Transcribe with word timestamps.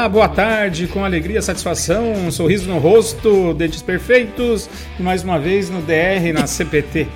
Olá, 0.00 0.08
boa 0.08 0.28
tarde, 0.30 0.86
com 0.86 1.04
alegria, 1.04 1.42
satisfação, 1.42 2.12
um 2.12 2.30
sorriso 2.30 2.66
no 2.66 2.78
rosto, 2.78 3.52
dentes 3.52 3.82
perfeitos 3.82 4.66
e 4.98 5.02
mais 5.02 5.22
uma 5.22 5.38
vez 5.38 5.68
no 5.68 5.82
DR, 5.82 6.32
na 6.32 6.46
CPT. 6.46 7.06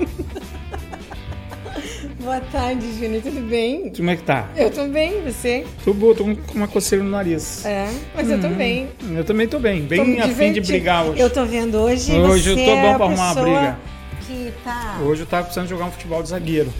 Boa 2.21 2.41
tarde, 2.41 2.87
Júnior, 2.93 3.23
tudo 3.23 3.41
bem? 3.41 3.91
Como 3.97 4.11
é 4.11 4.17
que 4.17 4.23
tá? 4.23 4.51
Eu 4.55 4.71
tô 4.71 4.87
bem, 4.89 5.23
você? 5.23 5.65
Tô 5.83 5.95
boa, 5.95 6.15
tô 6.15 6.25
com 6.25 6.37
uma 6.55 6.69
coceira 6.69 7.03
no 7.03 7.09
nariz. 7.11 7.65
É, 7.65 7.89
mas 8.15 8.31
eu 8.31 8.39
tô 8.39 8.49
bem. 8.49 8.91
Eu 9.17 9.25
também 9.25 9.49
tô 9.49 9.59
bem, 9.59 9.81
bem 9.81 10.17
Tô 10.17 10.23
a 10.23 10.29
fim 10.29 10.53
de 10.53 10.61
brigar 10.61 11.07
hoje. 11.07 11.21
Eu 11.21 11.31
tô 11.31 11.47
vendo 11.47 11.79
hoje. 11.79 12.13
Hoje 12.13 12.51
eu 12.51 12.57
tô 12.57 12.71
é 12.71 12.83
bom 12.83 12.97
pra 12.97 13.07
arrumar 13.07 13.33
uma 13.33 13.43
briga. 13.43 13.79
Que 14.27 14.53
tá. 14.63 14.99
Hoje 15.03 15.23
eu 15.23 15.27
tava 15.27 15.45
precisando 15.45 15.69
jogar 15.69 15.87
um 15.87 15.91
futebol 15.91 16.23
de 16.23 16.29
zagueiro. 16.29 16.71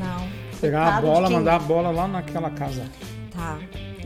Não. 0.00 0.26
Pegar 0.60 0.96
a 0.96 1.00
bola, 1.00 1.30
mandar 1.30 1.54
a 1.54 1.60
bola 1.60 1.90
lá 1.90 2.08
naquela 2.08 2.50
casa. 2.50 2.82
Tá. 3.32 3.58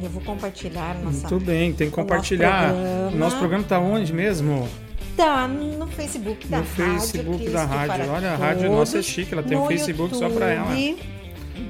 Eu 0.03 0.11
vou 0.11 0.23
compartilhar 0.23 0.95
nossa. 1.03 1.29
Muito 1.29 1.45
bem, 1.45 1.73
tem 1.73 1.91
que 1.91 1.97
nosso 1.97 1.97
compartilhar. 1.97 2.69
programa. 2.73 3.09
O 3.09 3.17
nosso 3.19 3.37
programa 3.39 3.65
tá 3.65 3.79
onde 3.79 4.13
mesmo? 4.13 4.69
Tá 5.17 5.47
no 5.49 5.87
Facebook 5.89 6.47
da 6.49 6.59
No 6.59 6.63
rádio. 6.65 7.01
Facebook 7.01 7.37
Cristo 7.39 7.53
da 7.53 7.65
rádio. 7.65 8.05
para 8.05 8.13
Olha, 8.13 8.31
a 8.33 8.37
rádio 8.37 8.63
Todos. 8.63 8.77
nossa 8.79 8.99
é 8.99 9.03
chique, 9.03 9.33
ela 9.35 9.43
tem 9.43 9.57
um 9.59 9.63
No 9.63 9.67
Facebook 9.69 10.17
só 10.17 10.29
pra 10.31 10.51
ela. 10.51 10.75
YouTube. 10.75 11.21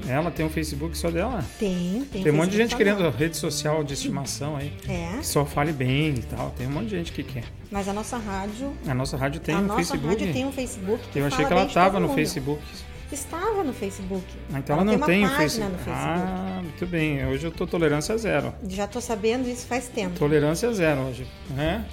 Ela 0.07 0.31
tem 0.31 0.45
um 0.45 0.49
Facebook 0.49 0.97
só 0.97 1.11
dela. 1.11 1.43
Tem, 1.59 2.05
tem. 2.11 2.23
Tem 2.23 2.31
um 2.31 2.35
monte 2.35 2.51
de 2.51 2.57
gente 2.57 2.75
querendo 2.75 2.99
dela. 2.99 3.13
rede 3.17 3.35
social 3.35 3.83
de 3.83 3.93
estimação 3.93 4.55
aí. 4.55 4.71
É, 4.87 5.21
só 5.21 5.45
fale 5.45 5.73
bem 5.73 6.15
e 6.15 6.21
tal. 6.21 6.51
Tem 6.57 6.65
um 6.65 6.71
monte 6.71 6.85
de 6.85 6.95
gente 6.97 7.11
que 7.11 7.23
quer. 7.23 7.43
mas 7.69 7.87
a 7.89 7.93
nossa 7.93 8.17
rádio. 8.17 8.71
A 8.87 8.93
nossa 8.93 9.17
rádio 9.17 9.41
tem 9.41 9.53
a 9.55 9.57
um 9.59 9.63
nossa 9.63 9.79
Facebook. 9.79 10.07
rádio 10.07 10.33
tem 10.33 10.45
um 10.45 10.51
Facebook. 10.51 11.03
Eu 11.13 11.25
achei 11.25 11.45
que 11.45 11.51
ela 11.51 11.61
bem 11.61 11.67
de 11.67 11.73
tava 11.73 11.99
todo 11.99 12.07
no. 12.07 12.13
Facebook. 12.15 12.61
Estava 13.11 13.63
no 13.63 13.73
Facebook. 13.73 14.23
Ah, 14.53 14.59
Então 14.59 14.75
ela, 14.77 14.85
não 14.85 14.93
tem 14.97 15.05
tem 15.05 15.19
uma 15.25 15.27
o 15.27 15.37
página 15.37 15.65
Facebook. 15.65 15.71
no 15.71 15.77
Facebook. 15.77 16.21
Ah, 16.29 16.59
muito 16.63 16.85
bem. 16.87 17.25
Hoje 17.27 17.45
eu 17.45 17.51
tô 17.51 17.67
tolerância 17.67 18.17
zero. 18.17 18.53
Já 18.69 18.87
tô 18.87 19.01
sabendo 19.01 19.49
isso 19.49 19.65
faz 19.65 19.87
tempo. 19.87 20.17
Tolerância 20.17 20.71
zero 20.73 21.01
hoje. 21.01 21.27
Né? 21.49 21.85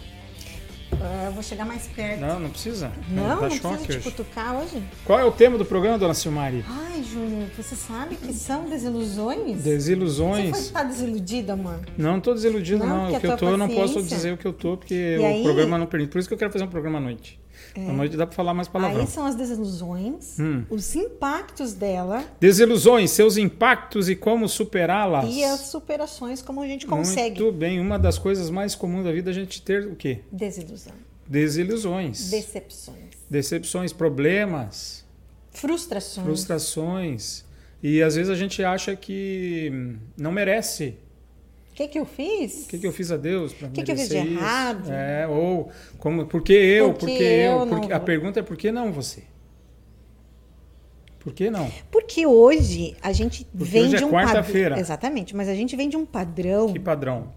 Ah, 1.00 1.24
eu 1.26 1.32
vou 1.32 1.42
chegar 1.42 1.64
mais 1.66 1.86
perto. 1.86 2.20
Não, 2.20 2.40
não 2.40 2.50
precisa. 2.50 2.90
Não, 3.10 3.28
não 3.28 3.36
precisa 3.38 3.62
choque 3.62 3.84
te 3.84 3.92
hoje. 3.98 4.00
cutucar 4.10 4.56
hoje. 4.56 4.82
Qual 5.04 5.18
é 5.18 5.24
o 5.24 5.30
tema 5.30 5.58
do 5.58 5.64
programa, 5.64 5.98
dona 5.98 6.14
Silmari? 6.14 6.64
Ai, 6.66 7.02
Júnior, 7.04 7.48
você 7.56 7.76
sabe 7.76 8.16
que 8.16 8.32
são 8.32 8.68
desilusões? 8.68 9.58
Você 9.58 9.70
Desilusões. 9.70 10.50
pode 10.50 10.62
estar 10.62 10.82
desiludida, 10.84 11.52
amor? 11.52 11.80
Não 11.96 12.20
tô 12.20 12.32
desiludido, 12.32 12.78
Não, 12.84 13.08
não. 13.10 13.12
O 13.14 13.20
que 13.20 13.26
eu 13.26 13.36
tô, 13.36 13.48
eu 13.50 13.58
não 13.58 13.68
posso 13.68 13.94
paciência. 13.94 14.16
dizer 14.16 14.32
o 14.32 14.38
que 14.38 14.46
eu 14.46 14.52
tô, 14.52 14.76
porque 14.76 14.94
E 14.94 15.18
o 15.18 15.26
aí- 15.26 15.42
programa 15.42 15.76
não 15.78 15.86
permite. 15.86 16.10
Por 16.10 16.18
isso 16.18 16.26
que 16.28 16.34
eu 16.34 16.38
quero 16.38 16.50
fazer 16.50 16.64
um 16.64 16.68
programa 16.68 16.98
à 16.98 17.00
noite. 17.00 17.38
À 17.76 17.92
noite 17.92 18.16
dá 18.16 18.26
pra 18.26 18.34
falar 18.34 18.54
mais 18.54 18.68
palavrão. 18.68 19.00
Aí 19.00 19.06
são 19.06 19.24
as 19.26 19.34
desilusões, 19.34 20.38
Hum. 20.38 20.64
os 20.70 20.94
impactos 20.96 21.72
dela 21.74 22.24
Desilusões, 22.40 23.10
seus 23.10 23.36
impactos 23.36 24.08
e 24.08 24.16
como 24.16 24.48
superá-las. 24.48 25.26
e 25.28 25.44
as 25.44 25.60
superações, 25.60 26.40
como 26.42 26.60
a 26.62 26.66
gente 26.66 26.86
consegue. 26.86 27.40
Muito 27.42 27.56
bem. 27.56 27.80
Uma 27.80 27.98
das 27.98 28.18
coisas 28.18 28.50
mais 28.50 28.74
comuns 28.74 29.04
da 29.04 29.12
vida 29.12 29.30
é 29.30 29.32
a 29.32 29.34
gente 29.34 29.60
ter 29.62 29.86
o 29.86 29.94
quê? 29.96 30.20
Desilusão, 30.32 30.92
Desilusões. 31.26 32.30
decepções, 32.30 32.96
Decepções, 33.30 33.92
problemas, 33.92 35.04
frustrações. 35.50 36.26
frustrações. 36.26 37.44
E 37.82 38.02
às 38.02 38.16
vezes 38.16 38.30
a 38.30 38.34
gente 38.34 38.62
acha 38.64 38.96
que 38.96 39.70
não 40.16 40.32
merece. 40.32 40.96
O 41.78 41.80
que, 41.80 41.86
que 41.86 41.98
eu 42.00 42.04
fiz? 42.04 42.64
O 42.64 42.68
que, 42.70 42.78
que 42.78 42.86
eu 42.88 42.92
fiz 42.92 43.12
a 43.12 43.16
Deus 43.16 43.52
para 43.52 43.68
que 43.68 43.84
que 43.84 43.92
eu 43.92 43.96
fiz 43.96 44.08
de 44.08 44.14
merecer 44.16 44.32
isso? 44.32 44.42
errado? 44.42 44.90
É, 44.90 45.28
ou 45.28 45.70
como, 45.96 46.26
por 46.26 46.42
que 46.42 46.52
eu? 46.52 46.92
Por 46.92 47.06
que 47.06 47.12
eu? 47.22 47.52
eu 47.52 47.58
não 47.66 47.68
Por 47.78 47.86
que- 47.86 47.92
a 47.92 48.00
pergunta 48.00 48.40
é 48.40 48.42
por 48.42 48.56
que 48.56 48.72
não 48.72 48.90
você? 48.90 49.22
Por 51.20 51.32
que 51.32 51.48
não? 51.50 51.70
Porque 51.90 52.26
hoje 52.26 52.96
a 53.00 53.12
gente 53.12 53.44
Porque 53.44 53.64
vem 53.64 53.84
hoje 53.84 53.94
é 53.94 53.98
de 53.98 54.04
um 54.04 54.10
quarta-feira. 54.10 54.70
padrão. 54.70 54.80
Exatamente, 54.80 55.36
mas 55.36 55.48
a 55.48 55.54
gente 55.54 55.76
vem 55.76 55.88
de 55.88 55.96
um 55.96 56.04
padrão 56.04 56.72
Que 56.72 56.80
padrão? 56.80 57.32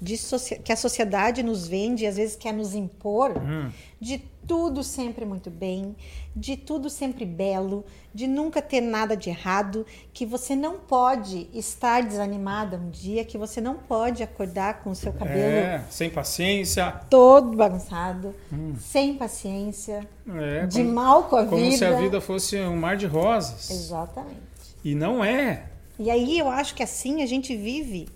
De 0.00 0.16
que 0.64 0.72
a 0.72 0.76
sociedade 0.76 1.42
nos 1.42 1.66
vende, 1.66 2.06
às 2.06 2.16
vezes 2.16 2.36
quer 2.36 2.52
nos 2.52 2.74
impor, 2.74 3.36
Hum. 3.36 3.70
de 4.00 4.18
tudo 4.46 4.82
sempre 4.82 5.24
muito 5.26 5.50
bem, 5.50 5.94
de 6.34 6.56
tudo 6.56 6.88
sempre 6.88 7.26
belo, 7.26 7.84
de 8.14 8.26
nunca 8.26 8.62
ter 8.62 8.80
nada 8.80 9.16
de 9.16 9.28
errado, 9.28 9.84
que 10.12 10.24
você 10.24 10.54
não 10.56 10.78
pode 10.78 11.48
estar 11.52 12.02
desanimada 12.02 12.76
um 12.78 12.88
dia, 12.90 13.24
que 13.24 13.36
você 13.36 13.60
não 13.60 13.74
pode 13.74 14.22
acordar 14.22 14.82
com 14.82 14.90
o 14.90 14.94
seu 14.94 15.12
cabelo 15.12 15.38
É, 15.40 15.84
sem 15.90 16.08
paciência. 16.08 16.92
todo 17.10 17.56
bagunçado, 17.56 18.34
sem 18.80 19.14
paciência, 19.14 20.06
Hum. 20.26 20.40
É, 20.40 20.66
de 20.66 20.78
como, 20.82 20.92
mal 20.94 21.24
com 21.24 21.36
a 21.36 21.44
como 21.44 21.60
vida. 21.62 21.76
se 21.76 21.84
a 21.84 21.92
vida 21.98 22.20
fosse 22.20 22.56
um 22.60 22.76
mar 22.76 22.96
de 22.96 23.06
rosas. 23.06 23.68
Exatamente. 23.70 24.38
E 24.84 24.94
não 24.94 25.22
é. 25.24 25.64
E 25.98 26.08
aí 26.10 26.38
eu 26.38 26.48
acho 26.48 26.74
que 26.76 26.82
assim 26.82 27.22
a 27.22 27.26
gente 27.26 27.54
vive 27.56 28.08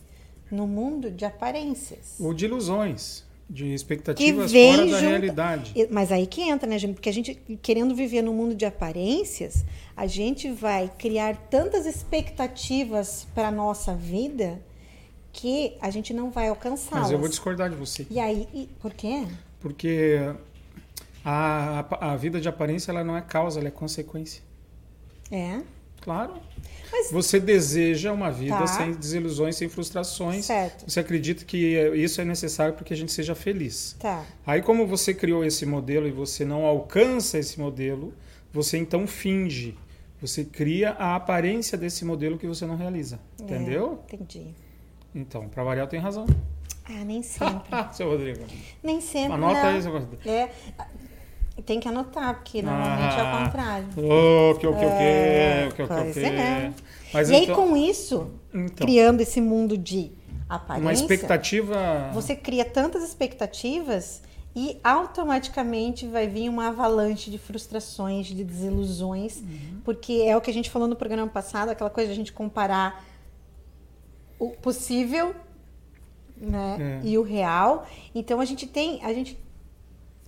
no 0.52 0.66
mundo 0.66 1.10
de 1.10 1.24
aparências. 1.24 2.16
Ou 2.20 2.32
de 2.34 2.44
ilusões, 2.44 3.24
de 3.50 3.64
que 3.64 3.74
expectativas 3.74 4.52
vem 4.52 4.70
fora 4.76 4.86
da 4.86 4.98
junto- 5.00 5.08
realidade. 5.10 5.72
E- 5.74 5.88
Mas 5.90 6.12
aí 6.12 6.26
que 6.26 6.42
entra, 6.42 6.68
né, 6.68 6.78
gente? 6.78 6.94
Porque 6.94 7.08
a 7.08 7.12
gente, 7.12 7.34
querendo 7.62 7.94
viver 7.94 8.22
no 8.22 8.32
mundo 8.32 8.54
de 8.54 8.64
aparências, 8.64 9.64
a 9.96 10.06
gente 10.06 10.50
vai 10.52 10.90
criar 10.98 11.36
tantas 11.50 11.86
expectativas 11.86 13.26
para 13.34 13.50
nossa 13.50 13.94
vida 13.94 14.60
que 15.32 15.74
a 15.80 15.90
gente 15.90 16.12
não 16.12 16.30
vai 16.30 16.48
alcançá-las. 16.48 17.04
Mas 17.04 17.10
eu 17.12 17.18
vou 17.18 17.28
discordar 17.28 17.70
de 17.70 17.76
você. 17.76 18.06
E 18.10 18.20
aí, 18.20 18.46
e- 18.54 18.68
por 18.80 18.92
quê? 18.92 19.26
Porque 19.60 20.18
a, 21.24 21.84
a, 21.90 22.12
a 22.12 22.16
vida 22.16 22.40
de 22.40 22.48
aparência 22.48 22.90
ela 22.90 23.02
não 23.02 23.16
é 23.16 23.22
causa, 23.22 23.58
ela 23.58 23.68
é 23.68 23.70
consequência. 23.70 24.42
É, 25.30 25.60
Claro. 26.02 26.34
Mas- 26.92 27.10
Você 27.10 27.40
deseja 27.40 28.12
uma 28.12 28.30
vida 28.30 28.58
Tá. 28.58 28.66
sem 28.66 28.92
desilusões, 28.92 29.56
sem 29.56 29.68
frustrações. 29.68 30.44
certo. 30.44 30.84
Você 30.86 31.00
acredita 31.00 31.42
que 31.44 31.56
isso 31.96 32.20
é 32.20 32.24
necessário 32.24 32.74
para 32.74 32.84
que 32.84 32.92
a 32.92 32.96
gente 32.96 33.10
seja 33.10 33.34
feliz. 33.34 33.96
Tá. 33.98 34.24
Aí, 34.46 34.60
como 34.60 34.86
você 34.86 35.14
criou 35.14 35.42
esse 35.44 35.64
modelo 35.64 36.06
e 36.06 36.10
você 36.10 36.44
não 36.44 36.66
alcança 36.66 37.38
esse 37.38 37.58
modelo, 37.58 38.12
você 38.52 38.76
então 38.76 39.06
finge. 39.06 39.74
Você 40.20 40.44
cria 40.44 40.90
a 40.90 41.16
aparência 41.16 41.78
desse 41.78 42.04
modelo 42.04 42.36
que 42.38 42.46
você 42.46 42.66
não 42.66 42.76
realiza. 42.76 43.18
Entendeu? 43.40 44.00
É, 44.10 44.14
entendi. 44.14 44.54
Então, 45.14 45.48
para 45.48 45.64
variar, 45.64 45.88
tem 45.88 45.98
razão. 45.98 46.26
Ah, 46.84 47.04
nem 47.04 47.22
sempre. 47.22 47.68
seu 47.92 48.08
Rodrigo. 48.10 48.40
nem 48.82 49.00
sempre. 49.00 49.32
Anota 49.32 49.62
não. 49.62 49.68
aí, 49.70 49.82
seu 49.82 49.92
Rodrigo. 49.92 50.28
É, 50.28 50.50
tem 51.62 51.80
que 51.80 51.88
anotar, 51.88 52.34
porque 52.34 52.60
normalmente 52.62 53.14
é 53.16 53.20
Ah. 53.20 53.34
o 53.40 53.44
contrário. 53.44 53.86
O 53.96 54.58
que, 54.58 54.66
o 54.66 54.70
que, 54.72 54.76
o 54.76 54.78
que, 54.78 54.84
É, 54.84 55.68
o 55.70 55.74
que, 55.74 55.82
o 55.82 55.86
que, 55.88 55.92
o 55.94 56.12
que. 56.12 56.20
é. 56.20 56.72
Mas 57.14 57.30
e 57.30 57.34
aí, 57.34 57.42
então, 57.44 57.56
com 57.56 57.76
isso, 57.76 58.30
então, 58.54 58.86
criando 58.86 59.20
esse 59.20 59.40
mundo 59.40 59.76
de 59.78 60.10
aparência, 60.48 60.86
uma 60.86 60.92
expectativa. 60.92 62.10
você 62.12 62.34
cria 62.36 62.64
tantas 62.64 63.02
expectativas 63.02 64.22
e 64.54 64.78
automaticamente 64.84 66.06
vai 66.06 66.26
vir 66.26 66.48
uma 66.48 66.68
avalanche 66.68 67.30
de 67.30 67.38
frustrações, 67.38 68.26
de 68.26 68.44
desilusões, 68.44 69.36
Uhum. 69.38 69.80
porque 69.84 70.24
é 70.26 70.36
o 70.36 70.40
que 70.40 70.50
a 70.50 70.54
gente 70.54 70.68
falou 70.70 70.86
no 70.88 70.96
programa 70.96 71.26
passado, 71.30 71.70
aquela 71.70 71.88
coisa 71.90 72.08
de 72.08 72.12
a 72.12 72.16
gente 72.16 72.32
comparar 72.32 73.02
o 74.38 74.50
possível 74.50 75.34
né, 76.36 77.00
É. 77.02 77.06
e 77.06 77.16
o 77.16 77.22
real. 77.22 77.86
Então 78.14 78.40
a 78.40 78.44
gente 78.44 78.66
tem, 78.66 79.02
a 79.04 79.12
gente 79.12 79.38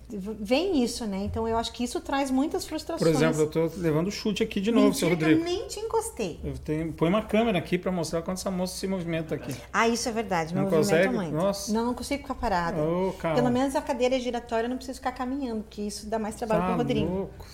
vem 0.07 0.83
isso, 0.83 1.05
né? 1.05 1.23
Então 1.25 1.47
eu 1.47 1.57
acho 1.57 1.71
que 1.73 1.83
isso 1.83 1.99
traz 1.99 2.29
muitas 2.29 2.63
Por 2.63 2.69
frustrações. 2.69 3.15
exemplo, 3.15 3.41
eu 3.41 3.45
estou 3.47 3.71
levando 3.77 4.11
chute 4.11 4.43
aqui 4.43 4.61
de 4.61 4.71
novo, 4.71 4.93
seu 4.93 5.09
Mentira 5.09 5.29
que 5.29 5.33
Rodrigo. 5.35 5.49
eu 5.51 5.59
nem 5.59 5.67
te 5.67 5.79
encostei. 5.79 6.39
Eu 6.43 6.57
tenho, 6.57 6.93
põe 6.93 7.09
uma 7.09 7.23
câmera 7.23 7.57
aqui 7.57 7.77
para 7.77 7.91
mostrar 7.91 8.21
quando 8.21 8.37
essa 8.37 8.51
moça 8.51 8.77
se 8.77 8.85
movimenta 8.87 9.35
aqui. 9.35 9.53
Ah, 9.73 9.87
isso 9.87 10.07
é 10.07 10.11
verdade. 10.11 10.53
Não 10.53 10.69
consegue? 10.69 11.09
muito. 11.13 11.31
Nossa. 11.33 11.73
Não, 11.73 11.85
não 11.87 11.93
consigo 11.93 12.21
ficar 12.21 12.35
parada. 12.35 12.77
Calma. 13.19 13.35
Pelo 13.35 13.49
menos 13.51 13.75
a 13.75 13.81
cadeira 13.81 14.15
é 14.15 14.19
giratória, 14.19 14.65
eu 14.67 14.69
não 14.69 14.77
preciso 14.77 14.99
ficar 14.99 15.11
caminhando, 15.11 15.63
porque 15.63 15.81
isso 15.81 16.05
dá 16.07 16.19
mais 16.19 16.35
trabalho 16.35 16.61
Tá 16.61 16.65
para 16.67 16.75
o 16.75 16.77
Rodrigo. 16.77 17.05
louco. 17.11 17.45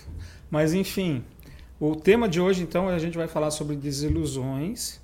Mas 0.50 0.74
enfim, 0.74 1.24
o 1.80 1.96
tema 1.96 2.28
de 2.28 2.38
hoje 2.40 2.62
então 2.62 2.88
a 2.88 2.98
gente 2.98 3.16
vai 3.16 3.26
falar 3.28 3.50
sobre 3.50 3.76
desilusões, 3.76 5.00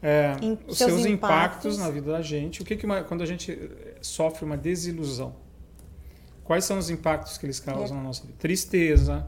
é, 0.00 0.34
os 0.68 0.78
seus 0.78 0.90
seus 0.92 1.06
impactos. 1.06 1.74
impactos 1.74 1.78
na 1.78 1.90
vida 1.90 2.12
da 2.12 2.22
gente. 2.22 2.62
O 2.62 2.64
que, 2.64 2.76
que 2.76 2.86
uma- 2.86 3.02
quando 3.02 3.22
a 3.22 3.26
gente 3.26 3.58
sofre 4.00 4.44
uma 4.44 4.56
desilusão? 4.56 5.34
Quais 6.52 6.66
são 6.66 6.76
os 6.76 6.90
impactos 6.90 7.38
que 7.38 7.46
eles 7.46 7.58
causam 7.58 7.96
na 7.96 8.02
nossa 8.02 8.26
vida? 8.26 8.34
Tristeza. 8.38 9.26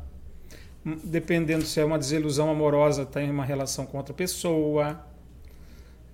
hum, 0.85 0.99
Dependendo 1.03 1.65
se 1.65 1.81
é 1.81 1.85
uma 1.85 1.99
desilusão 1.99 2.51
amorosa, 2.51 3.07
tem 3.07 3.31
uma 3.31 3.47
relação 3.47 3.87
com 3.87 3.97
outra 3.97 4.13
pessoa. 4.13 5.03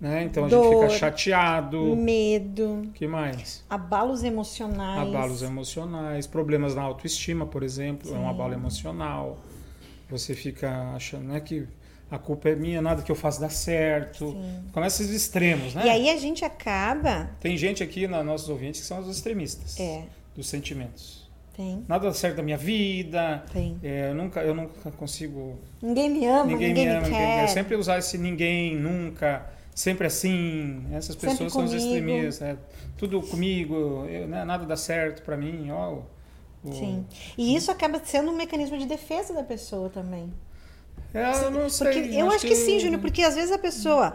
Né? 0.01 0.23
Então 0.23 0.45
a 0.45 0.49
gente 0.49 0.69
fica 0.69 0.89
chateado. 0.91 1.97
Medo, 1.97 2.89
que 2.95 3.09
mais? 3.09 3.65
abalos 3.69 4.23
emocionais. 4.23 5.01
Abalos 5.09 5.43
emocionais, 5.43 6.29
problemas 6.29 6.77
na 6.77 6.83
autoestima, 6.83 7.45
por 7.45 7.65
exemplo, 7.65 8.09
é 8.09 8.17
um 8.17 8.23
Sim. 8.23 8.29
abalo 8.29 8.55
emocional. 8.55 9.37
Você 10.09 10.33
fica 10.33 10.93
achando 10.95 11.25
né, 11.25 11.41
que 11.41 11.67
a 12.09 12.19
culpa 12.19 12.51
é 12.51 12.55
minha, 12.55 12.81
nada 12.81 13.03
que 13.03 13.11
eu 13.11 13.17
faço 13.17 13.41
dá 13.41 13.51
certo. 13.51 14.31
Sim. 14.31 14.63
Começa 14.73 15.03
esses 15.03 15.13
extremos, 15.13 15.75
né? 15.75 15.87
E 15.87 15.91
aí 15.91 16.09
a 16.09 16.17
gente 16.17 16.45
acaba. 16.45 17.31
Tem 17.41 17.56
gente 17.56 17.83
aqui, 17.83 18.06
na 18.06 18.23
nossos 18.23 18.49
ouvintes, 18.49 18.81
que 18.81 18.87
são 18.87 19.01
os 19.01 19.09
extremistas 19.09 19.79
É, 19.81 20.05
dos 20.35 20.49
sentimentos. 20.49 21.29
tem, 21.56 21.85
Nada 21.88 22.06
dá 22.09 22.15
certo 22.15 22.37
da 22.37 22.43
minha 22.43 22.56
vida, 22.56 23.44
tem. 23.53 23.79
é, 23.82 24.11
eu, 24.11 24.15
nunca, 24.15 24.41
eu 24.43 24.55
nunca 24.55 24.91
consigo. 24.93 25.59
Ninguém 25.82 26.09
me 26.11 26.27
ama, 26.27 26.44
ninguém, 26.44 26.69
ninguém, 26.69 26.85
me 26.87 26.91
ama, 26.93 27.00
me 27.03 27.09
ninguém 27.11 27.27
quer. 27.27 27.44
É 27.44 27.47
sempre 27.49 27.77
usar 27.77 27.99
esse 27.99 28.17
ninguém, 28.19 28.77
nunca. 28.77 29.47
sempre 29.75 30.06
assim, 30.06 30.85
essas 30.93 31.15
pessoas 31.17 31.38
Sempre 31.38 31.53
são 31.53 31.65
os 31.65 31.73
extremistas, 31.73 32.43
é, 32.43 32.56
tudo 32.97 33.21
comigo, 33.23 34.06
eu, 34.09 34.27
né, 34.29 34.44
nada 34.44 34.65
dá 34.67 34.77
certo 34.77 35.23
para 35.23 35.37
mim, 35.37 35.71
ó. 35.71 35.94
o- 36.65 36.73
Sim. 36.73 37.06
E 37.38 37.55
isso 37.56 37.71
acaba 37.71 37.99
sendo 38.05 38.31
um 38.31 38.37
mecanismo 38.37 38.77
de 38.77 38.85
defesa 38.85 39.32
da 39.32 39.43
pessoa 39.43 39.88
também. 39.88 40.31
É, 41.15 41.44
eu 41.44 41.50
não 41.50 41.69
sei. 41.71 41.87
Porque 41.91 42.15
eu 42.15 42.31
acho 42.31 42.47
que, 42.47 42.55
sim, 42.55 42.79
Júnior, 42.79 43.00
porque 43.00 43.23
às 43.23 43.35
vezes 43.35 43.50
a 43.50 43.59
pessoa 43.59 44.15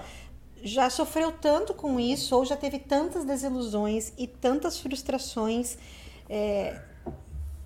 já 0.64 0.90
sofreu 0.90 1.32
tanto 1.32 1.74
com 1.74 2.00
isso, 2.00 2.36
ou 2.36 2.46
já 2.46 2.56
teve 2.56 2.78
tantas 2.80 3.26
desilusões 3.26 4.14
e 4.18 4.28
tantas 4.28 4.80
frustrações, 4.80 5.76
é, 6.30 6.80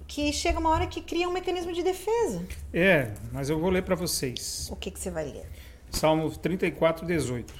que 0.07 0.33
chega 0.33 0.59
uma 0.59 0.69
hora 0.69 0.87
que 0.87 1.01
cria 1.01 1.27
um 1.29 1.31
mecanismo 1.31 1.71
de 1.71 1.83
defesa. 1.83 2.43
É, 2.73 3.11
mas 3.31 3.49
eu 3.49 3.59
vou 3.59 3.69
ler 3.69 3.83
para 3.83 3.95
vocês. 3.95 4.67
O 4.71 4.75
que, 4.75 4.91
que 4.91 4.99
você 4.99 5.11
vai 5.11 5.25
ler? 5.25 5.45
Salmo 5.91 6.29
34, 6.29 7.05
18. 7.05 7.53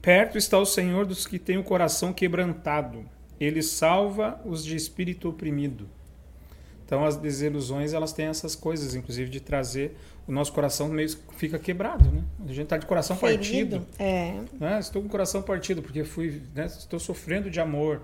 Perto 0.00 0.38
está 0.38 0.58
o 0.58 0.66
Senhor 0.66 1.04
dos 1.04 1.26
que 1.26 1.38
têm 1.38 1.58
o 1.58 1.64
coração 1.64 2.12
quebrantado. 2.12 3.04
Ele 3.40 3.62
salva 3.62 4.40
os 4.44 4.64
de 4.64 4.76
espírito 4.76 5.28
oprimido. 5.28 5.88
Então 6.84 7.04
as 7.04 7.16
desilusões, 7.16 7.92
elas 7.92 8.12
têm 8.12 8.26
essas 8.26 8.54
coisas, 8.54 8.94
inclusive 8.94 9.28
de 9.28 9.40
trazer 9.40 9.96
o 10.26 10.32
nosso 10.32 10.52
coração 10.52 10.88
meio 10.88 11.08
fica 11.36 11.58
quebrado, 11.58 12.10
né? 12.10 12.22
A 12.44 12.52
gente 12.52 12.64
está 12.64 12.76
de 12.76 12.86
coração 12.86 13.16
partido. 13.16 13.86
É. 13.98 14.40
né? 14.58 14.78
Estou 14.78 15.02
com 15.02 15.08
o 15.08 15.10
coração 15.10 15.42
partido 15.42 15.82
porque 15.82 16.04
fui, 16.04 16.42
né? 16.54 16.66
estou 16.66 16.98
sofrendo 16.98 17.50
de 17.50 17.60
amor, 17.60 18.02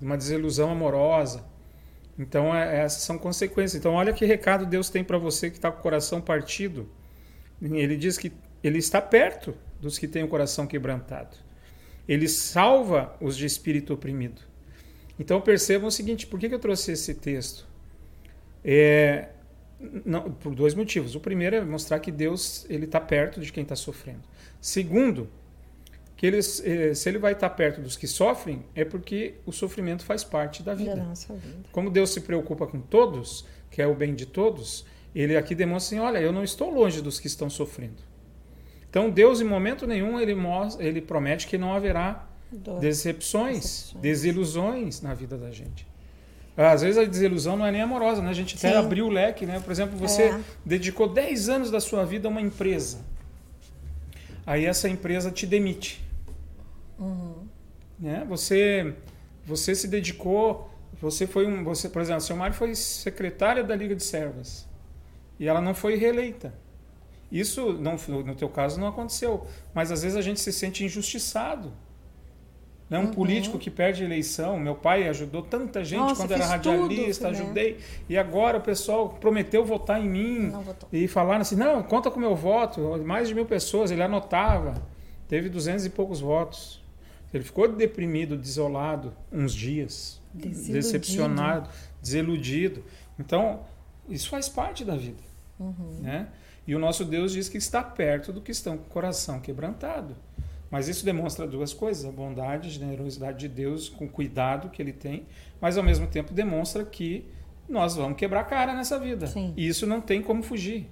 uma 0.00 0.16
desilusão 0.16 0.70
amorosa. 0.70 1.44
Então 2.18 2.54
é- 2.54 2.80
essas 2.80 3.02
são 3.02 3.18
consequências. 3.18 3.78
Então 3.78 3.94
olha 3.94 4.12
que 4.12 4.24
recado 4.24 4.66
Deus 4.66 4.90
tem 4.90 5.04
para 5.04 5.18
você 5.18 5.50
que 5.50 5.56
está 5.56 5.70
com 5.70 5.78
o 5.80 5.82
coração 5.82 6.20
partido. 6.20 6.88
Ele 7.60 7.96
diz 7.96 8.18
que 8.18 8.32
ele 8.62 8.78
está 8.78 9.00
perto 9.00 9.54
dos 9.80 9.98
que 9.98 10.08
têm 10.08 10.22
o 10.22 10.28
coração 10.28 10.66
quebrantado. 10.66 11.36
Ele 12.06 12.28
salva 12.28 13.14
os 13.20 13.36
de 13.36 13.46
espírito 13.46 13.92
oprimido. 13.92 14.42
Então 15.18 15.40
percebam 15.40 15.88
o 15.88 15.92
seguinte: 15.92 16.26
por 16.26 16.38
que, 16.38 16.46
eu 16.46 16.58
trouxe 16.58 16.92
esse 16.92 17.14
texto? 17.14 17.66
É, 18.64 19.28
não, 20.04 20.30
por 20.30 20.54
dois 20.54 20.74
motivos. 20.74 21.14
O 21.14 21.20
primeiro 21.20 21.56
é 21.56 21.60
mostrar 21.60 22.00
que 22.00 22.10
Deus 22.10 22.66
ele 22.68 22.84
está 22.84 23.00
perto 23.00 23.40
de 23.40 23.52
quem 23.52 23.62
está 23.62 23.76
sofrendo. 23.76 24.22
Segundo, 24.60 25.28
que 26.18 26.26
ele, 26.26 26.38
eh, 26.38 26.94
se 26.94 27.08
ele 27.08 27.16
vai 27.18 27.32
estar 27.32 27.48
perto 27.50 27.80
dos 27.80 27.96
que 27.96 28.06
sofrem, 28.06 28.64
é 28.74 28.84
porque 28.84 29.36
o 29.46 29.52
sofrimento 29.52 30.04
faz 30.04 30.22
parte 30.24 30.62
da 30.64 30.72
Da 30.74 30.78
vida. 30.78 30.96
nossa 30.96 31.32
vida. 31.32 31.60
Como 31.72 31.88
Deus 31.90 32.10
se 32.10 32.20
preocupa 32.22 32.66
com 32.66 32.80
todos, 32.80 33.46
quer 33.70 33.86
o 33.86 33.94
bem 33.94 34.14
de 34.14 34.26
todos, 34.26 34.84
ele 35.14 35.36
aqui 35.36 35.54
demonstra 35.54 35.96
assim: 35.96 36.04
olha, 36.04 36.18
eu 36.18 36.32
não 36.32 36.42
estou 36.44 36.70
longe 36.70 37.00
dos 37.00 37.18
que 37.20 37.28
estão 37.28 37.48
sofrendo. 37.48 38.02
Então 38.90 39.08
Deus, 39.08 39.40
em 39.40 39.44
momento 39.44 39.86
nenhum, 39.86 40.18
ele, 40.20 40.34
mostra, 40.34 40.84
ele 40.84 41.00
promete 41.00 41.46
que 41.46 41.56
não 41.56 41.72
haverá 41.72 42.26
Dor. 42.50 42.80
decepções, 42.80 43.54
Decepções. 43.54 44.02
desilusões 44.02 45.00
na 45.02 45.14
vida 45.14 45.38
da 45.38 45.50
gente. 45.52 45.86
Às 46.56 46.82
vezes 46.82 46.98
a 46.98 47.04
desilusão 47.04 47.56
não 47.56 47.64
é 47.64 47.70
nem 47.70 47.80
amorosa, 47.82 48.20
né? 48.20 48.30
A 48.30 48.32
gente 48.32 48.56
até 48.56 48.72
Sim. 48.72 48.76
abriu 48.78 49.06
o 49.06 49.08
leque, 49.10 49.46
né? 49.46 49.60
Por 49.60 49.70
exemplo, 49.70 49.96
você 49.96 50.22
É. 50.22 50.40
dedicou 50.66 51.06
10 51.08 51.48
anos 51.48 51.70
da 51.70 51.78
sua 51.80 52.04
vida 52.04 52.26
a 52.26 52.30
uma 52.30 52.40
empresa. 52.40 52.98
Aí 54.44 54.64
essa 54.64 54.88
empresa 54.88 55.30
te 55.30 55.46
demite. 55.46 56.02
Uhum. 56.98 57.46
Né? 57.98 58.24
Você 58.28 58.94
você 59.44 59.74
se 59.74 59.88
dedicou, 59.88 60.70
você 61.00 61.26
foi 61.26 61.46
um, 61.46 61.64
você, 61.64 61.88
por 61.88 62.02
exemplo, 62.02 62.18
a 62.18 62.20
seu 62.20 62.36
Mário 62.36 62.54
foi 62.54 62.74
secretária 62.74 63.64
da 63.64 63.74
Liga 63.74 63.94
de 63.94 64.02
Servas. 64.02 64.68
E 65.40 65.48
ela 65.48 65.60
não 65.60 65.74
foi 65.74 65.96
reeleita. 65.96 66.52
Isso 67.32 67.72
não, 67.74 67.96
no 68.24 68.34
teu 68.34 68.48
caso 68.48 68.78
não 68.80 68.88
aconteceu, 68.88 69.46
mas 69.74 69.90
às 69.92 70.02
vezes 70.02 70.16
a 70.16 70.22
gente 70.22 70.40
se 70.40 70.52
sente 70.52 70.84
injustiçado. 70.84 71.72
Né? 72.90 72.98
Um 72.98 73.02
Uhum. 73.04 73.10
político 73.12 73.58
que 73.58 73.70
perde 73.70 74.02
a 74.02 74.06
eleição, 74.06 74.58
meu 74.58 74.74
pai 74.74 75.06
ajudou 75.08 75.42
tanta 75.42 75.84
gente 75.84 76.00
Nossa, 76.00 76.22
quando 76.22 76.32
era 76.32 76.46
radialista, 76.46 77.28
tudo, 77.28 77.36
né? 77.36 77.42
ajudei, 77.44 77.78
e 78.08 78.16
agora 78.16 78.58
o 78.58 78.60
pessoal 78.62 79.10
prometeu 79.10 79.62
votar 79.64 80.00
em 80.02 80.08
mim. 80.08 80.52
E 80.92 81.06
falaram 81.06 81.42
assim: 81.42 81.56
não, 81.56 81.82
conta 81.82 82.10
com 82.10 82.16
o 82.16 82.20
meu 82.20 82.34
voto. 82.34 82.80
Mais 83.04 83.28
de 83.28 83.34
mil 83.34 83.44
pessoas, 83.44 83.90
ele 83.90 84.02
anotava. 84.02 84.74
Teve 85.28 85.50
duzentos 85.50 85.84
e 85.84 85.90
poucos 85.90 86.20
votos. 86.20 86.82
Ele 87.32 87.44
ficou 87.44 87.68
deprimido, 87.70 88.36
desolado, 88.36 89.12
uns 89.32 89.54
dias. 89.54 90.20
Desiludido. 90.32 90.72
Decepcionado, 90.72 91.70
desiludido. 92.00 92.84
Então, 93.18 93.60
isso 94.08 94.28
faz 94.28 94.48
parte 94.48 94.84
da 94.84 94.96
vida. 94.96 95.22
Uhum. 95.58 96.00
Né? 96.00 96.28
E 96.66 96.74
o 96.74 96.78
nosso 96.78 97.04
Deus 97.04 97.32
diz 97.32 97.48
que 97.48 97.58
está 97.58 97.82
perto 97.82 98.32
do 98.32 98.40
que 98.40 98.50
estão 98.50 98.76
com 98.76 98.84
o 98.84 98.88
coração 98.88 99.40
quebrantado. 99.40 100.14
Mas 100.70 100.88
isso 100.88 101.04
demonstra 101.04 101.46
duas 101.46 101.72
coisas: 101.72 102.04
a 102.04 102.12
bondade, 102.12 102.68
a 102.68 102.70
generosidade 102.70 103.38
de 103.38 103.48
Deus, 103.48 103.88
com 103.88 104.04
o 104.04 104.08
cuidado 104.08 104.68
que 104.68 104.80
ele 104.80 104.92
tem, 104.92 105.26
mas 105.60 105.78
ao 105.78 105.84
mesmo 105.84 106.06
tempo 106.06 106.32
demonstra 106.32 106.84
que 106.84 107.26
nós 107.68 107.96
vamos 107.96 108.16
quebrar 108.16 108.40
a 108.40 108.44
cara 108.44 108.74
nessa 108.74 108.98
vida. 108.98 109.26
Sim. 109.26 109.52
E 109.56 109.66
isso 109.66 109.86
não 109.86 110.00
tem 110.00 110.22
como 110.22 110.42
fugir. 110.42 110.86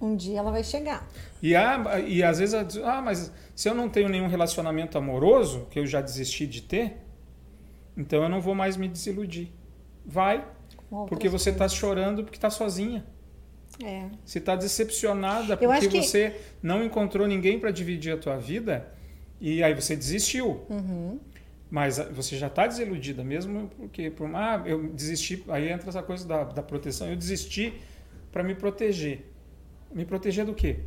Um 0.00 0.16
dia 0.16 0.38
ela 0.38 0.50
vai 0.50 0.64
chegar. 0.64 1.06
E, 1.42 1.54
há, 1.54 2.00
e 2.00 2.22
às 2.22 2.38
vezes, 2.38 2.54
ela 2.54 2.64
diz, 2.64 2.78
ah, 2.78 3.02
mas 3.02 3.30
se 3.54 3.68
eu 3.68 3.74
não 3.74 3.88
tenho 3.88 4.08
nenhum 4.08 4.28
relacionamento 4.28 4.96
amoroso, 4.96 5.66
que 5.70 5.78
eu 5.78 5.86
já 5.86 6.00
desisti 6.00 6.46
de 6.46 6.62
ter, 6.62 6.96
então 7.96 8.22
eu 8.22 8.28
não 8.28 8.40
vou 8.40 8.54
mais 8.54 8.76
me 8.76 8.88
desiludir. 8.88 9.48
Vai, 10.06 10.44
porque 11.08 11.28
você 11.28 11.50
está 11.50 11.68
chorando 11.68 12.22
porque 12.24 12.36
está 12.38 12.48
sozinha. 12.50 13.04
É. 13.84 14.06
Você 14.24 14.38
está 14.38 14.56
decepcionada 14.56 15.54
Eu 15.60 15.68
porque 15.70 15.88
que- 15.88 16.02
você 16.02 16.36
não 16.62 16.82
encontrou 16.82 17.26
ninguém 17.26 17.58
para 17.58 17.70
dividir 17.70 18.12
a 18.12 18.16
tua 18.16 18.36
vida 18.36 18.92
e 19.40 19.62
aí 19.62 19.74
você 19.74 19.94
desistiu. 19.94 20.62
Uhum. 20.68 21.18
Mas 21.70 21.98
você 22.12 22.36
já 22.36 22.48
está 22.48 22.66
desiludida 22.66 23.22
mesmo 23.22 23.70
porque 23.76 24.10
por, 24.10 24.34
ah, 24.34 24.62
eu 24.66 24.88
desisti. 24.88 25.44
Aí 25.48 25.70
entra 25.70 25.88
essa 25.88 26.02
coisa 26.02 26.26
da, 26.26 26.42
da 26.44 26.62
proteção. 26.62 27.08
Eu 27.08 27.16
desisti 27.16 27.74
para 28.32 28.42
me 28.42 28.54
proteger. 28.54 29.29
Me 29.92 30.04
proteger 30.04 30.44
do 30.44 30.54
quê? 30.54 30.80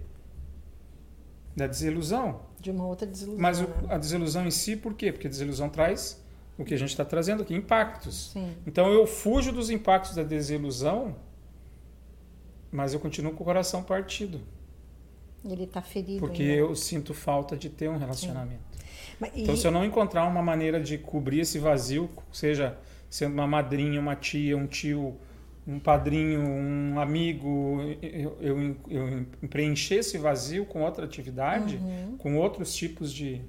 Da 1.56 1.68
desilusão. 1.68 2.42
De 2.60 2.72
uma 2.72 2.86
outra 2.88 3.06
desilusão. 3.06 3.42
Mas 3.42 3.60
o- 3.60 3.68
né? 3.68 3.74
a 3.90 3.98
desilusão 3.98 4.48
em 4.48 4.52
si, 4.52 4.76
por 4.76 4.94
quê? 4.94 5.12
Porque 5.12 5.28
a 5.28 5.30
desilusão 5.30 5.70
traz 5.70 6.22
o 6.58 6.64
que 6.64 6.74
a 6.74 6.78
gente 6.78 6.90
está 6.90 7.04
trazendo 7.06 7.44
aqui, 7.44 7.54
impactos. 7.54 8.32
Sim. 8.32 8.54
Então 8.66 8.92
eu 8.92 9.06
fujo 9.06 9.52
dos 9.52 9.70
impactos 9.70 10.16
da 10.16 10.24
desilusão, 10.24 11.16
mas 12.72 12.94
eu 12.94 13.00
continuo 13.00 13.34
com 13.34 13.44
o 13.44 13.46
coração 13.46 13.84
partido. 13.84 14.42
Ele 15.46 15.68
tá 15.68 15.82
ferido. 15.82 16.20
Porque 16.20 16.42
ainda. 16.42 16.56
eu 16.56 16.76
sinto 16.76 17.14
falta 17.14 17.58
de 17.58 17.70
ter 17.70 17.90
um 17.90 17.98
relacionamento. 17.98 18.62
Mas- 19.20 19.32
Então, 19.36 19.54
e- 19.54 19.58
se 19.58 19.68
eu 19.68 19.72
não 19.72 19.84
encontrar 19.84 20.26
uma 20.26 20.42
maneira 20.42 20.82
de 20.82 20.98
cobrir 20.98 21.42
esse 21.42 21.60
vazio, 21.60 22.10
seja 22.32 22.78
sendo 23.10 23.34
uma 23.34 23.46
madrinha, 23.46 24.00
uma 24.00 24.16
tia, 24.16 24.58
um 24.58 24.66
tio, 24.66 25.16
um 25.68 25.80
padrinho, 25.80 26.42
um 26.42 27.00
amigo, 27.00 27.80
eu, 28.02 28.38
eu, 28.42 28.76
eu 28.90 29.26
preencher 29.50 29.96
esse 29.96 30.18
vazio 30.18 30.66
com 30.66 30.82
outra 30.84 31.06
atividade, 31.06 31.78
Uhum. 31.78 32.18
com 32.18 32.38
outros 32.38 32.76
tipos 32.76 33.14
de 33.14 33.42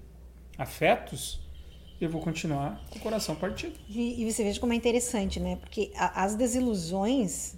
afetos, 0.56 1.40
eu 2.00 2.08
vou 2.08 2.20
continuar 2.20 2.84
com 2.90 2.98
o 2.98 3.02
coração 3.02 3.34
partido. 3.34 3.74
E, 3.88 4.22
e 4.22 4.30
você 4.32 4.42
veja 4.44 4.60
como 4.60 4.72
é 4.72 4.76
interessante, 4.76 5.40
né? 5.40 5.56
Porque 5.56 5.90
a- 5.96 6.24
as 6.24 6.34
desilusões, 6.36 7.56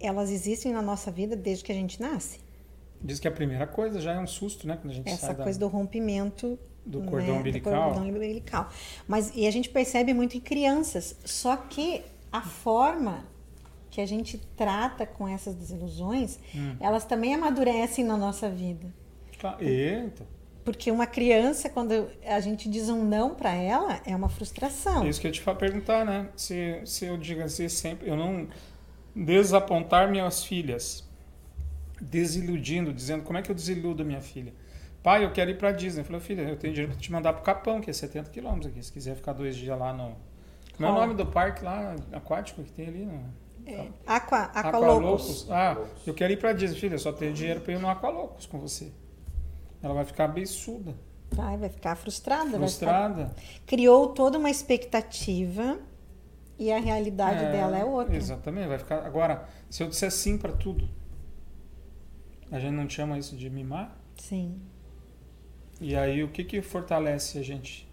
elas 0.00 0.30
existem 0.30 0.72
na 0.72 0.80
nossa 0.82 1.10
vida 1.10 1.34
desde 1.36 1.64
que 1.64 1.72
a 1.72 1.74
gente 1.74 2.00
nasce. 2.00 2.40
Diz 3.02 3.20
que 3.20 3.28
a 3.28 3.30
primeira 3.32 3.66
coisa 3.66 4.00
já 4.00 4.12
é 4.14 4.18
um 4.18 4.26
susto, 4.26 4.66
né? 4.66 4.76
Quando 4.80 4.92
a 4.92 4.94
gente 4.94 5.08
Essa 5.10 5.26
sai 5.28 5.36
da- 5.36 5.44
coisa 5.44 5.58
do 5.58 5.68
rompimento 5.68 6.58
do 6.86 7.00
né, 7.00 7.10
cordão 7.10 7.34
do 7.34 7.40
umbilical. 7.40 7.92
cordão 7.92 8.08
umbilical. 8.08 8.70
Mas 9.06 9.32
e 9.36 9.46
a 9.46 9.50
gente 9.50 9.68
percebe 9.68 10.14
muito 10.14 10.36
em 10.36 10.40
crianças. 10.40 11.16
Só 11.24 11.54
que 11.56 12.02
a 12.32 12.40
forma 12.42 13.24
que 13.98 14.02
a 14.02 14.06
gente 14.06 14.38
trata 14.56 15.04
com 15.04 15.26
essas 15.26 15.56
desilusões, 15.56 16.38
Hum. 16.54 16.76
elas 16.78 17.04
também 17.04 17.34
amadurecem 17.34 18.04
na 18.04 18.16
nossa 18.16 18.48
vida. 18.48 18.86
Claro. 19.40 19.60
Eita. 19.60 20.24
Porque 20.64 20.88
uma 20.92 21.04
criança, 21.04 21.68
quando 21.68 22.08
a 22.24 22.38
gente 22.38 22.68
diz 22.70 22.88
um 22.88 23.02
não 23.04 23.34
para 23.34 23.52
ela, 23.52 24.00
é 24.06 24.14
uma 24.14 24.28
frustração. 24.28 25.04
Isso 25.04 25.20
que 25.20 25.26
eu 25.26 25.32
te 25.32 25.42
perguntar, 25.42 26.04
né? 26.04 26.28
Se, 26.36 26.80
se 26.84 27.06
eu 27.06 27.16
digo 27.16 27.42
assim 27.42 27.68
sempre, 27.68 28.08
eu 28.08 28.16
não 28.16 28.46
desapontar 29.16 30.08
minhas 30.08 30.44
filhas, 30.44 31.04
desiludindo, 32.00 32.92
dizendo 32.92 33.24
como 33.24 33.36
é 33.36 33.42
que 33.42 33.50
eu 33.50 33.54
desiludo 33.54 34.04
a 34.04 34.06
minha 34.06 34.20
filha. 34.20 34.54
Pai, 35.02 35.24
eu 35.24 35.32
quero 35.32 35.50
ir 35.50 35.58
para 35.58 35.72
Disney. 35.72 36.02
Eu 36.02 36.04
falei, 36.04 36.20
filha, 36.20 36.42
eu 36.42 36.56
tenho 36.56 36.72
dinheiro 36.72 36.92
para 36.92 37.00
te 37.02 37.10
mandar 37.10 37.32
para 37.32 37.40
o 37.42 37.44
Capão, 37.44 37.80
que 37.80 37.90
é 37.90 37.92
70 37.92 38.30
quilômetros 38.30 38.66
aqui. 38.70 38.80
Se 38.80 38.92
quiser 38.92 39.16
ficar 39.16 39.32
dois 39.32 39.56
dias 39.56 39.76
lá 39.76 39.92
no. 39.92 40.14
Como 40.76 40.86
é 40.86 40.92
o 40.92 40.94
Qual? 40.94 41.00
nome 41.00 41.14
do 41.14 41.26
parque 41.26 41.64
lá 41.64 41.96
aquático 42.12 42.62
que 42.62 42.70
tem 42.70 42.86
ali? 42.86 43.04
No... 43.04 43.47
É. 43.68 43.88
Aqua, 44.06 44.38
Aqua 44.44 44.60
Aqualocos. 44.60 45.02
Locos. 45.02 45.50
Ah, 45.50 45.76
eu 46.06 46.14
quero 46.14 46.32
ir 46.32 46.38
para 46.38 46.52
Disney, 46.52 46.78
filha. 46.80 46.94
Eu 46.94 46.98
só 46.98 47.12
tenho 47.12 47.32
dinheiro 47.34 47.60
para 47.60 47.74
ir 47.74 47.78
no 47.78 47.88
Aqualocos 47.88 48.46
com 48.46 48.58
você. 48.58 48.90
Ela 49.82 49.94
vai 49.94 50.04
ficar 50.04 50.26
beiçuda, 50.28 50.94
Vai, 51.30 51.56
vai 51.56 51.68
ficar 51.68 51.94
frustrada. 51.94 52.56
frustrada. 52.58 53.28
ficar- 53.28 53.62
Criou 53.66 54.08
toda 54.08 54.38
uma 54.38 54.50
expectativa 54.50 55.78
e 56.58 56.72
a 56.72 56.78
realidade 56.80 57.40
dela 57.52 57.78
é 57.78 57.84
outra. 57.84 58.16
Exatamente, 58.16 58.66
vai 58.68 58.78
ficar. 58.78 59.04
Agora, 59.06 59.46
se 59.70 59.82
eu 59.82 59.88
disser 59.88 60.10
sim 60.10 60.36
para 60.38 60.52
tudo, 60.52 60.88
a 62.50 62.58
gente 62.58 62.72
não 62.72 62.88
chama 62.88 63.18
isso 63.18 63.36
de 63.36 63.48
mimar? 63.50 63.96
Sim. 64.16 64.60
E 65.80 65.94
aí 65.94 66.24
o 66.24 66.28
que 66.28 66.42
que 66.42 66.60
fortalece 66.62 67.38
a 67.38 67.42
gente? 67.42 67.87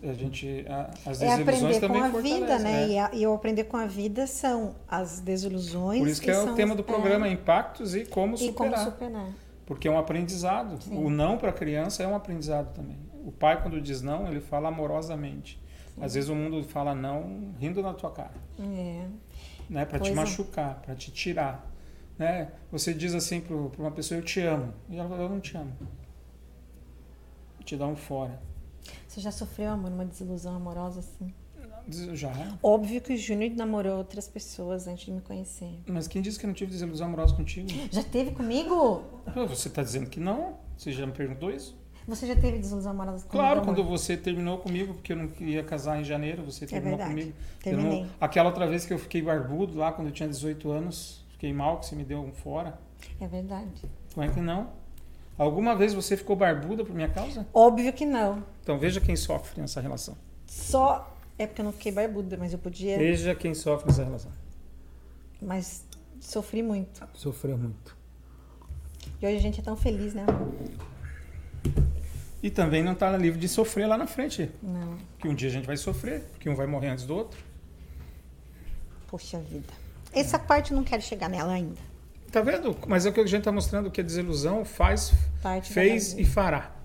A 0.00 0.12
gente 0.12 0.64
a, 0.68 0.90
as 1.06 1.20
É 1.20 1.36
desilusões 1.36 1.76
aprender 1.76 1.80
com 1.80 1.80
também 1.80 2.02
a 2.02 2.08
vida, 2.40 2.58
né? 2.60 2.82
é. 2.84 2.88
E, 2.88 2.98
a- 2.98 3.10
e 3.14 3.26
o 3.26 3.34
aprender 3.34 3.64
com 3.64 3.76
a 3.76 3.86
vida 3.86 4.26
são 4.28 4.76
as 4.88 5.18
desilusões. 5.20 5.98
Por 5.98 6.08
isso 6.08 6.20
que 6.22 6.30
é 6.30 6.38
o 6.40 6.54
tema 6.54 6.74
do 6.76 6.84
programa, 6.84 7.28
impactos 7.28 7.94
e 7.96 8.04
como 8.04 8.36
é, 8.36 8.38
e 8.42 8.52
como 8.52 8.70
superar. 8.70 8.84
superar. 8.84 9.28
Porque 9.66 9.88
é 9.88 9.90
um 9.90 9.98
aprendizado. 9.98 10.80
Sim. 10.82 10.96
O 11.04 11.10
não 11.10 11.36
para 11.36 11.50
a 11.50 11.52
criança 11.52 12.02
é 12.02 12.06
um 12.06 12.14
aprendizado 12.14 12.72
também. 12.74 12.96
O 13.24 13.32
pai, 13.32 13.60
quando 13.60 13.80
diz 13.80 14.00
não, 14.00 14.28
ele 14.28 14.40
fala 14.40 14.68
amorosamente. 14.68 15.60
Às 16.00 16.14
vezes 16.14 16.30
o 16.30 16.34
mundo 16.34 16.62
fala 16.62 16.94
não 16.94 17.52
rindo 17.58 17.82
na 17.82 17.92
tua 17.92 18.12
cara, 18.12 18.30
É. 18.60 19.04
né? 19.68 19.84
Para 19.84 19.98
te 19.98 20.10
é. 20.12 20.14
machucar, 20.14 20.80
para 20.80 20.94
te 20.94 21.10
tirar. 21.10 21.68
Né? 22.16 22.52
Você 22.70 22.94
diz 22.94 23.14
assim 23.14 23.40
para 23.40 23.54
uma 23.56 23.90
pessoa, 23.90 24.18
eu 24.18 24.24
te 24.24 24.40
amo. 24.40 24.72
E 24.88 24.96
ela 24.96 25.08
fala, 25.08 25.22
eu 25.22 25.28
não 25.28 25.40
te 25.40 25.56
amo. 25.56 25.72
Te 27.64 27.76
dá 27.76 27.86
um 27.86 27.96
fora. 27.96 28.40
Você 29.06 29.20
já 29.20 29.30
sofreu, 29.30 29.70
amor, 29.70 29.90
uma 29.90 30.04
desilusão 30.04 30.54
amorosa 30.56 31.00
assim? 31.00 31.32
Já. 32.12 32.30
Óbvio 32.62 33.00
que 33.00 33.14
o 33.14 33.16
Júnior 33.16 33.50
namorou 33.56 33.96
outras 33.96 34.28
pessoas 34.28 34.86
antes 34.86 35.06
de 35.06 35.12
me 35.12 35.22
conhecer. 35.22 35.70
Mas 35.86 36.06
quem 36.06 36.20
disse 36.20 36.38
que 36.38 36.44
eu 36.44 36.48
não 36.48 36.54
tive 36.54 36.70
desilusão 36.70 37.06
amorosa 37.06 37.34
contigo? 37.34 37.66
Já 37.90 38.02
teve 38.02 38.32
comigo? 38.32 39.02
Pô, 39.32 39.46
Você 39.46 39.68
está 39.68 39.82
dizendo 39.82 40.08
que 40.10 40.20
não? 40.20 40.56
Você 40.76 40.92
já 40.92 41.06
me 41.06 41.12
perguntou 41.12 41.50
isso? 41.50 41.74
Você 42.06 42.26
já 42.26 42.34
teve 42.36 42.58
desilusão 42.58 42.92
amorosa 42.92 43.18
comigo? 43.26 43.30
Claro, 43.32 43.62
quando 43.62 43.82
você 43.84 44.16
terminou 44.18 44.58
comigo, 44.58 44.94
porque 44.94 45.12
eu 45.12 45.16
não 45.16 45.28
queria 45.28 45.62
casar 45.62 45.98
em 46.00 46.04
janeiro, 46.04 46.42
você 46.44 46.66
terminou 46.66 46.94
É 46.94 47.04
verdade. 47.04 47.20
comigo. 47.20 47.36
Terminei. 47.62 48.02
não- 48.02 48.10
aquela 48.20 48.48
outra 48.50 48.66
vez 48.66 48.84
que 48.84 48.92
eu 48.92 48.98
fiquei 48.98 49.22
barbudo 49.22 49.78
lá, 49.78 49.90
quando 49.92 50.08
eu 50.08 50.12
tinha 50.12 50.28
18 50.28 50.70
anos, 50.70 51.24
fiquei 51.32 51.52
mal, 51.54 51.78
que 51.80 51.86
você 51.86 51.96
me 51.96 52.04
deu 52.04 52.20
um 52.20 52.32
fora. 52.32 52.78
É 53.20 53.26
verdade. 53.26 53.82
Como 54.14 54.26
é 54.26 54.30
que 54.32 54.40
não? 54.40 54.70
Alguma 55.38 55.76
vez 55.76 55.94
você 55.94 56.16
ficou 56.16 56.34
barbuda 56.34 56.84
por 56.84 56.94
minha 56.94 57.08
causa? 57.08 57.46
Óbvio 57.54 57.92
que 57.92 58.04
não. 58.04 58.42
Então 58.68 58.78
veja 58.78 59.00
quem 59.00 59.16
sofre 59.16 59.62
nessa 59.62 59.80
relação. 59.80 60.14
Só 60.46 61.16
é 61.38 61.46
porque 61.46 61.62
eu 61.62 61.64
não 61.64 61.72
fiquei 61.72 61.90
barbuda, 61.90 62.36
mas 62.36 62.52
eu 62.52 62.58
podia. 62.58 62.98
Veja 62.98 63.34
quem 63.34 63.54
sofre 63.54 63.86
nessa 63.88 64.04
relação. 64.04 64.30
Mas 65.40 65.86
sofri 66.20 66.62
muito. 66.62 67.02
Sofreu 67.14 67.56
muito. 67.56 67.96
E 69.22 69.26
hoje 69.26 69.36
a 69.38 69.40
gente 69.40 69.58
é 69.58 69.62
tão 69.62 69.74
feliz, 69.74 70.12
né? 70.12 70.26
E 72.42 72.50
também 72.50 72.82
não 72.84 72.92
está 72.92 73.16
livre 73.16 73.40
de 73.40 73.48
sofrer 73.48 73.86
lá 73.86 73.96
na 73.96 74.06
frente. 74.06 74.50
Não. 74.62 74.98
Que 75.18 75.28
um 75.28 75.34
dia 75.34 75.48
a 75.48 75.52
gente 75.52 75.66
vai 75.66 75.78
sofrer, 75.78 76.26
que 76.38 76.50
um 76.50 76.54
vai 76.54 76.66
morrer 76.66 76.88
antes 76.88 77.06
do 77.06 77.16
outro. 77.16 77.42
Poxa 79.06 79.40
vida. 79.40 79.72
Essa 80.12 80.38
parte 80.38 80.72
eu 80.72 80.76
não 80.76 80.84
quero 80.84 81.00
chegar 81.00 81.30
nela 81.30 81.54
ainda. 81.54 81.80
Tá 82.30 82.42
vendo? 82.42 82.76
Mas 82.86 83.06
é 83.06 83.08
o 83.08 83.14
que 83.14 83.20
a 83.20 83.24
gente 83.24 83.38
está 83.38 83.50
mostrando 83.50 83.90
que 83.90 84.02
a 84.02 84.04
desilusão 84.04 84.62
faz, 84.62 85.14
Parte 85.42 85.72
fez 85.72 86.12
e 86.18 86.24
fará. 86.26 86.76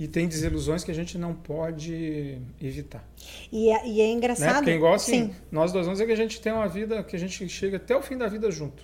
E 0.00 0.08
tem 0.08 0.26
desilusões 0.26 0.82
que 0.82 0.90
a 0.90 0.94
gente 0.94 1.18
não 1.18 1.34
pode 1.34 2.38
evitar. 2.58 3.06
E 3.52 3.68
é, 3.68 3.86
e 3.86 4.00
é 4.00 4.04
Né? 4.06 4.12
engraçado. 4.12 4.54
Porque 4.56 4.70
igual 4.70 4.94
assim, 4.94 5.26
Sim. 5.26 5.34
nós 5.52 5.72
dois 5.72 5.84
vamos 5.84 5.98
dizer 5.98 6.06
que 6.06 6.12
a 6.18 6.22
gente 6.24 6.40
tem 6.40 6.50
uma 6.50 6.66
vida 6.66 7.02
que 7.04 7.14
a 7.14 7.18
gente 7.18 7.46
chega 7.50 7.76
até 7.76 7.94
o 7.94 8.00
fim 8.00 8.16
da 8.16 8.26
vida 8.26 8.50
junto. 8.50 8.82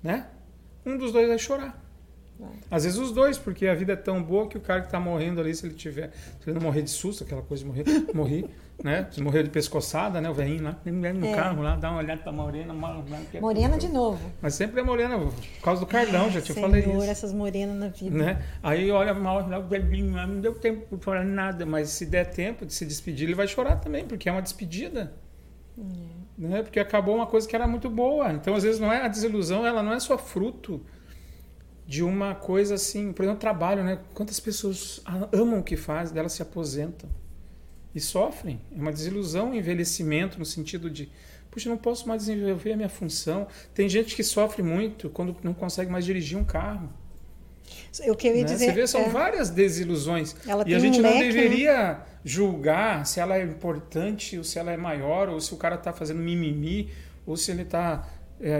Né? 0.00 0.28
Um 0.86 0.96
dos 0.96 1.10
dois 1.10 1.26
vai 1.26 1.38
chorar. 1.40 1.82
Vai. 2.38 2.52
Às 2.70 2.84
vezes 2.84 3.00
os 3.00 3.10
dois, 3.10 3.36
porque 3.36 3.66
a 3.66 3.74
vida 3.74 3.94
é 3.94 3.96
tão 3.96 4.22
boa 4.22 4.48
que 4.48 4.56
o 4.56 4.60
cara 4.60 4.80
que 4.80 4.86
está 4.86 5.00
morrendo 5.00 5.40
ali, 5.40 5.52
se 5.52 5.66
ele 5.66 5.74
tiver, 5.74 6.12
se 6.40 6.48
ele 6.48 6.54
não 6.54 6.62
morrer 6.62 6.82
de 6.82 6.90
susto, 6.90 7.24
aquela 7.24 7.42
coisa 7.42 7.64
de 7.64 7.68
morrer, 7.68 7.84
morrer, 8.14 8.44
né? 8.84 9.08
Se 9.10 9.22
morrer 9.22 9.44
de 9.44 9.48
pescoçada, 9.48 10.20
né? 10.20 10.28
O 10.28 10.34
velhinho 10.34 10.62
lá, 10.62 10.76
no 10.84 11.26
É. 11.26 11.34
carro 11.34 11.62
lá, 11.62 11.74
dá 11.74 11.90
uma 11.90 12.00
olhada 12.00 12.22
pra 12.22 12.30
morena, 12.30 12.74
morena, 13.40 13.78
de 13.78 13.88
novo. 13.88 14.30
Mas 14.42 14.54
sempre 14.54 14.78
é 14.82 14.84
morena, 14.84 15.18
por 15.18 15.32
causa 15.62 15.80
do 15.80 15.86
Carlão, 15.86 16.30
já 16.30 16.42
te 16.42 16.52
Senhor, 16.52 16.68
falei 16.68 16.82
isso. 16.82 17.02
essas 17.04 17.32
morenas 17.32 17.76
na 17.76 17.88
vida. 17.88 18.14
Né? 18.14 18.42
Aí 18.62 18.90
olha 18.90 19.14
mal, 19.14 19.40
o 19.40 19.62
velhinho 19.66 20.12
lá, 20.14 20.26
não 20.26 20.38
deu 20.38 20.54
tempo 20.54 20.86
para 20.86 20.98
falar 20.98 21.24
nada, 21.24 21.64
mas 21.64 21.88
se 21.88 22.04
der 22.04 22.26
tempo 22.26 22.66
de 22.66 22.74
se 22.74 22.84
despedir, 22.84 23.24
ele 23.24 23.34
vai 23.34 23.48
chorar 23.48 23.76
também, 23.76 24.04
porque 24.04 24.28
é 24.28 24.32
uma 24.32 24.42
despedida. 24.42 25.14
Né? 26.36 26.62
Porque 26.62 26.78
acabou 26.78 27.16
uma 27.16 27.26
coisa 27.26 27.48
que 27.48 27.56
era 27.56 27.66
muito 27.66 27.88
boa. 27.88 28.32
Então, 28.34 28.54
às 28.54 28.64
vezes, 28.64 28.78
não 28.78 28.92
é 28.92 29.00
a 29.02 29.08
desilusão, 29.08 29.66
ela 29.66 29.82
não 29.82 29.94
é 29.94 29.98
só 29.98 30.18
fruto 30.18 30.84
de 31.86 32.02
uma 32.02 32.34
coisa 32.34 32.74
assim, 32.74 33.14
por 33.14 33.22
exemplo, 33.22 33.40
trabalho, 33.40 33.82
né? 33.82 33.98
Quantas 34.12 34.38
pessoas 34.40 35.00
amam 35.32 35.60
o 35.60 35.62
que 35.62 35.76
fazem, 35.76 36.14
delas 36.14 36.32
se 36.32 36.42
aposentam 36.42 37.08
e 37.94 38.00
sofrem. 38.00 38.60
É 38.76 38.80
uma 38.80 38.92
desilusão, 38.92 39.50
um 39.50 39.54
envelhecimento 39.54 40.38
no 40.38 40.44
sentido 40.44 40.90
de, 40.90 41.08
puxa, 41.50 41.68
eu 41.68 41.70
não 41.70 41.78
posso 41.78 42.08
mais 42.08 42.24
desenvolver 42.26 42.72
a 42.72 42.76
minha 42.76 42.88
função. 42.88 43.46
Tem 43.72 43.88
gente 43.88 44.16
que 44.16 44.22
sofre 44.22 44.62
muito 44.62 45.08
quando 45.10 45.36
não 45.42 45.54
consegue 45.54 45.90
mais 45.90 46.04
dirigir 46.04 46.36
um 46.38 46.44
carro. 46.44 46.90
Eu 48.04 48.16
ia 48.22 48.34
né? 48.34 48.42
dizer. 48.44 48.66
Você 48.66 48.72
vê, 48.72 48.86
são 48.86 49.02
é, 49.02 49.08
várias 49.08 49.50
desilusões. 49.50 50.34
Ela 50.46 50.64
e 50.66 50.74
a 50.74 50.78
gente 50.78 50.98
um 50.98 51.02
não 51.02 51.10
leque, 51.10 51.24
né? 51.24 51.32
deveria 51.32 52.00
julgar 52.24 53.06
se 53.06 53.20
ela 53.20 53.38
é 53.38 53.42
importante, 53.44 54.36
ou 54.36 54.44
se 54.44 54.58
ela 54.58 54.70
é 54.72 54.76
maior, 54.76 55.28
ou 55.28 55.40
se 55.40 55.54
o 55.54 55.56
cara 55.56 55.76
está 55.76 55.92
fazendo 55.92 56.20
mimimi, 56.20 56.90
ou 57.24 57.36
se 57.36 57.50
ele 57.50 57.62
está 57.62 58.06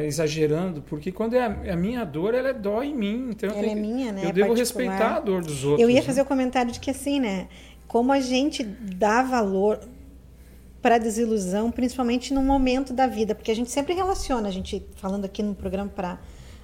exagerando. 0.04 0.80
Porque 0.82 1.12
quando 1.12 1.34
é 1.34 1.40
a, 1.46 1.60
é 1.64 1.72
a 1.72 1.76
minha 1.76 2.04
dor, 2.04 2.34
ela 2.34 2.48
é 2.48 2.52
dói 2.54 2.86
em 2.86 2.94
mim. 2.94 3.28
Então 3.30 3.50
eu, 3.50 3.56
Ela 3.56 3.66
é 3.66 3.68
tenho 3.70 3.76
que- 3.76 3.92
minha, 3.92 4.12
né? 4.12 4.24
eu 4.24 4.28
É 4.28 4.32
devo 4.32 4.54
particular. 4.54 4.56
respeitar 4.58 5.16
a 5.16 5.20
dor 5.20 5.42
dos 5.42 5.64
outros. 5.64 5.82
Eu 5.82 5.90
ia 5.90 6.00
né? 6.00 6.06
fazer 6.06 6.22
o 6.22 6.24
comentário 6.24 6.72
de 6.72 6.80
que 6.80 6.90
assim, 6.90 7.20
né? 7.20 7.48
Como 7.88 8.12
a 8.12 8.20
gente 8.20 8.62
dá 8.62 9.22
valor 9.22 9.80
para 10.82 10.98
desilusão, 10.98 11.70
principalmente 11.70 12.34
num 12.34 12.44
momento 12.44 12.92
da 12.92 13.06
vida, 13.06 13.34
porque 13.34 13.50
a 13.50 13.54
gente 13.56 13.70
sempre 13.70 13.94
relaciona, 13.94 14.48
a 14.48 14.50
gente 14.50 14.84
falando 14.96 15.24
aqui 15.24 15.42
no 15.42 15.54
programa 15.54 15.90
para 15.94 16.18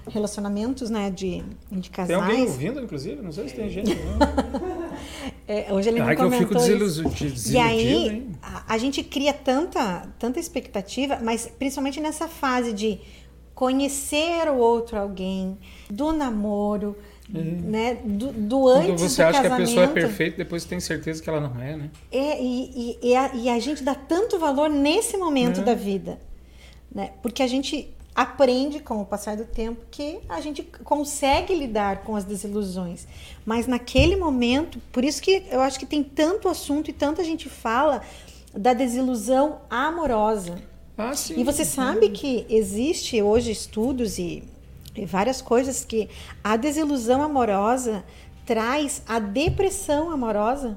relacionamentos, 0.09 0.91
né, 0.91 1.11
de, 1.11 1.43
de 1.71 1.91
Tem 1.91 2.15
alguém 2.15 2.37
casais. 2.47 2.51
ouvindo, 2.51 2.81
inclusive? 2.83 3.23
Não 3.23 3.33
sei 3.33 3.49
se 3.49 3.55
tem 3.55 3.69
gente. 3.71 3.91
Não. 3.95 4.61
É, 5.49 5.73
hoje 5.73 5.89
ele 5.89 6.01
Ai, 6.01 6.15
não 6.15 6.15
que 6.15 6.23
eu 6.23 6.31
fico 6.39 6.53
comentou 6.55 6.61
desiluso- 6.79 7.03
desiludido, 7.09 7.51
E 7.53 7.59
aí, 7.59 8.09
hein? 8.09 8.29
a, 8.41 8.75
a 8.75 8.79
gente 8.79 9.03
cria 9.03 9.33
tanta, 9.33 10.07
tanta 10.17 10.39
expectativa, 10.39 11.19
mas 11.21 11.51
principalmente 11.59 11.99
nessa 12.01 12.29
fase 12.29 12.73
de 12.73 13.01
conhecer 13.53 14.49
o 14.49 14.57
outro 14.59 14.97
alguém, 14.97 15.59
do 15.91 16.13
namoro, 16.13 16.97
né, 17.39 17.99
do, 18.05 18.33
do 18.33 18.69
antes 18.69 18.87
Quando 18.87 18.99
você 18.99 19.23
do 19.23 19.29
acha 19.29 19.41
que 19.41 19.47
a 19.47 19.51
casamento. 19.51 19.69
pessoa 19.69 19.85
é 19.85 19.89
perfeita, 19.89 20.37
depois 20.39 20.65
tem 20.65 20.81
certeza 20.81 21.23
que 21.23 21.29
ela 21.29 21.41
não 21.41 21.61
é, 21.63 21.77
né? 21.77 21.91
É, 22.11 22.43
e, 22.43 22.71
e- 23.03 23.09
e 23.11 23.15
a, 23.15 23.35
e 23.35 23.49
a 23.49 23.59
gente 23.59 23.83
dá 23.83 23.95
tanto 23.95 24.39
valor 24.39 24.69
nesse 24.69 25.17
momento 25.17 25.61
É. 25.61 25.65
da 25.65 25.75
vida, 25.75 26.19
né? 26.95 27.11
Porque 27.23 27.43
a 27.43 27.47
gente 27.47 27.89
aprende 28.15 28.81
com 28.81 29.01
o 29.01 29.07
passar 29.07 29.37
do 29.37 29.45
tempo 29.45 29.81
que 29.91 30.19
a 30.29 30.41
gente 30.41 30.63
consegue 30.83 31.55
lidar 31.55 31.99
com 32.03 32.17
as 32.17 32.25
desilusões. 32.25 33.07
Mas 33.47 33.67
naquele 33.69 34.17
momento, 34.17 34.81
por 34.93 35.05
isso 35.05 35.23
que 35.23 35.45
eu 35.51 35.61
acho 35.61 35.79
que 35.79 35.87
tem 35.87 36.03
tanto 36.03 36.49
assunto 36.49 36.91
e 36.91 36.93
tanta 36.93 37.23
gente 37.23 37.49
fala 37.49 38.03
da 38.53 38.73
desilusão 38.75 39.61
amorosa. 39.71 40.57
Ah, 40.99 41.15
sim. 41.15 41.39
E 41.41 41.45
você 41.45 41.65
sabe 41.65 42.11
que 42.11 42.45
existe 42.51 43.23
hoje 43.23 43.53
estudos 43.53 44.19
e, 44.19 44.43
e 44.95 45.05
várias 45.07 45.41
coisas 45.41 45.85
que 45.85 46.09
a 46.43 46.57
desilusão 46.57 47.23
amorosa 47.23 48.05
traz 48.45 49.03
a 49.07 49.19
depressão 49.19 50.11
amorosa 50.11 50.77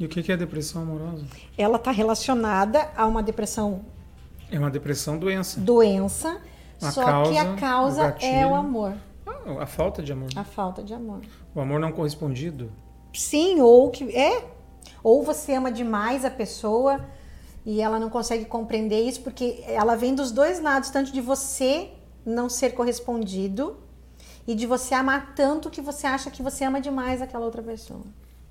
E 0.00 0.04
o 0.04 0.08
que 0.08 0.30
é 0.32 0.36
depressão 0.36 0.82
amorosa? 0.82 1.24
ela 1.56 1.76
está 1.76 1.90
relacionada 1.90 2.88
a 2.96 3.06
uma 3.06 3.22
depressão 3.22 3.82
É 4.50 4.58
uma 4.58 4.70
depressão 4.70 5.18
doença. 5.18 5.60
doença, 5.60 6.40
A 6.80 6.90
só 6.90 7.04
causa, 7.04 7.30
que 7.32 7.38
a 7.38 7.54
causa 7.56 8.16
o 8.20 8.24
é 8.24 8.46
o 8.46 8.54
amor, 8.54 8.94
Ah, 9.26 9.62
a 9.62 9.66
falta 9.66 10.02
de 10.02 10.12
amor. 10.12 10.30
a 10.36 10.44
falta 10.44 10.82
de 10.82 10.94
amor. 10.94 11.20
O 11.54 11.60
amor 11.60 11.78
não 11.80 11.92
correspondido. 11.92 12.70
Sim, 13.12 13.60
ou 13.60 13.90
que 13.90 14.14
é, 14.16 14.44
ou 15.02 15.22
você 15.22 15.54
ama 15.54 15.70
demais 15.72 16.24
a 16.24 16.30
pessoa 16.30 17.00
e 17.66 17.80
ela 17.80 17.98
não 17.98 18.08
consegue 18.08 18.44
compreender 18.46 19.00
isso 19.02 19.20
porque 19.22 19.62
ela 19.66 19.96
vem 19.96 20.14
dos 20.14 20.30
dois 20.30 20.60
lados, 20.60 20.88
tanto 20.90 21.12
de 21.12 21.20
você 21.20 21.90
não 22.28 22.48
ser 22.48 22.70
correspondido 22.74 23.76
e 24.46 24.54
de 24.54 24.66
você 24.66 24.94
amar 24.94 25.34
tanto 25.34 25.70
que 25.70 25.80
você 25.80 26.06
acha 26.06 26.30
que 26.30 26.42
você 26.42 26.64
ama 26.64 26.80
demais 26.80 27.20
aquela 27.22 27.44
outra 27.44 27.62
pessoa. 27.62 28.02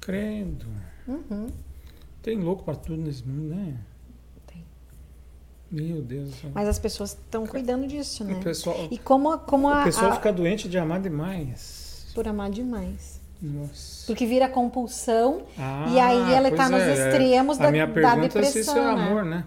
Credo. 0.02 0.66
Uhum. 1.08 1.48
Tem 2.22 2.38
louco 2.38 2.64
pra 2.64 2.76
tudo 2.76 3.02
nesse 3.02 3.24
mundo, 3.26 3.56
né? 3.56 3.76
Tem. 4.46 4.64
Meu 5.72 6.02
Deus 6.02 6.30
do 6.30 6.36
céu. 6.36 6.52
Mas 6.54 6.68
as 6.68 6.78
pessoas 6.80 7.12
estão 7.12 7.46
cuidando 7.48 7.88
disso, 7.88 8.24
né? 8.24 8.34
O 8.34 8.40
pessoal, 8.44 8.88
E 8.92 8.98
como, 8.98 9.38
como 9.40 9.70
a, 9.70 9.82
o 9.82 9.84
pessoal 9.86 10.12
a- 10.12 10.16
fica 10.16 10.32
doente 10.34 10.68
de 10.68 10.78
amar 10.78 11.00
demais. 11.02 12.08
por 12.14 12.28
amar 12.28 12.50
demais. 12.50 13.22
Nossa. 13.42 14.06
Porque 14.08 14.26
vira 14.26 14.50
compulsão 14.50 15.44
Ah, 15.58 15.86
e 15.90 16.00
aí 16.00 16.34
ela 16.34 16.50
está 16.50 16.68
pois 16.68 16.72
nos 16.72 16.82
é, 16.82 16.90
é. 16.90 16.94
extremos 17.12 17.58
da, 17.60 17.68
A 17.68 17.72
minha 17.72 17.86
da 17.86 17.94
pergunta 17.94 18.40
é 18.40 18.44
se 18.44 18.54
depressão, 18.58 18.62
isso 18.62 18.78
é 18.78 18.96
né? 18.96 19.04
amor, 19.04 19.24
né? 19.26 19.46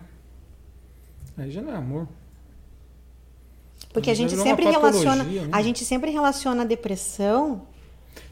Aí 1.37 1.51
já 1.51 1.61
não 1.61 1.73
é 1.73 1.77
amor. 1.77 2.07
Porque 3.92 4.11
a 4.11 4.14
gente 4.14 4.30
virou 4.30 4.44
sempre 4.44 4.64
relaciona, 4.70 5.25
né? 5.25 5.49
a 5.50 5.62
gente 5.62 5.85
sempre 5.85 6.11
relaciona 6.11 6.62
a 6.62 6.64
depressão 6.64 7.62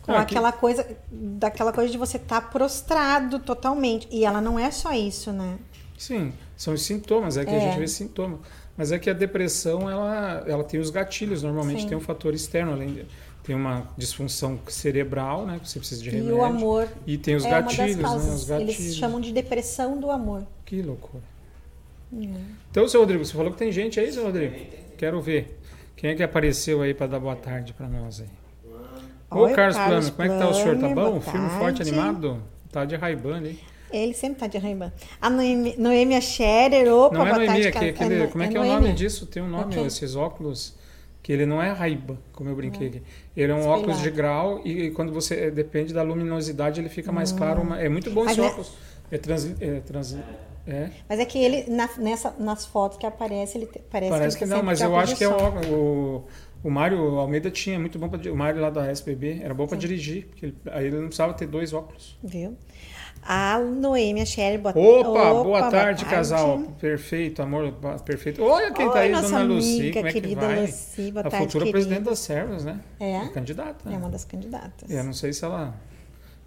com 0.03 0.13
Ah, 0.13 0.25
que- 0.25 0.35
aquela 0.35 0.53
coisa, 0.53 0.87
daquela 1.11 1.73
coisa 1.73 1.91
de 1.91 1.99
você 1.99 2.17
estar 2.17 2.51
prostrado 2.51 3.39
totalmente. 3.41 4.07
E 4.11 4.25
ela 4.25 4.41
não 4.41 4.59
é 4.59 4.71
só 4.71 4.93
isso, 4.93 5.33
né? 5.33 5.59
Sim, 5.99 6.33
são 6.57 6.75
os 6.75 6.83
sintomas, 6.83 7.37
é 7.37 7.45
que 7.45 7.51
a 7.51 7.55
É. 7.55 7.61
gente 7.61 7.79
vê 7.79 7.89
sintomas. 7.89 8.39
Mas 8.77 8.93
é 8.93 8.99
que 9.01 9.11
a 9.11 9.13
depressão, 9.13 9.91
ela, 9.91 10.45
ela 10.47 10.63
tem 10.63 10.79
os 10.79 10.91
gatilhos, 10.91 11.43
normalmente 11.43 11.83
Sim. 11.83 11.89
tem 11.89 11.97
um 11.99 12.01
fator 12.01 12.33
externo, 12.33 12.71
além 12.73 12.95
de, 12.95 13.07
tem 13.43 13.57
uma 13.57 13.89
disfunção 13.99 14.61
cerebral, 14.69 15.45
né? 15.45 15.59
Que 15.61 15.69
você 15.69 15.81
precisa 15.81 16.01
de 16.01 16.11
E 16.11 16.13
remédio. 16.13 16.37
o 16.37 16.45
amor 16.45 16.89
E 17.05 17.19
tem 17.19 17.35
os 17.35 17.45
é 17.45 17.49
uma 17.49 17.61
das 17.63 17.77
gatilhos, 17.77 17.97
né? 17.97 18.03
causas. 18.05 18.35
Os 18.43 18.45
gatilhos. 18.49 18.79
Eles 18.79 18.97
chamam 18.97 19.21
de 19.21 19.33
depressão 19.33 19.99
do 19.99 20.09
amor. 20.13 20.47
Que 20.65 20.81
loucura. 20.81 21.25
Então, 22.71 22.89
seu 22.89 23.01
Rodrigo, 23.01 23.25
você 23.25 23.33
falou 23.35 23.51
que 23.53 23.59
tem 23.59 23.71
gente 23.73 23.99
aí, 24.01 24.11
seu 24.13 24.23
Rodrigo? 24.25 24.55
Quero 24.99 25.21
ver. 25.21 25.59
Quem 25.97 26.11
é 26.11 26.15
que 26.15 26.23
apareceu 26.23 26.83
aí 26.83 26.93
para 26.93 27.07
dar 27.07 27.21
boa 27.21 27.37
tarde 27.37 27.73
para 27.73 27.89
nós 27.89 28.21
aí? 28.21 28.27
Ô, 29.31 29.41
Oi, 29.43 29.53
Carlos, 29.55 29.77
Carlos 29.77 30.11
Plano, 30.11 30.13
como 30.13 30.23
é 30.23 30.29
que 30.29 30.39
tá 30.45 30.51
o 30.51 30.55
senhor? 30.55 30.79
Tá 30.79 30.89
bom? 30.89 31.21
Filme 31.21 31.51
forte, 31.51 31.83
animado? 31.83 32.43
Tá 32.73 32.85
de 32.85 32.97
Ray-Ban 32.97 33.39
aí. 33.41 33.59
Ele 33.93 34.13
sempre 34.13 34.41
tá 34.41 34.47
de 34.47 34.59
Ray-Ban. 34.59 34.93
A 35.21 35.31
Noemi- 35.31 35.77
Noêmia 35.79 36.21
Scherer, 36.21 36.93
opa, 36.93 37.17
Não 37.19 37.27
é 37.27 37.31
boa 37.31 37.37
Noemi, 37.47 37.47
tarde. 37.47 37.67
é 37.69 37.71
que- 37.73 37.79
Ca- 37.93 38.05
aquele, 38.05 38.23
No- 38.23 38.29
como 38.29 38.45
é 38.45 38.49
que 38.49 38.57
é 38.57 38.61
o 38.61 38.65
nome 38.65 38.93
disso? 38.93 39.27
Tem 39.27 39.43
um 39.43 39.49
nome, 39.49 39.75
Ok. 39.77 39.87
esses 39.87 40.17
óculos, 40.17 40.75
que 41.23 41.33
ele 41.33 41.47
não 41.47 41.63
é 41.63 41.71
Ray-Ban, 41.73 42.17
como 42.33 42.51
eu 42.51 42.57
brinquei 42.57 42.89
aqui. 42.89 43.03
Ele 43.37 43.53
é 43.53 43.55
um 43.55 43.67
óculos 43.69 44.01
de 44.03 44.11
grau 44.11 44.61
e 44.67 44.91
quando 44.91 45.13
você, 45.13 45.51
depende 45.51 45.95
da 45.95 46.03
luminosidade, 46.03 46.81
ele 46.81 46.89
fica 46.89 47.13
mais 47.13 47.31
claro. 47.33 47.63
uma- 47.63 47.81
é 47.81 47.89
muito 47.89 48.11
bom 48.11 48.25
esse 48.27 48.41
né- 48.41 48.47
óculos. 48.47 48.73
É 49.11 49.17
trans... 49.19 49.47
É, 49.61 49.81
trans 49.81 50.17
é. 50.69 50.91
Mas 51.09 51.19
é 51.19 51.25
que 51.25 51.39
ele, 51.39 51.71
na- 51.71 51.89
nessa, 51.99 52.35
nas 52.39 52.67
fotos 52.67 52.99
que 52.99 53.07
aparece, 53.07 53.59
ele 53.59 53.67
te- 53.67 53.81
parece, 53.91 54.11
Parece 54.11 54.39
que 54.39 54.45
ele 54.45 54.51
não, 54.51 54.57
sempre 54.59 54.67
mas 54.67 54.83
a 54.83 54.85
eu 54.85 54.97
acho 54.97 55.17
que 55.17 55.25
é 55.25 55.29
o, 55.29 55.75
o, 55.75 56.25
o 56.65 56.71
Mário 56.71 57.19
Almeida 57.19 57.51
tinha 57.51 57.79
muito 57.79 57.99
bom 57.99 58.09
para 58.09 58.33
o 58.33 58.37
Mário 58.37 58.61
lá 58.61 58.71
da 58.71 58.87
SBB, 58.87 59.41
era 59.43 59.55
bom 59.55 59.67
para 59.67 59.79
dirigir, 59.79 60.27
porque 60.27 60.47
ele, 60.47 60.57
aí 60.71 60.87
ele 60.87 60.97
não 60.97 61.07
precisava 61.07 61.33
ter 61.35 61.47
dois 61.47 61.73
óculos. 61.73 62.19
Viu? 62.23 62.57
A 63.23 63.59
Noêmia 63.59 64.25
Scherer, 64.25 64.61
boa 64.61 64.73
Opa, 64.79 65.43
boa, 65.43 65.71
tarde, 65.71 66.05
casal. 66.05 66.61
Perfeito, 66.81 67.43
amor, 67.43 67.73
perfeito. 68.05 68.43
Olha 68.43 68.73
quem 68.73 68.87
Oi, 68.87 68.93
tá 68.93 69.01
aí, 69.01 69.13
Dona 69.13 69.41
amiga, 69.41 69.93
como 69.95 70.07
é 70.07 70.13
que 70.13 70.21
querida 70.21 70.41
vai? 70.47 70.61
Luci, 70.63 71.13
boa 71.13 71.27
a 71.27 71.31
tarde, 71.31 71.47
futura 71.47 71.65
querida. 71.65 71.73
presidente 71.73 72.05
das 72.05 72.19
servas, 72.21 72.65
né? 72.65 72.81
É? 73.01 73.27
candidata. 73.29 73.91
É 73.93 73.97
uma 73.97 74.09
das 74.09 74.25
candidatas. 74.25 74.89
Eu 74.89 75.03
não 75.05 75.13
sei 75.13 75.33
se 75.33 75.45
ela... 75.45 75.75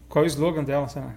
Qual 0.07 0.23
é 0.23 0.25
o 0.25 0.29
slogan 0.29 0.63
dela, 0.63 0.87
sei 0.87 1.01
lá. 1.01 1.13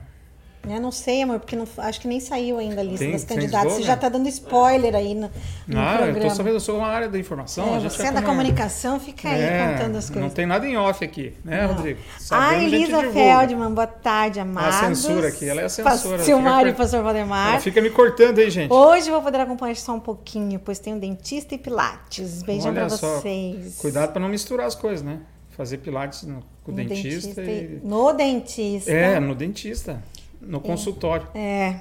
Eu 0.69 0.81
não 0.81 0.91
sei, 0.91 1.23
amor, 1.23 1.41
porque 1.41 1.55
não, 1.57 1.67
acho 1.79 2.01
que 2.01 2.09
nem 2.09 2.21
saiu 2.21 2.59
ainda 2.59 2.81
a 2.81 2.85
lista 2.85 3.01
Tem- 3.05 3.13
das 3.13 3.25
candidatas. 3.25 3.73
Você 3.75 3.83
já 3.83 3.97
tá 3.97 4.09
dando 4.09 4.29
spoiler 4.29 4.95
aí 4.95 5.15
no, 5.15 5.31
no 5.67 5.81
ah, 5.81 5.95
programa. 5.97 6.19
eu 6.19 6.29
tô 6.29 6.35
sabendo, 6.35 6.57
eu 6.57 6.61
sou 6.61 6.79
uma 6.79 6.87
área 6.89 7.09
da 7.09 7.19
informação. 7.19 7.75
É, 7.75 7.77
a 7.77 7.81
você 7.81 8.03
é 8.03 8.13
da 8.13 8.23
come- 8.23 8.27
comunicação, 8.27 8.99
fica 8.99 9.29
aí 9.29 9.41
É, 9.43 9.69
contando 9.73 9.97
as 9.97 10.09
Não 10.09 10.15
coisas. 10.15 10.33
tem 10.35 10.47
nada 10.47 10.67
em 10.67 10.77
off 10.77 11.05
aqui, 11.05 11.35
né, 11.45 11.67
Não. 11.67 11.75
Rodrigo? 11.75 12.01
A 12.17 12.21
Sabendo, 12.21 12.51
a 12.55 12.61
gente 12.69 12.75
Elisa. 12.75 13.13
Feldman, 13.13 13.71
boa 13.75 13.87
tarde, 13.87 14.41
amados. 14.41 14.77
censura 14.77 15.29
aqui, 15.29 15.49
ela 15.49 15.61
é 15.61 15.65
a 15.65 15.69
censura, 15.69 16.19
Silmário 16.23 16.69
e 16.69 16.73
fica- 16.73 16.83
pastor 16.83 17.03
Valdemar. 17.03 17.51
Ela 17.51 17.61
fica 17.61 17.81
me 17.83 17.91
cortando 17.91 18.39
aí, 18.39 18.51
gente. 18.51 18.73
Hoje 18.73 19.09
eu 19.09 19.13
vou 19.15 19.23
poder 19.23 19.41
acompanhar 19.41 19.77
só 19.77 19.95
um 19.95 20.01
pouquinho, 20.01 20.59
pois 20.59 20.79
tem 20.79 20.95
um 20.95 20.99
dentista 20.99 21.55
e 21.55 21.59
pilates. 21.59 22.43
Beijão 22.43 22.73
pra 22.73 22.89
só, 22.89 23.21
vocês. 23.21 23.77
Cuidado 23.79 24.13
para 24.13 24.21
não 24.21 24.29
misturar 24.29 24.67
as 24.67 24.75
coisas, 24.75 25.03
né? 25.05 25.19
Fazer 25.51 25.79
pilates 25.79 26.25
no, 26.25 26.43
com 26.65 26.73
o 26.73 26.75
No 26.75 26.85
dentista, 26.85 27.41
e... 27.41 27.79
No 27.85 28.13
dentista. 28.13 28.91
É, 28.91 29.21
no 29.21 29.37
dentista. 29.37 30.03
No 30.47 30.61
consultório. 30.61 31.27
É. 31.35 31.77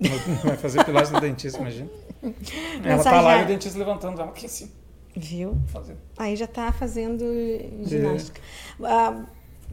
Vai 0.44 0.56
fazer 0.56 0.84
pilates 0.84 1.10
no 1.10 1.20
dentista, 1.20 1.58
imagina. 1.60 1.88
Ela 2.22 2.32
tá 2.32 2.88
Mensagear. 2.96 3.24
lá 3.24 3.40
e 3.40 3.44
o 3.44 3.46
dentista 3.46 3.78
levantando 3.78 4.20
ela 4.20 4.30
aqui 4.30 4.46
assim, 4.46 4.70
Viu? 5.16 5.56
fazendo. 5.66 5.98
Aí 6.16 6.36
já 6.36 6.46
tá 6.46 6.72
fazendo 6.72 7.24
É. 7.24 7.84
ginástica. 7.88 8.40
Ah, 8.82 9.24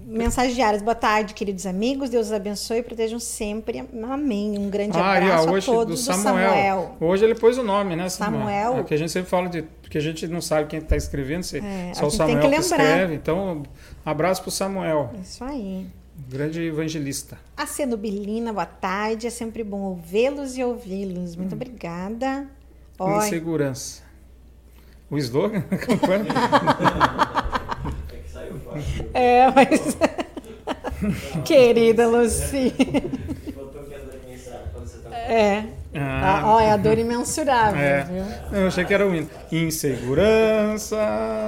mensagens 0.06 0.56
diárias. 0.56 0.82
Boa 0.82 0.96
tarde, 0.96 1.34
queridos 1.36 1.66
amigos. 1.68 2.10
Deus 2.10 2.28
os 2.28 2.34
abençoe 2.34 2.80
e 2.80 2.84
protejam 2.84 3.20
sempre. 3.20 3.84
Amém. 4.10 4.58
Um 4.58 4.70
grande 4.70 4.98
Ah, 4.98 5.14
abraço 5.18 5.46
ó, 5.46 5.50
a 5.50 5.54
hoje 5.54 5.66
todos 5.68 6.06
do 6.06 6.14
Samuel. 6.14 6.96
Hoje 7.00 7.24
ele 7.26 7.36
pôs 7.36 7.58
o 7.60 7.64
nome, 7.64 7.96
né, 7.96 8.10
Samuel? 8.10 8.40
Samuel. 8.42 8.80
É 8.80 8.84
que 8.84 8.94
a 8.94 8.98
gente 8.98 9.12
sempre 9.12 9.30
fala 9.30 9.48
de. 9.50 9.62
Porque 9.82 9.98
a 10.00 10.02
gente 10.02 10.28
não 10.28 10.42
sabe 10.42 10.68
quem 10.68 10.80
está 10.80 10.96
escrevendo, 10.96 11.44
se, 11.44 11.60
É, 11.60 11.92
só 11.94 12.08
o 12.08 12.10
tem 12.10 12.18
Samuel 12.18 12.42
que 12.42 12.50
que, 12.50 12.56
escreve. 12.60 13.14
Então, 13.14 13.62
abraço 14.04 14.42
pro 14.42 14.50
Samuel, 14.52 15.12
Isso 15.22 15.44
aí. 15.44 15.86
Grande 16.30 16.62
evangelista. 16.62 17.38
A 17.58 17.66
Cenubilina, 17.66 18.52
boa 18.54 18.66
tarde. 18.66 19.28
É 19.28 19.30
sempre 19.30 19.64
bom 19.64 19.82
ouvi-los 19.82 20.58
e 20.58 20.64
ouvi-los. 20.64 21.36
Hum. 21.36 21.40
Muito 21.40 21.54
obrigada. 21.56 22.48
Oi. 23.00 23.28
Insegurança. 23.28 24.04
O 25.10 25.18
slogan 25.18 25.64
da 25.70 25.78
campanha. 25.78 26.26
É 28.12 28.16
que 28.18 28.30
saiu 28.32 28.60
fora. 28.60 28.82
É, 29.14 29.52
mas. 29.52 29.98
Querida 31.46 32.08
Luci. 32.08 32.74
É. 35.28 35.64
Ah, 35.98 36.42
Ah, 36.44 36.54
ó, 36.56 36.60
é 36.60 36.72
a 36.72 36.78
dor 36.78 36.98
imensurável, 36.98 37.80
É. 37.80 38.04
viu? 38.04 38.24
Eu 38.60 38.68
achei 38.68 38.84
que 38.84 38.94
era 38.94 39.08
o 39.08 39.16
hino. 39.16 39.30
Insegurança, 39.52 40.98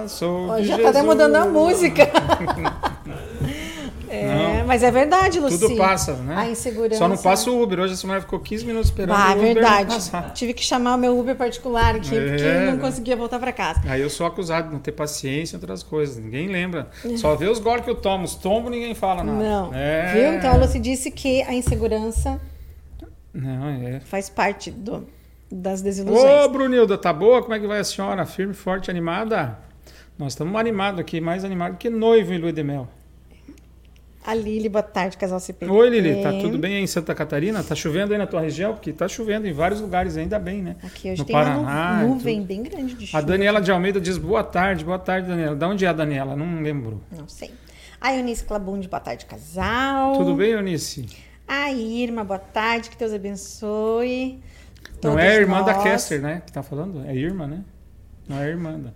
sou 0.07 0.55
de 0.55 0.63
já 0.67 0.75
Jesus. 0.77 0.83
tá 0.83 0.89
até 0.89 1.03
mudando 1.03 1.35
a 1.35 1.45
música. 1.45 2.07
É, 4.09 4.63
mas 4.65 4.83
é 4.83 4.89
verdade, 4.91 5.39
Luci. 5.39 5.59
Tudo 5.59 5.75
passa, 5.77 6.13
né? 6.13 6.35
A 6.37 6.49
insegurança. 6.49 6.97
Só 6.97 7.07
não 7.07 7.17
passa 7.17 7.49
o 7.51 7.61
Uber. 7.61 7.79
Hoje 7.81 7.93
a 7.93 7.97
semana 7.97 8.21
ficou 8.21 8.39
15 8.39 8.65
minutos 8.65 8.87
esperando 8.89 9.15
Ah, 9.17 9.29
o 9.33 9.39
Uber 9.39 9.53
verdade. 9.55 9.93
passar. 9.93 10.33
Tive 10.33 10.53
que 10.53 10.63
chamar 10.63 10.95
o 10.95 10.97
meu 10.97 11.17
Uber 11.19 11.35
particular 11.35 11.95
aqui, 11.95 12.15
É, 12.15 12.27
porque 12.29 12.43
eu 12.43 12.61
não 12.65 12.73
né? 12.73 12.77
conseguia 12.81 13.15
voltar 13.15 13.39
pra 13.39 13.51
casa. 13.51 13.81
Aí 13.87 14.01
eu 14.01 14.09
sou 14.09 14.25
acusado 14.25 14.67
de 14.67 14.73
não 14.73 14.79
ter 14.79 14.91
paciência 14.93 15.55
e 15.55 15.57
outras 15.57 15.83
coisas. 15.83 16.17
Ninguém 16.17 16.47
lembra. 16.47 16.87
Só 17.17 17.35
vê 17.35 17.47
os 17.47 17.59
goles 17.59 17.83
que 17.83 17.89
eu 17.89 17.95
tomo. 17.95 18.23
Os 18.25 18.35
tombos 18.35 18.71
ninguém 18.71 18.93
fala 18.95 19.23
nada. 19.23 19.37
Não. 19.37 19.73
É. 19.73 20.13
Viu? 20.13 20.33
Então 20.35 20.51
a 20.51 20.55
Luci 20.57 20.79
disse 20.79 21.11
que 21.11 21.41
a 21.43 21.53
insegurança 21.53 22.39
Não, 23.33 23.67
é. 23.69 23.99
faz 24.01 24.29
parte 24.29 24.71
do, 24.71 25.05
das 25.51 25.81
Ô, 25.81 25.83
desilusões. 25.83 26.47
Brunilda, 26.51 26.97
tá 26.97 27.11
boa? 27.13 27.41
Como 27.41 27.53
é 27.53 27.59
que 27.59 27.67
vai 27.67 27.79
a 27.79 27.83
senhora? 27.83 28.25
Firme, 28.25 28.53
forte, 28.53 28.89
animada? 28.89 29.57
Nós 30.17 30.33
estamos 30.33 30.55
animados 30.59 30.99
aqui, 30.99 31.21
mais 31.21 31.45
animados 31.45 31.77
que 31.77 31.89
noivo 31.89 32.33
em 32.33 32.39
lua 32.39 32.51
de 32.51 32.63
mel. 32.63 32.87
A 34.27 34.33
Lili, 34.35 34.67
boa 34.67 34.83
tarde, 34.83 35.15
casal 35.17 35.39
CP. 35.39 35.65
Oi, 35.65 35.89
Lili, 35.89 36.21
tá 36.21 36.33
tudo 36.33 36.57
bem 36.57 36.75
aí 36.75 36.83
em 36.83 36.87
Santa 36.87 37.15
Catarina? 37.15 37.63
Tá 37.63 37.73
chovendo 37.73 38.11
aí 38.11 38.17
na 38.19 38.27
tua 38.27 38.41
região? 38.41 38.73
Porque 38.73 38.91
tá 38.91 39.07
chovendo 39.07 39.47
em 39.47 39.53
vários 39.53 39.79
lugares, 39.79 40.17
ainda 40.17 40.37
bem, 40.37 40.61
né? 40.61 40.75
Aqui 40.83 41.09
hoje 41.11 41.19
no 41.19 41.25
tem 41.25 41.33
Paraná. 41.33 41.57
uma 41.59 42.01
nu- 42.01 42.09
nuvem 42.09 42.43
bem 42.43 42.61
grande 42.61 42.93
de 42.95 43.05
A 43.05 43.07
chuva. 43.07 43.23
Daniela 43.23 43.61
de 43.61 43.71
Almeida 43.71 44.01
diz 44.01 44.17
boa 44.17 44.43
tarde, 44.43 44.83
boa 44.83 44.99
tarde, 44.99 45.29
Daniela. 45.29 45.55
Da 45.55 45.69
onde 45.69 45.85
é 45.85 45.87
a 45.87 45.93
Daniela? 45.93 46.35
Não 46.35 46.61
lembro. 46.61 47.01
Não 47.17 47.25
sei. 47.27 47.51
A 48.01 48.13
Eunice 48.13 48.43
Clabunde, 48.43 48.89
boa 48.89 48.99
tarde, 48.99 49.25
casal. 49.25 50.17
Tudo 50.17 50.35
bem, 50.35 50.51
Eunice? 50.51 51.05
A 51.47 51.71
Irma, 51.71 52.25
boa 52.25 52.37
tarde, 52.37 52.89
que 52.89 52.97
Deus 52.97 53.13
abençoe. 53.13 54.41
Não 55.01 55.17
é 55.17 55.29
a 55.29 55.35
irmã 55.35 55.63
da 55.63 55.73
nós. 55.73 55.83
Kester, 55.83 56.21
né? 56.21 56.41
Que 56.45 56.51
tá 56.51 56.61
falando? 56.61 57.05
É 57.05 57.15
irmã, 57.15 57.47
né? 57.47 57.63
Não 58.27 58.37
é 58.37 58.43
a 58.43 58.47
irmã 58.49 58.77
da. 58.77 58.89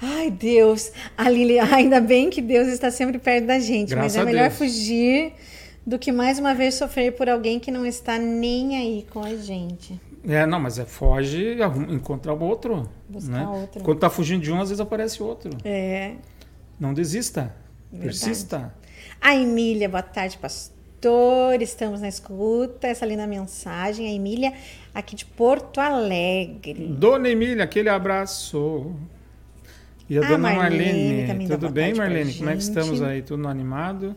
Ai, 0.00 0.30
Deus. 0.30 0.92
A 1.16 1.28
Lili, 1.28 1.58
ainda 1.60 2.00
bem 2.00 2.30
que 2.30 2.40
Deus 2.40 2.68
está 2.68 2.90
sempre 2.90 3.18
perto 3.18 3.46
da 3.46 3.58
gente, 3.58 3.90
Graças 3.90 4.16
mas 4.16 4.22
é 4.22 4.24
melhor 4.24 4.48
Deus. 4.48 4.58
fugir 4.58 5.32
do 5.86 5.98
que 5.98 6.12
mais 6.12 6.38
uma 6.38 6.54
vez 6.54 6.74
sofrer 6.74 7.12
por 7.12 7.28
alguém 7.28 7.58
que 7.58 7.70
não 7.70 7.84
está 7.84 8.18
nem 8.18 8.76
aí 8.76 9.06
com 9.10 9.22
a 9.22 9.36
gente. 9.36 10.00
É, 10.26 10.44
não, 10.46 10.60
mas 10.60 10.78
é 10.78 10.84
foge 10.84 11.54
e 11.54 11.62
encontra 11.92 12.32
o 12.32 12.42
outro. 12.42 12.88
Buscar 13.08 13.32
né? 13.32 13.46
outro. 13.46 13.82
Quando 13.82 13.98
tá 13.98 14.10
fugindo 14.10 14.42
de 14.42 14.52
um, 14.52 14.60
às 14.60 14.68
vezes 14.68 14.80
aparece 14.80 15.22
outro. 15.22 15.50
É. 15.64 16.12
Não 16.78 16.92
desista. 16.92 17.54
Verdade. 17.90 18.20
Persista. 18.20 18.74
A 19.20 19.34
Emília, 19.34 19.88
boa 19.88 20.02
tarde, 20.02 20.38
pastor. 20.38 21.60
Estamos 21.60 22.02
na 22.02 22.08
escuta. 22.08 22.86
Essa 22.86 23.06
linda 23.06 23.26
mensagem. 23.26 24.06
A 24.06 24.12
Emília, 24.12 24.52
aqui 24.94 25.16
de 25.16 25.24
Porto 25.24 25.80
Alegre. 25.80 26.86
Dona 26.86 27.30
Emília, 27.30 27.64
aquele 27.64 27.88
abraço. 27.88 28.92
E 30.10 30.18
a 30.18 30.24
A 30.24 30.28
dona 30.28 30.52
Marlene 30.52 31.22
Marlene. 31.26 31.48
Tudo 31.48 31.68
bem, 31.70 31.94
Marlene? 31.94 32.34
Como 32.34 32.50
é 32.50 32.56
que 32.56 32.62
estamos 32.62 33.00
aí? 33.00 33.22
Tudo 33.22 33.46
animado? 33.46 34.16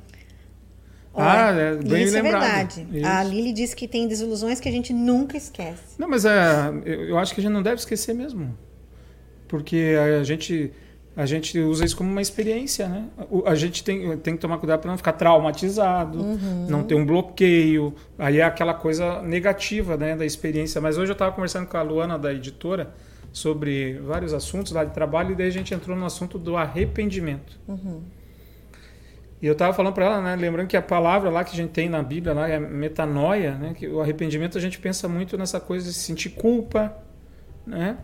Olha, 1.13 1.27
ah, 1.29 1.49
é 1.51 1.75
bem 1.75 2.03
isso 2.03 2.13
lembrado. 2.15 2.43
é 2.43 2.47
verdade. 2.47 2.88
Isso. 2.91 3.06
A 3.06 3.23
Lili 3.23 3.53
disse 3.53 3.75
que 3.75 3.88
tem 3.88 4.08
desilusões 4.08 4.60
que 4.60 4.67
a 4.67 4.71
gente 4.71 4.91
nunca 4.91 5.38
esquece. 5.38 5.93
Não, 5.99 6.10
mas 6.10 6.25
é, 6.25 6.73
eu 6.84 7.10
eu 7.10 7.19
acho 7.19 7.36
que 7.36 7.39
a 7.39 7.43
gente 7.43 7.53
não 7.53 7.62
deve 7.62 7.75
esquecer 7.75 8.15
mesmo. 8.15 8.58
Porque 9.47 9.93
a 10.19 10.23
gente, 10.23 10.73
a 11.15 11.27
gente 11.27 11.60
usa 11.60 11.86
isso 11.86 11.95
como 11.95 12.10
uma 12.10 12.23
experiência, 12.23 12.88
né? 12.88 13.06
A 13.45 13.53
gente 13.53 13.84
tem, 13.84 14.17
tem 14.17 14.34
que 14.34 14.41
tomar 14.41 14.58
cuidado 14.58 14.79
para 14.79 14.89
não 14.89 14.97
ficar 14.97 15.13
traumatizado, 15.13 16.17
Uhum. 16.19 16.65
não 16.67 16.82
ter 16.84 16.95
um 16.95 17.06
bloqueio. 17.06 17.93
Aí 18.17 18.39
é 18.39 18.43
aquela 18.43 18.73
coisa 18.73 19.21
negativa 19.21 19.95
né, 19.95 20.15
da 20.15 20.25
experiência. 20.25 20.82
Mas 20.82 20.97
hoje 20.97 21.12
eu 21.12 21.13
estava 21.13 21.32
conversando 21.32 21.67
com 21.67 21.77
a 21.77 21.84
Luana, 21.84 22.17
da 22.17 22.34
editora, 22.34 22.91
sobre 23.33 23.95
vários 23.99 24.31
assuntos 24.31 24.71
lá 24.71 24.85
de 24.85 24.93
trabalho, 24.93 25.31
e 25.31 25.35
daí 25.35 25.47
a 25.47 25.51
gente 25.51 25.73
entrou 25.73 25.97
no 25.97 26.05
assunto 26.05 26.37
do 26.37 26.55
arrependimento. 26.55 27.59
E 29.41 29.47
eu 29.47 29.51
estava 29.53 29.73
falando 29.73 29.93
para 29.93 30.05
ela, 30.05 30.21
né, 30.21 30.35
lembrando 30.37 30.67
que 30.67 30.77
a 30.77 30.81
palavra 30.81 31.29
lá 31.29 31.43
que 31.43 31.51
a 31.51 31.55
gente 31.55 31.71
tem 31.71 31.89
na 31.89 32.01
Bíblia 32.01 32.33
lá 32.33 32.47
é 32.47 32.57
metanoia, 32.59 33.55
né, 33.55 33.73
que 33.73 33.87
o 33.87 33.99
arrependimento 33.99 34.57
a 34.57 34.61
gente 34.61 34.79
pensa 34.79 35.09
muito 35.09 35.37
nessa 35.37 35.59
coisa 35.59 35.85
de 35.85 35.93
sentir 35.93 36.29
culpa, 36.29 36.95
né? 37.67 37.97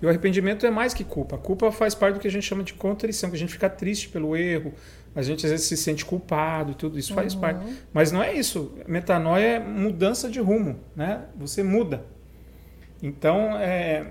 E 0.00 0.06
o 0.06 0.08
arrependimento 0.08 0.64
é 0.66 0.70
mais 0.70 0.92
que 0.94 1.04
culpa. 1.04 1.36
A 1.36 1.38
culpa 1.38 1.72
faz 1.72 1.94
parte 1.94 2.14
do 2.14 2.20
que 2.20 2.28
a 2.28 2.30
gente 2.30 2.44
chama 2.44 2.62
de 2.62 2.74
contrição, 2.74 3.30
que 3.30 3.36
a 3.36 3.38
gente 3.38 3.52
fica 3.52 3.68
triste 3.68 4.08
pelo 4.08 4.36
erro, 4.36 4.72
a 5.14 5.22
gente 5.22 5.44
às 5.46 5.50
vezes 5.50 5.66
se 5.66 5.76
sente 5.76 6.04
culpado 6.04 6.72
e 6.72 6.74
tudo, 6.74 6.98
isso 6.98 7.14
faz 7.14 7.34
parte. 7.34 7.64
Mas 7.92 8.12
não 8.12 8.22
é 8.22 8.34
isso. 8.34 8.74
Metanoia 8.86 9.56
é 9.56 9.58
mudança 9.58 10.28
de 10.28 10.38
rumo, 10.38 10.78
né? 10.94 11.22
Você 11.36 11.62
muda. 11.62 12.04
Então, 13.02 13.56
é, 13.58 14.06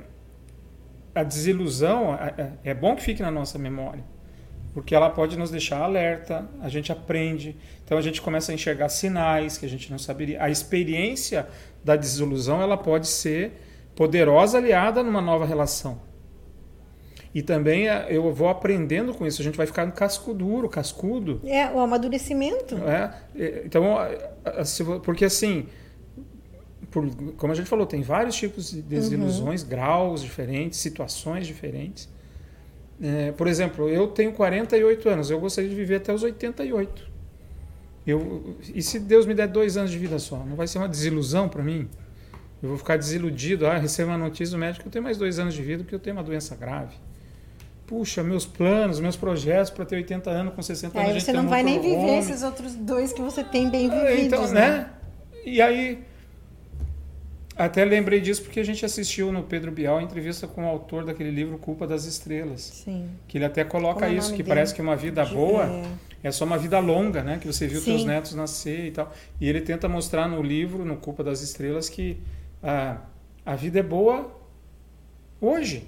a 1.16 1.24
desilusão 1.24 2.14
é, 2.14 2.52
é 2.64 2.74
bom 2.74 2.96
que 2.96 3.02
fique 3.02 3.22
na 3.22 3.32
nossa 3.32 3.58
memória. 3.58 4.04
porque 4.74 4.94
ela 4.94 5.10
pode 5.10 5.38
nos 5.38 5.50
deixar 5.50 5.80
alerta, 5.80 6.46
a 6.62 6.68
gente 6.68 6.92
aprende, 6.92 7.56
então 7.86 7.98
a 7.98 8.02
gente 8.02 8.22
começa 8.22 8.52
a 8.52 8.56
enxergar 8.56 8.90
sinais 8.90 9.58
que 9.58 9.66
a 9.66 9.70
gente 9.70 9.90
não 9.90 9.98
saberia. 9.98 10.44
A 10.44 10.50
experiência 10.50 11.48
da 11.82 11.96
desilusão 11.96 12.62
ela 12.62 12.76
pode 12.76 13.08
ser 13.08 13.54
poderosa 13.96 14.58
aliada 14.58 15.02
numa 15.02 15.22
nova 15.22 15.46
relação. 15.46 16.02
E 17.34 17.42
também 17.42 17.88
eh, 17.88 18.08
eu 18.10 18.34
vou 18.34 18.50
aprendendo 18.50 19.14
com 19.14 19.26
isso, 19.26 19.42
a 19.42 19.46
gente 19.46 19.56
vai 19.56 19.66
ficando 19.66 19.94
casco 19.94 20.34
duro, 20.34 20.68
cascudo. 20.68 21.40
É, 21.46 21.70
o 21.72 21.80
amadurecimento. 21.80 22.76
É, 22.86 23.14
então, 23.66 23.98
porque 25.04 25.24
assim, 25.24 25.68
por, 26.96 27.14
como 27.36 27.52
a 27.52 27.56
gente 27.56 27.68
falou, 27.68 27.86
tem 27.86 28.02
vários 28.02 28.38
tipos 28.38 28.72
de 28.72 28.82
desilusões, 28.82 29.64
uhum. 29.64 29.68
graus 29.68 30.22
diferentes, 30.22 30.80
situações 30.80 31.46
diferentes. 31.46 32.08
É, 33.02 33.34
por 33.34 33.48
exemplo, 33.48 33.90
eu 33.90 34.08
tenho 34.08 34.32
48 34.32 35.10
anos, 35.10 35.30
eu 35.30 35.38
gostaria 35.38 35.70
de 35.70 35.76
viver 35.76 35.96
até 35.96 36.14
os 36.14 36.24
88. 36.24 37.12
Eu, 38.08 38.56
e 38.74 38.82
se 38.82 38.98
Deus 38.98 39.26
me 39.26 39.34
der 39.34 39.50
dois 39.50 39.76
anos 39.76 39.92
de 39.92 39.98
vida 39.98 40.18
só? 40.20 40.38
Não 40.38 40.56
vai 40.56 40.68
ser 40.68 40.78
uma 40.78 40.88
desilusão 40.88 41.50
para 41.50 41.62
mim? 41.62 41.90
Eu 42.64 42.70
vou 42.70 42.78
ficar 42.78 42.96
desiludido. 42.96 43.68
Ah, 43.68 43.78
recebo 43.78 44.12
uma 44.12 44.18
notícia 44.18 44.56
do 44.56 44.58
médico 44.58 44.84
que 44.84 44.88
eu 44.88 44.92
tenho 44.94 45.04
mais 45.04 45.18
dois 45.18 45.38
anos 45.38 45.54
de 45.54 45.62
vida 45.62 45.84
porque 45.84 45.96
eu 45.96 46.00
tenho 46.00 46.16
uma 46.16 46.24
doença 46.24 46.56
grave. 46.56 46.96
Puxa, 47.86 48.24
meus 48.24 48.46
planos, 48.46 49.02
meus 49.02 49.18
projetos 49.18 49.70
para 49.70 49.84
ter 49.84 49.98
80 49.98 50.30
anos 50.30 50.54
com 50.54 50.62
60 50.62 50.98
anos. 50.98 51.12
Aí 51.12 51.20
você 51.20 51.34
não 51.34 51.50
vai 51.50 51.62
nem 51.62 51.82
viver 51.82 52.20
esses 52.20 52.42
outros 52.42 52.74
dois 52.74 53.12
que 53.12 53.22
você 53.22 53.44
tem 53.44 53.70
bem 53.70 53.92
ah, 53.92 54.06
vividos. 54.06 54.26
Então, 54.28 54.48
né? 54.48 54.70
né? 54.70 54.90
E 55.44 55.62
aí 55.62 56.15
até 57.58 57.86
lembrei 57.86 58.20
disso 58.20 58.42
porque 58.44 58.60
a 58.60 58.64
gente 58.64 58.86
assistiu 58.86 59.32
no 59.32 59.44
Pedro 59.44 59.72
Bial 59.72 59.98
a 60.00 60.04
entrevista 60.04 60.46
com 60.46 60.66
o 60.66 60.68
autor 60.68 61.06
daquele 61.06 61.32
livro 61.32 61.58
Culpa 61.58 61.88
das 61.88 62.06
Estrelas. 62.06 62.62
Sim. 62.62 63.10
Que 63.28 63.38
ele 63.38 63.46
até 63.46 63.64
coloca 63.64 64.06
é 64.08 64.14
isso, 64.14 64.32
que 64.32 64.38
dele? 64.38 64.50
parece 64.50 64.76
que 64.76 64.82
uma 64.82 64.96
vida 64.96 65.24
boa 65.26 65.66
é. 66.24 66.28
é. 66.28 66.32
só 66.32 66.44
uma 66.44 66.58
vida 66.58 66.78
longa, 66.80 67.24
né? 67.24 67.38
Que 67.40 67.48
você 67.48 67.66
viu 67.66 67.80
Sim. 67.80 67.92
seus 67.92 68.06
netos 68.06 68.34
nascer 68.34 68.88
e 68.88 68.92
tal. 68.92 69.14
E 69.40 69.48
ele 69.48 69.62
tenta 69.62 69.88
mostrar 69.88 70.28
no 70.28 70.42
livro, 70.42 70.84
no 70.84 70.98
Culpa 70.98 71.24
das 71.24 71.42
Estrelas, 71.42 71.88
que 71.88 72.18
a, 72.62 72.98
a 73.46 73.56
vida 73.56 73.80
é 73.80 73.84
boa 73.84 74.30
hoje. 75.40 75.88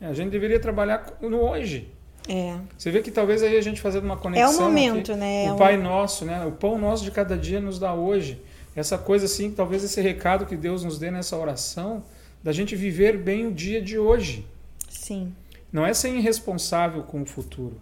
A 0.00 0.12
gente 0.12 0.30
deveria 0.30 0.60
trabalhar 0.60 1.18
no 1.20 1.40
hoje. 1.40 1.88
É. 2.28 2.56
Você 2.78 2.90
vê 2.90 3.02
que 3.02 3.10
talvez 3.10 3.42
aí 3.42 3.56
a 3.56 3.60
gente 3.60 3.80
fazendo 3.80 4.04
uma 4.04 4.16
conexão. 4.16 4.52
É 4.52 4.56
o 4.56 4.60
momento, 4.60 5.12
aqui, 5.12 5.20
né? 5.20 5.46
É 5.46 5.52
o 5.52 5.56
Pai 5.56 5.76
Nosso, 5.76 6.24
né? 6.24 6.44
O 6.44 6.52
pão 6.52 6.78
nosso 6.78 7.04
de 7.04 7.10
cada 7.10 7.36
dia 7.36 7.60
nos 7.60 7.78
dá 7.78 7.92
hoje. 7.92 8.40
Essa 8.74 8.98
coisa 8.98 9.26
assim, 9.26 9.50
talvez 9.50 9.84
esse 9.84 10.00
recado 10.00 10.46
que 10.46 10.56
Deus 10.56 10.82
nos 10.82 10.98
dê 10.98 11.10
nessa 11.10 11.36
oração, 11.36 12.02
da 12.42 12.52
gente 12.52 12.74
viver 12.74 13.16
bem 13.16 13.46
o 13.46 13.52
dia 13.52 13.80
de 13.80 13.98
hoje. 13.98 14.46
Sim. 14.88 15.32
Não 15.72 15.84
é 15.84 15.94
ser 15.94 16.14
irresponsável 16.14 17.02
com 17.02 17.22
o 17.22 17.26
futuro, 17.26 17.76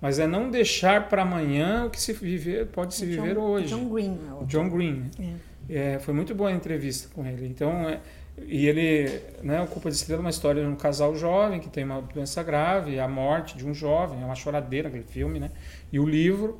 mas 0.00 0.18
é 0.18 0.26
não 0.26 0.50
deixar 0.50 1.08
para 1.08 1.22
amanhã 1.22 1.86
o 1.86 1.90
que 1.90 2.00
se 2.00 2.12
viver 2.12 2.66
pode 2.66 2.94
se 2.94 3.06
John, 3.06 3.22
viver 3.22 3.38
hoje. 3.38 3.66
John 3.68 3.88
Green. 3.88 4.18
É 4.42 4.44
John 4.44 4.68
Green. 4.68 5.10
É. 5.18 5.94
É, 5.94 5.98
foi 5.98 6.12
muito 6.12 6.34
boa 6.34 6.50
a 6.50 6.52
entrevista 6.52 7.08
com 7.14 7.24
ele. 7.24 7.46
Então, 7.46 7.88
é, 7.88 8.00
e 8.46 8.66
ele 8.66 9.20
né, 9.42 9.60
ocupa 9.62 9.88
de 9.88 9.96
estrela 9.96 10.20
uma 10.20 10.30
história 10.30 10.62
de 10.62 10.68
um 10.68 10.76
casal 10.76 11.16
jovem 11.16 11.60
que 11.60 11.68
tem 11.68 11.84
uma 11.84 12.02
doença 12.02 12.42
grave, 12.42 12.98
a 12.98 13.06
morte 13.06 13.56
de 13.56 13.66
um 13.66 13.72
jovem, 13.72 14.20
é 14.20 14.24
uma 14.24 14.34
choradeira 14.34 14.88
aquele 14.88 15.04
filme, 15.04 15.38
né? 15.38 15.50
E 15.92 16.00
o 16.00 16.06
livro, 16.06 16.58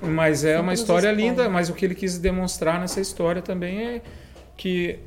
mas 0.00 0.44
é 0.44 0.58
uma 0.58 0.74
história 0.74 1.10
linda, 1.12 1.48
mas 1.48 1.68
o 1.68 1.74
que 1.74 1.84
ele 1.84 1.94
quis 1.94 2.18
demonstrar 2.18 2.80
nessa 2.80 3.00
história 3.00 3.40
também 3.40 3.80
é 3.80 4.02
que 4.56 4.98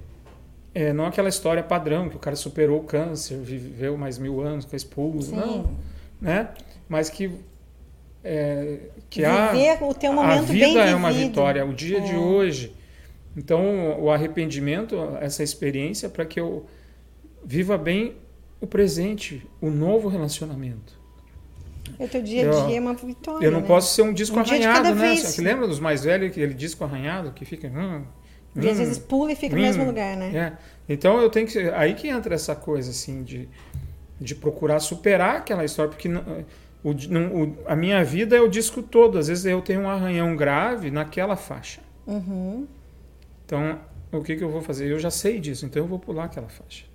é, 0.73 0.93
não 0.93 1.05
aquela 1.05 1.29
história 1.29 1.61
padrão, 1.61 2.09
que 2.09 2.15
o 2.15 2.19
cara 2.19 2.35
superou 2.35 2.79
o 2.79 2.83
câncer, 2.83 3.37
viveu 3.37 3.97
mais 3.97 4.17
mil 4.17 4.41
anos 4.41 4.65
com 4.65 4.75
a 4.75 4.77
esposa, 4.77 5.29
Sim. 5.31 5.35
não, 5.35 5.71
né? 6.21 6.49
Mas 6.87 7.09
que 7.09 7.31
é, 8.23 8.79
que 9.09 9.21
Viver 9.21 9.77
a, 9.81 9.85
o 9.85 9.93
teu 9.93 10.13
momento 10.13 10.39
a 10.39 10.41
vida 10.41 10.79
é 10.85 10.95
uma 10.95 11.11
vitória, 11.11 11.65
o 11.65 11.73
dia 11.73 11.97
é. 11.97 12.01
de 12.01 12.15
hoje 12.15 12.73
então, 13.35 13.99
o 14.01 14.09
arrependimento, 14.09 14.95
essa 15.19 15.43
experiência, 15.43 16.07
para 16.07 16.25
que 16.25 16.39
eu 16.39 16.65
viva 17.43 17.77
bem 17.77 18.15
o 18.61 18.67
presente, 18.67 19.45
o 19.59 19.69
novo 19.69 20.07
relacionamento. 20.07 20.97
O 21.99 22.07
teu 22.07 22.21
dia 22.21 22.49
a 22.49 22.65
dia 22.65 22.77
é 22.77 22.79
uma 22.79 22.93
vitória. 22.93 23.45
Eu 23.45 23.51
não 23.51 23.61
né? 23.61 23.67
posso 23.67 23.93
ser 23.93 24.01
um 24.01 24.13
disco 24.13 24.37
um 24.37 24.39
arranhado, 24.39 24.93
né? 24.95 25.15
Você 25.15 25.41
lembra 25.41 25.67
dos 25.67 25.79
mais 25.79 26.03
velhos, 26.03 26.31
aquele 26.31 26.53
disco 26.53 26.83
arranhado 26.83 27.31
que 27.31 27.45
fica. 27.45 27.67
Hum, 27.67 28.03
e 28.55 28.69
às 28.69 28.75
hum, 28.75 28.79
vezes 28.79 28.97
pula 28.97 29.31
e 29.31 29.35
fica 29.35 29.55
hum, 29.55 29.59
no 29.59 29.65
mesmo 29.65 29.85
lugar, 29.85 30.15
né? 30.15 30.31
É. 30.35 30.93
Então 30.93 31.19
eu 31.21 31.29
tenho 31.29 31.47
que. 31.47 31.59
Aí 31.69 31.93
que 31.93 32.07
entra 32.07 32.35
essa 32.35 32.55
coisa, 32.55 32.91
assim, 32.91 33.23
de, 33.23 33.49
de 34.19 34.35
procurar 34.35 34.79
superar 34.79 35.37
aquela 35.37 35.63
história, 35.63 35.91
porque 35.91 36.07
não, 36.07 36.23
o, 36.83 36.93
não, 37.09 37.43
o, 37.43 37.57
a 37.65 37.75
minha 37.75 38.03
vida 38.03 38.35
é 38.35 38.41
o 38.41 38.47
disco 38.47 38.81
todo. 38.81 39.17
Às 39.17 39.27
vezes 39.27 39.45
eu 39.45 39.61
tenho 39.61 39.81
um 39.81 39.89
arranhão 39.89 40.35
grave 40.35 40.91
naquela 40.91 41.35
faixa. 41.35 41.81
Uhum. 42.05 42.67
Então, 43.45 43.79
o 44.11 44.21
que, 44.21 44.35
que 44.35 44.43
eu 44.43 44.49
vou 44.49 44.61
fazer? 44.61 44.91
Eu 44.91 44.99
já 44.99 45.11
sei 45.11 45.39
disso, 45.39 45.65
então 45.65 45.83
eu 45.83 45.87
vou 45.87 45.99
pular 45.99 46.25
aquela 46.25 46.49
faixa. 46.49 46.85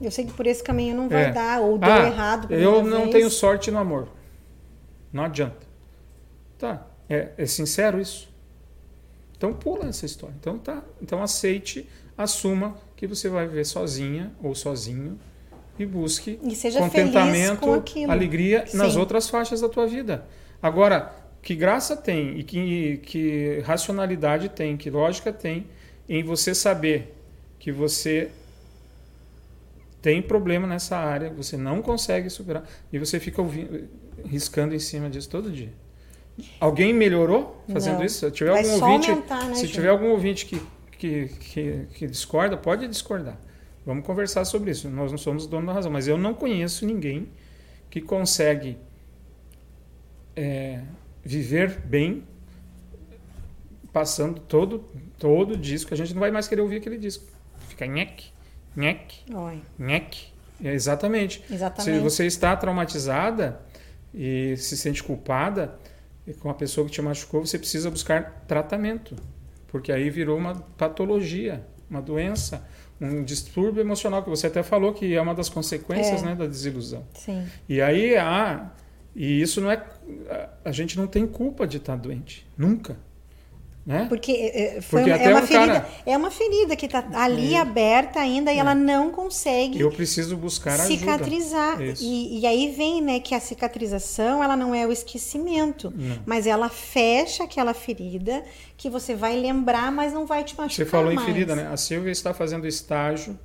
Eu 0.00 0.10
sei 0.10 0.24
que 0.24 0.32
por 0.32 0.46
esse 0.46 0.62
caminho 0.62 0.96
não 0.96 1.08
vai 1.08 1.24
é. 1.24 1.32
dar, 1.32 1.60
ou 1.60 1.76
deu 1.76 1.92
ah, 1.92 2.06
errado. 2.06 2.52
Eu 2.52 2.82
não 2.82 3.02
vez. 3.02 3.12
tenho 3.12 3.30
sorte 3.30 3.70
no 3.70 3.78
amor. 3.78 4.08
Não 5.12 5.24
adianta. 5.24 5.68
Tá, 6.58 6.86
é, 7.08 7.30
é 7.36 7.46
sincero 7.46 8.00
isso. 8.00 8.28
Então 9.36 9.52
pula 9.52 9.86
essa 9.86 10.06
história. 10.06 10.34
Então 10.38 10.58
tá. 10.58 10.82
Então 11.02 11.22
aceite, 11.22 11.88
assuma 12.16 12.76
que 12.96 13.06
você 13.06 13.28
vai 13.28 13.46
viver 13.46 13.64
sozinha 13.64 14.32
ou 14.42 14.54
sozinho 14.54 15.18
e 15.78 15.86
busque 15.86 16.38
e 16.42 16.72
contentamento, 16.72 17.82
alegria 18.08 18.66
Sim. 18.66 18.76
nas 18.76 18.96
outras 18.96 19.30
faixas 19.30 19.62
da 19.62 19.68
tua 19.68 19.86
vida. 19.86 20.26
Agora, 20.62 21.14
que 21.40 21.54
graça 21.54 21.96
tem 21.96 22.38
e 22.38 22.42
que, 22.42 22.98
que 22.98 23.60
racionalidade 23.64 24.50
tem, 24.50 24.76
que 24.76 24.90
lógica 24.90 25.32
tem 25.32 25.66
em 26.06 26.22
você 26.22 26.54
saber 26.54 27.14
que 27.58 27.72
você 27.72 28.30
tem 30.00 30.22
problema 30.22 30.66
nessa 30.66 30.96
área, 30.96 31.30
você 31.30 31.56
não 31.56 31.82
consegue 31.82 32.30
superar 32.30 32.64
e 32.92 32.98
você 32.98 33.20
fica 33.20 33.40
ouvindo, 33.40 33.88
riscando 34.24 34.74
em 34.74 34.78
cima 34.78 35.10
disso 35.10 35.28
todo 35.28 35.50
dia. 35.50 35.72
Alguém 36.58 36.92
melhorou 36.92 37.62
fazendo 37.70 37.98
não. 37.98 38.04
isso? 38.04 38.24
Se 38.24 38.30
tiver 38.30 38.52
Vai 38.52 38.62
algum 38.62 38.84
ouvinte, 38.84 39.10
aumentar, 39.10 39.44
né, 39.46 39.54
se 39.54 39.62
gente? 39.62 39.74
tiver 39.74 39.88
algum 39.88 40.08
ouvinte 40.10 40.46
que, 40.46 40.62
que, 40.92 41.28
que, 41.28 41.86
que 41.92 42.06
discorda, 42.06 42.56
pode 42.56 42.88
discordar. 42.88 43.38
Vamos 43.84 44.04
conversar 44.04 44.44
sobre 44.44 44.70
isso. 44.70 44.88
Nós 44.88 45.10
não 45.10 45.18
somos 45.18 45.46
donos 45.46 45.66
da 45.66 45.72
razão, 45.72 45.90
mas 45.90 46.08
eu 46.08 46.16
não 46.16 46.32
conheço 46.32 46.86
ninguém 46.86 47.28
que 47.90 48.00
consegue 48.00 48.78
é, 50.34 50.80
viver 51.22 51.80
bem 51.80 52.24
passando 53.92 54.40
todo 54.40 54.84
todo 55.18 55.56
disco. 55.56 55.92
A 55.92 55.96
gente 55.96 56.14
não 56.14 56.20
vai 56.20 56.30
mais 56.30 56.48
querer 56.48 56.62
ouvir 56.62 56.76
aquele 56.76 56.96
disco. 56.96 57.24
Fica 57.68 57.86
nhec, 58.76 59.24
nhec, 59.28 59.62
nhec. 59.78 60.32
É, 60.62 60.72
exatamente. 60.72 61.42
exatamente. 61.50 61.96
Se 61.96 62.02
você 62.02 62.26
está 62.26 62.54
traumatizada 62.56 63.60
e 64.14 64.56
se 64.56 64.76
sente 64.76 65.02
culpada 65.02 65.74
com 66.40 66.50
a 66.50 66.54
pessoa 66.54 66.86
que 66.86 66.92
te 66.92 67.02
machucou, 67.02 67.44
você 67.44 67.58
precisa 67.58 67.90
buscar 67.90 68.44
tratamento. 68.46 69.16
Porque 69.68 69.90
aí 69.90 70.10
virou 70.10 70.36
uma 70.36 70.54
patologia, 70.76 71.64
uma 71.88 72.02
doença, 72.02 72.66
um 73.00 73.24
distúrbio 73.24 73.80
emocional, 73.80 74.22
que 74.22 74.28
você 74.28 74.48
até 74.48 74.62
falou 74.62 74.92
que 74.92 75.14
é 75.14 75.20
uma 75.20 75.34
das 75.34 75.48
consequências 75.48 76.22
é. 76.22 76.26
né, 76.26 76.34
da 76.34 76.46
desilusão. 76.46 77.04
Sim. 77.14 77.46
E 77.68 77.80
aí 77.80 78.16
há 78.16 78.70
e 79.14 79.40
isso 79.40 79.60
não 79.60 79.70
é. 79.70 79.84
A 80.64 80.72
gente 80.72 80.96
não 80.96 81.06
tem 81.06 81.26
culpa 81.26 81.66
de 81.66 81.78
estar 81.78 81.96
doente. 81.96 82.46
Nunca. 82.56 82.96
Né? 83.84 84.04
Porque, 84.10 84.30
é, 84.30 84.76
é, 84.76 84.80
foi 84.82 85.00
Porque 85.00 85.10
uma, 85.10 85.24
é, 85.24 85.30
uma 85.30 85.42
ferida, 85.46 85.80
cara... 85.80 85.88
é 86.04 86.16
uma 86.16 86.30
ferida 86.30 86.76
que 86.76 86.84
está 86.84 87.02
ali 87.14 87.54
é. 87.54 87.60
aberta 87.60 88.20
ainda 88.20 88.52
e 88.52 88.58
ela 88.58 88.72
é. 88.72 88.74
não 88.74 89.10
consegue 89.10 89.80
eu 89.80 89.90
preciso 89.90 90.36
buscar 90.36 90.78
cicatrizar 90.78 91.80
e, 91.80 92.40
e, 92.40 92.46
aí 92.46 92.74
vem 92.76 93.00
né 93.00 93.20
que 93.20 93.34
a 93.34 93.40
cicatrização 93.40 94.44
ela 94.44 94.54
não 94.54 94.74
é 94.74 94.86
o 94.86 94.92
esquecimento 94.92 95.90
não. 95.96 96.18
mas 96.26 96.46
ela 96.46 96.68
fecha 96.68 97.44
aquela 97.44 97.72
ferida 97.72 98.44
que 98.76 98.90
você 98.90 99.14
vai 99.14 99.34
lembrar 99.40 99.90
mas 99.90 100.12
não 100.12 100.26
vai 100.26 100.44
te 100.44 100.54
machucar 100.54 100.70
você 100.70 100.84
falou 100.84 101.14
mais. 101.14 101.26
em 101.26 101.32
ferida 101.32 101.56
né 101.56 101.66
a 101.66 101.76
Silvia 101.78 102.12
está 102.12 102.34
fazendo 102.34 102.66
estágio 102.66 103.38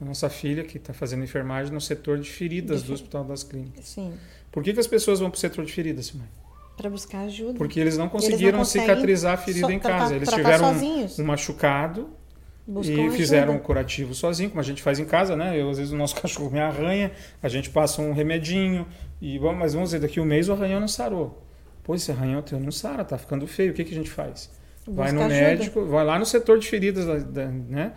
a 0.00 0.04
nossa 0.04 0.30
filha 0.30 0.62
que 0.62 0.76
está 0.76 0.94
fazendo 0.94 1.24
enfermagem 1.24 1.72
no 1.72 1.80
setor 1.80 2.20
de 2.20 2.30
feridas 2.30 2.82
de... 2.82 2.86
do 2.86 2.94
Hospital 2.94 3.24
das 3.24 3.42
Clínicas 3.42 3.86
sim 3.86 4.14
por 4.54 4.62
que, 4.62 4.72
que 4.72 4.78
as 4.78 4.86
pessoas 4.86 5.18
vão 5.18 5.30
para 5.30 5.36
o 5.36 5.40
setor 5.40 5.64
de 5.64 5.72
feridas, 5.72 6.06
Simone? 6.06 6.28
Para 6.76 6.90
buscar 6.90 7.20
ajuda. 7.20 7.54
Porque 7.54 7.78
eles 7.78 7.96
não 7.96 8.08
conseguiram 8.08 8.58
eles 8.58 8.58
não 8.58 8.64
cicatrizar 8.64 9.34
a 9.34 9.36
ferida 9.36 9.66
so, 9.66 9.72
em 9.72 9.78
casa. 9.78 10.16
Eles 10.16 10.28
tiveram 10.28 10.72
um, 10.72 11.06
um, 11.20 11.24
machucado 11.24 12.10
Buscam 12.66 12.92
e 12.92 13.10
fizeram 13.10 13.54
um 13.54 13.58
curativo 13.58 14.14
sozinho, 14.14 14.48
como 14.48 14.60
a 14.60 14.64
gente 14.64 14.82
faz 14.82 14.98
em 14.98 15.04
casa, 15.04 15.36
né? 15.36 15.60
Eu, 15.60 15.68
às 15.68 15.76
vezes 15.76 15.92
o 15.92 15.96
nosso 15.96 16.16
cachorro 16.20 16.50
me 16.50 16.58
arranha, 16.58 17.12
a 17.42 17.48
gente 17.48 17.68
passa 17.68 18.00
um 18.00 18.12
remedinho, 18.12 18.86
e 19.20 19.38
bom, 19.38 19.54
mas 19.54 19.74
vamos 19.74 19.90
dizer, 19.90 20.00
daqui 20.00 20.18
um 20.18 20.24
mês 20.24 20.48
o 20.48 20.52
arranhão 20.52 20.80
não 20.80 20.88
sarou. 20.88 21.42
Pô, 21.82 21.94
esse 21.94 22.10
arranhão 22.10 22.40
teu 22.40 22.58
não 22.58 22.72
sara, 22.72 23.04
tá 23.04 23.18
ficando 23.18 23.46
feio. 23.46 23.72
O 23.72 23.74
que, 23.74 23.84
que 23.84 23.92
a 23.92 23.96
gente 23.96 24.10
faz? 24.10 24.50
Busca 24.86 25.02
vai 25.02 25.12
no 25.12 25.20
ajuda. 25.20 25.34
médico, 25.34 25.84
vai 25.84 26.04
lá 26.04 26.18
no 26.18 26.24
setor 26.24 26.58
de 26.58 26.66
feridas 26.66 27.04
da, 27.04 27.18
da 27.18 27.46
né? 27.46 27.92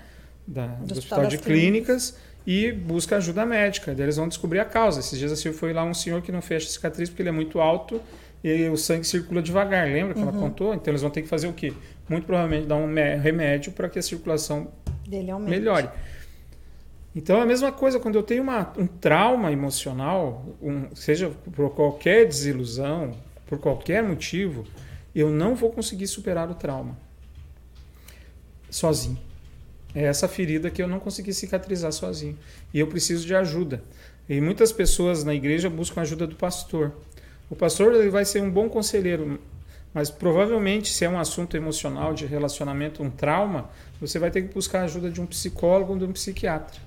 Da, 0.46 0.68
do, 0.68 0.88
do, 0.88 0.98
hospital, 0.98 1.26
de 1.28 1.38
clínicas, 1.38 2.12
clínicas 2.12 2.28
e 2.46 2.72
busca 2.72 3.18
ajuda 3.18 3.46
médica. 3.46 3.94
Daí 3.94 4.06
eles 4.06 4.18
vão 4.18 4.28
descobrir 4.28 4.60
a 4.60 4.66
causa. 4.66 5.00
Esses 5.00 5.18
dias 5.18 5.32
assim, 5.32 5.52
foi 5.54 5.72
lá 5.72 5.84
um 5.84 5.94
senhor 5.94 6.22
que 6.22 6.32
não 6.32 6.42
fecha 6.42 6.68
a 6.68 6.70
cicatriz 6.70 7.10
porque 7.10 7.22
ele 7.22 7.30
é 7.30 7.34
muito 7.34 7.60
alto 7.60 8.02
e 8.44 8.68
o 8.70 8.78
sangue 8.78 9.06
circula 9.06 9.42
devagar. 9.42 9.88
Lembra 9.88 10.14
que 10.14 10.22
ela 10.22 10.32
contou? 10.40 10.74
Então 10.74 10.92
eles 10.92 11.02
vão 11.02 11.10
ter 11.12 11.22
que 11.22 11.28
fazer 11.28 11.48
o 11.48 11.54
quê? 11.54 11.74
Muito 12.10 12.26
provavelmente 12.26 12.68
dar 12.68 12.76
um 12.78 12.88
remédio 13.22 13.72
para 13.74 13.90
que 13.90 14.00
a 14.00 14.02
circulação 14.02 14.72
melhore. 15.50 15.90
Então 17.16 17.40
é 17.40 17.42
a 17.42 17.46
mesma 17.46 17.72
coisa 17.72 18.00
quando 18.00 18.16
eu 18.16 18.24
tenho 18.24 18.44
uma- 18.44 18.72
um 18.78 18.86
trauma 18.86 19.52
emocional, 19.52 20.46
um- 20.62 20.94
seja 20.96 21.30
por 21.56 21.72
qualquer 21.72 22.26
desilusão, 22.28 23.12
por 23.48 23.58
qualquer 23.60 24.04
motivo, 24.04 24.66
eu 25.16 25.30
não 25.32 25.56
vou 25.56 25.72
conseguir 25.72 26.06
superar 26.08 26.50
o 26.52 26.54
trauma 26.54 26.96
sozinho. 28.70 29.18
É 29.96 30.04
essa 30.04 30.28
ferida 30.28 30.70
que 30.70 30.82
eu 30.82 30.88
não 30.88 31.00
consegui 31.00 31.34
cicatrizar 31.34 31.92
sozinho. 31.92 32.38
E 32.74 32.80
eu 32.80 32.88
preciso 32.88 33.26
de 33.26 33.34
ajuda. 33.34 33.82
E 34.30 34.40
muitas 34.42 34.72
pessoas 34.72 35.24
na 35.24 35.34
igreja 35.34 35.70
buscam 35.70 36.02
a 36.02 36.04
ajuda 36.04 36.28
do 36.28 36.36
pastor. 36.36 36.92
O 37.50 37.56
pastor 37.56 37.94
ele 37.94 38.10
vai 38.10 38.26
ser 38.26 38.42
um 38.42 38.52
bom 38.52 38.68
conselheiro, 38.70 39.40
mas 39.94 40.10
provavelmente 40.10 40.92
se 40.92 41.06
é 41.06 41.10
um 41.10 41.20
assunto 41.20 41.56
emocional, 41.56 42.14
de 42.14 42.26
relacionamento, 42.26 43.02
um 43.02 43.10
trauma, 43.10 43.70
você 44.00 44.20
vai 44.20 44.30
ter 44.30 44.44
que 44.44 44.54
buscar 44.54 44.82
a 44.82 44.84
ajuda 44.84 45.10
de 45.10 45.22
um 45.22 45.26
psicólogo 45.26 45.94
ou 45.94 46.00
de 46.00 46.06
um 46.06 46.12
psiquiatra. 46.12 46.80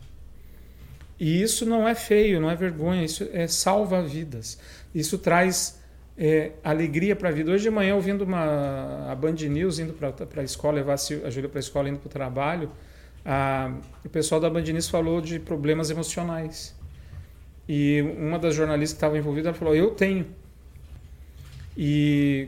E 1.18 1.42
isso 1.42 1.66
não 1.66 1.86
é 1.86 1.94
feio, 1.94 2.40
não 2.40 2.50
é 2.50 2.56
vergonha, 2.56 3.04
isso 3.04 3.28
é 3.32 3.46
salva 3.46 4.02
vidas. 4.02 4.58
Isso 4.94 5.18
traz 5.18 5.78
é, 6.16 6.52
alegria 6.64 7.14
para 7.14 7.28
a 7.28 7.32
vida. 7.32 7.50
Hoje 7.50 7.64
de 7.64 7.70
manhã, 7.70 7.94
ouvindo 7.94 8.24
uma, 8.24 9.10
a 9.10 9.14
Band 9.14 9.32
News, 9.32 9.78
indo 9.78 9.92
para 9.92 10.14
a 10.36 10.44
escola, 10.44 10.76
levar 10.76 10.94
a 10.94 11.30
Júlia 11.30 11.48
para 11.48 11.58
a 11.58 11.60
escola, 11.60 11.90
indo 11.90 11.98
para 11.98 12.06
o 12.06 12.10
trabalho, 12.10 12.70
a, 13.24 13.72
o 14.04 14.08
pessoal 14.08 14.40
da 14.40 14.48
Band 14.48 14.62
News 14.62 14.88
falou 14.88 15.20
de 15.20 15.38
problemas 15.38 15.90
emocionais. 15.90 16.74
E 17.68 18.02
uma 18.18 18.38
das 18.38 18.54
jornalistas 18.54 18.94
que 18.94 18.96
estava 18.96 19.18
envolvida 19.18 19.52
falou: 19.52 19.74
Eu 19.74 19.90
tenho. 19.90 20.26
E 21.82 22.46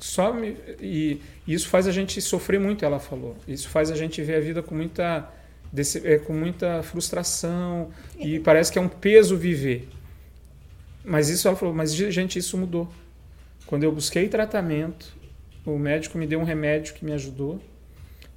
só 0.00 0.32
me, 0.32 0.56
e 0.80 1.20
isso 1.46 1.68
faz 1.68 1.86
a 1.86 1.92
gente 1.92 2.20
sofrer 2.20 2.58
muito, 2.58 2.84
ela 2.84 2.98
falou. 2.98 3.36
Isso 3.46 3.68
faz 3.68 3.92
a 3.92 3.94
gente 3.94 4.20
ver 4.22 4.34
a 4.34 4.40
vida 4.40 4.60
com 4.60 4.74
muita 4.74 5.30
desse- 5.72 6.04
é, 6.04 6.18
com 6.18 6.32
muita 6.32 6.82
frustração 6.82 7.90
e 8.18 8.40
parece 8.40 8.72
que 8.72 8.78
é 8.78 8.82
um 8.82 8.88
peso 8.88 9.36
viver. 9.36 9.88
Mas 11.04 11.28
isso 11.28 11.46
ela 11.46 11.56
falou, 11.56 11.72
mas 11.72 11.94
gente, 11.94 12.40
isso 12.40 12.58
mudou. 12.58 12.92
Quando 13.66 13.84
eu 13.84 13.92
busquei 13.92 14.28
tratamento, 14.28 15.14
o 15.64 15.78
médico 15.78 16.18
me 16.18 16.26
deu 16.26 16.40
um 16.40 16.44
remédio 16.44 16.92
que 16.94 17.04
me 17.04 17.12
ajudou 17.12 17.60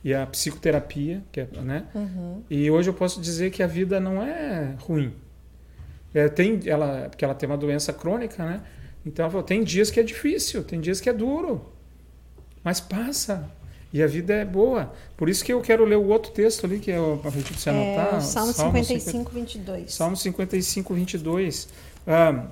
e 0.03 0.13
a 0.13 0.27
psicoterapia, 0.27 1.23
que 1.31 1.39
é, 1.41 1.47
né? 1.63 1.85
Uhum. 1.95 2.43
E 2.49 2.69
hoje 2.69 2.87
eu 2.89 2.93
posso 2.93 3.19
dizer 3.19 3.49
que 3.49 3.63
a 3.63 3.67
vida 3.67 3.99
não 3.99 4.21
é 4.21 4.75
ruim. 4.79 5.11
É, 6.13 6.27
tem, 6.27 6.59
ela, 6.65 7.07
porque 7.09 7.25
ela 7.25 7.33
tem 7.33 7.49
uma 7.49 7.57
doença 7.57 7.91
crônica, 7.91 8.45
né? 8.45 8.61
Então 9.05 9.23
ela 9.23 9.31
falou, 9.31 9.45
tem 9.45 9.63
dias 9.63 9.89
que 9.89 9.99
é 9.99 10.03
difícil, 10.03 10.63
tem 10.63 10.79
dias 10.79 10.99
que 11.01 11.09
é 11.09 11.13
duro, 11.13 11.61
mas 12.63 12.79
passa. 12.79 13.49
E 13.91 14.03
a 14.03 14.07
vida 14.07 14.35
é 14.35 14.45
boa. 14.45 14.93
Por 15.17 15.27
isso 15.29 15.43
que 15.43 15.51
eu 15.51 15.61
quero 15.61 15.83
ler 15.83 15.95
o 15.97 16.07
outro 16.09 16.31
texto 16.31 16.63
ali, 16.65 16.77
que 16.79 16.91
é 16.91 16.99
o 16.99 17.17
para 17.17 17.31
você 17.31 17.69
anotar. 17.71 18.15
É, 18.17 18.19
Salmo 18.21 18.53
Salmo 18.53 18.71
55, 18.83 19.31
22. 19.31 19.91
Salmo 19.93 20.15
55, 20.15 20.93
22. 20.93 21.67
Ah, 22.05 22.45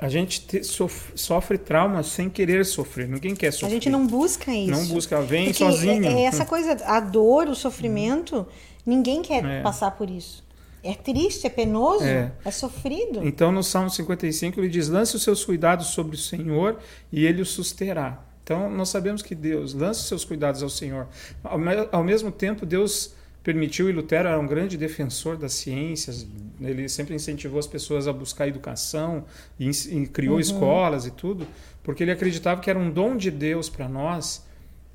a 0.00 0.08
gente 0.08 0.42
te- 0.46 0.62
sof- 0.62 1.10
sofre 1.16 1.58
trauma 1.58 2.02
sem 2.04 2.30
querer 2.30 2.64
sofrer. 2.64 3.08
Ninguém 3.08 3.34
quer 3.34 3.48
A 3.48 3.52
sofrer. 3.52 3.70
gente 3.70 3.90
não 3.90 4.06
busca 4.06 4.52
isso. 4.54 4.70
Não 4.70 4.86
busca, 4.86 5.20
vem 5.20 5.46
Porque 5.46 5.58
sozinho. 5.58 6.04
É, 6.06 6.12
é 6.12 6.24
essa 6.26 6.44
coisa, 6.44 6.72
a 6.84 7.00
dor, 7.00 7.48
o 7.48 7.54
sofrimento, 7.56 8.46
ninguém 8.84 9.22
quer 9.22 9.44
É. 9.44 9.62
passar 9.62 9.90
por 9.92 10.08
isso. 10.08 10.44
É 10.86 10.94
triste, 10.94 11.46
é 11.46 11.50
penoso, 11.50 12.04
É. 12.04 12.32
é, 12.44 12.50
sofrido. 12.50 13.26
Então, 13.26 13.50
no 13.50 13.62
Salmo 13.62 13.90
55, 13.90 14.60
ele 14.60 14.68
diz: 14.68 14.88
lance 14.88 15.16
os 15.16 15.22
seus 15.22 15.44
cuidados 15.44 15.88
sobre 15.88 16.14
o 16.14 16.18
Senhor 16.18 16.78
e 17.12 17.24
ele 17.24 17.42
o 17.42 17.46
susterá. 17.46 18.22
Então, 18.42 18.70
nós 18.70 18.88
sabemos 18.90 19.22
que 19.22 19.34
Deus 19.34 19.74
lança 19.74 20.00
os 20.00 20.06
seus 20.06 20.24
cuidados 20.24 20.62
ao 20.62 20.68
Senhor. 20.68 21.08
Ao, 21.42 21.58
ao 21.90 22.04
mesmo 22.04 22.30
tempo, 22.30 22.64
Deus 22.64 23.12
permitiu, 23.42 23.88
e 23.88 23.92
Lutero 23.92 24.28
era 24.28 24.38
um 24.38 24.46
grande 24.46 24.76
defensor 24.76 25.36
das 25.36 25.52
ciências, 25.52 26.26
ele 26.60 26.88
sempre 26.88 27.14
incentivou 27.14 27.60
as 27.60 27.66
pessoas 27.66 28.08
a 28.08 28.12
buscar 28.12 28.48
educação, 28.48 29.24
e, 29.58 29.70
e 29.70 30.06
criou 30.08 30.40
escolas 30.40 31.06
e 31.06 31.12
tudo, 31.12 31.46
porque 31.82 32.02
ele 32.02 32.10
acreditava 32.10 32.60
que 32.60 32.68
era 32.68 32.78
um 32.78 32.90
dom 32.90 33.16
de 33.16 33.30
Deus 33.30 33.68
para 33.68 33.88
nós 33.88 34.44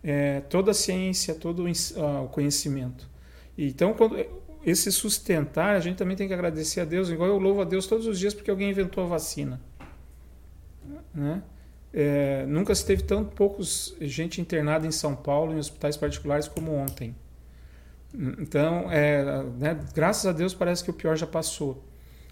é, 0.03 0.41
toda 0.41 0.71
a 0.71 0.73
ciência, 0.73 1.33
todo 1.33 1.63
o 1.63 1.67
ah, 1.67 2.21
o 2.23 2.27
conhecimento. 2.27 3.09
Então, 3.57 3.93
quando 3.93 4.17
esse 4.63 4.91
sustentar, 4.91 5.75
a 5.75 5.79
gente 5.79 5.97
também 5.97 6.15
tem 6.15 6.27
que 6.27 6.33
agradecer 6.33 6.81
a 6.81 6.85
Deus, 6.85 7.09
igual 7.09 7.29
eu 7.29 7.37
louvo 7.37 7.61
a 7.61 7.65
Deus 7.65 7.87
todos 7.87 8.05
os 8.05 8.19
dias 8.19 8.33
porque 8.33 8.51
alguém 8.51 8.69
inventou 8.69 9.03
a 9.03 9.07
vacina. 9.07 9.59
Né? 11.13 11.41
É, 11.93 12.45
nunca 12.45 12.73
se 12.73 12.85
teve 12.85 13.03
tão 13.03 13.25
poucos 13.25 13.95
gente 13.99 14.39
internada 14.39 14.87
em 14.87 14.91
São 14.91 15.15
Paulo, 15.15 15.53
em 15.53 15.57
hospitais 15.57 15.97
particulares, 15.97 16.47
como 16.47 16.73
ontem. 16.73 17.15
Então, 18.13 18.91
é, 18.91 19.43
né, 19.57 19.79
graças 19.93 20.25
a 20.25 20.31
Deus, 20.31 20.53
parece 20.53 20.83
que 20.83 20.89
o 20.89 20.93
pior 20.93 21.15
já 21.15 21.27
passou. 21.27 21.83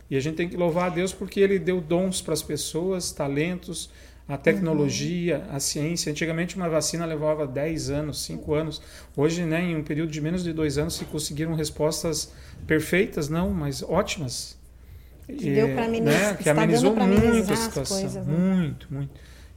E 0.09 0.15
a 0.15 0.19
gente 0.19 0.35
tem 0.35 0.49
que 0.49 0.57
louvar 0.57 0.91
a 0.91 0.93
Deus 0.93 1.13
porque 1.13 1.39
Ele 1.39 1.59
deu 1.59 1.79
dons 1.79 2.21
para 2.21 2.33
as 2.33 2.41
pessoas, 2.41 3.11
talentos, 3.11 3.89
a 4.29 4.37
tecnologia, 4.37 5.43
a 5.49 5.59
ciência. 5.59 6.11
Antigamente, 6.11 6.55
uma 6.55 6.69
vacina 6.69 7.03
levava 7.05 7.47
10 7.47 7.89
anos, 7.89 8.21
5 8.23 8.53
anos. 8.53 8.81
Hoje, 9.17 9.43
né, 9.43 9.59
em 9.61 9.75
um 9.75 9.83
período 9.83 10.11
de 10.11 10.21
menos 10.21 10.43
de 10.43 10.53
dois 10.53 10.77
anos, 10.77 10.93
se 10.95 11.05
conseguiram 11.05 11.55
respostas 11.55 12.31
perfeitas, 12.67 13.27
não, 13.27 13.49
mas 13.49 13.81
ótimas. 13.81 14.55
Que 15.27 15.53
deu 15.53 15.69
pra 15.73 15.85
amenizar- 15.85 16.31
né, 16.31 16.37
que 16.41 16.49
amenizou 16.49 16.95
muito 16.95 17.51
a 17.53 17.55
situação. 17.55 17.99
coisas, 18.01 18.25
né? 18.25 18.33
Muito, 18.37 18.87
muito. 18.91 19.11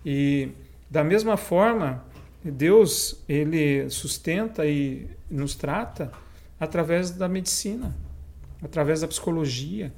E 0.04 0.48
da 0.90 1.04
mesma 1.04 1.36
forma, 1.36 2.04
Deus 2.44 3.22
ele 3.28 3.88
sustenta 3.90 4.66
e 4.66 5.06
nos 5.30 5.54
trata 5.54 6.10
através 6.58 7.10
da 7.10 7.28
medicina, 7.28 7.94
através 8.62 9.00
da 9.02 9.08
psicologia. 9.08 9.92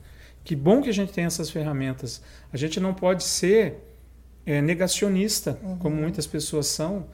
Que 0.45 0.55
bom 0.55 0.83
que 0.83 0.91
a 0.91 0.93
gente 0.93 1.13
tem 1.13 1.25
essas 1.25 1.49
ferramentas. 1.51 2.23
A 2.53 2.57
gente 2.57 2.79
não 2.79 2.93
pode 2.93 3.25
ser 3.25 3.79
é, 4.47 4.61
negacionista, 4.61 5.59
Uhum. 5.63 5.79
como 5.79 5.97
muitas 5.97 6.27
pessoas 6.27 6.67
são, 6.67 7.07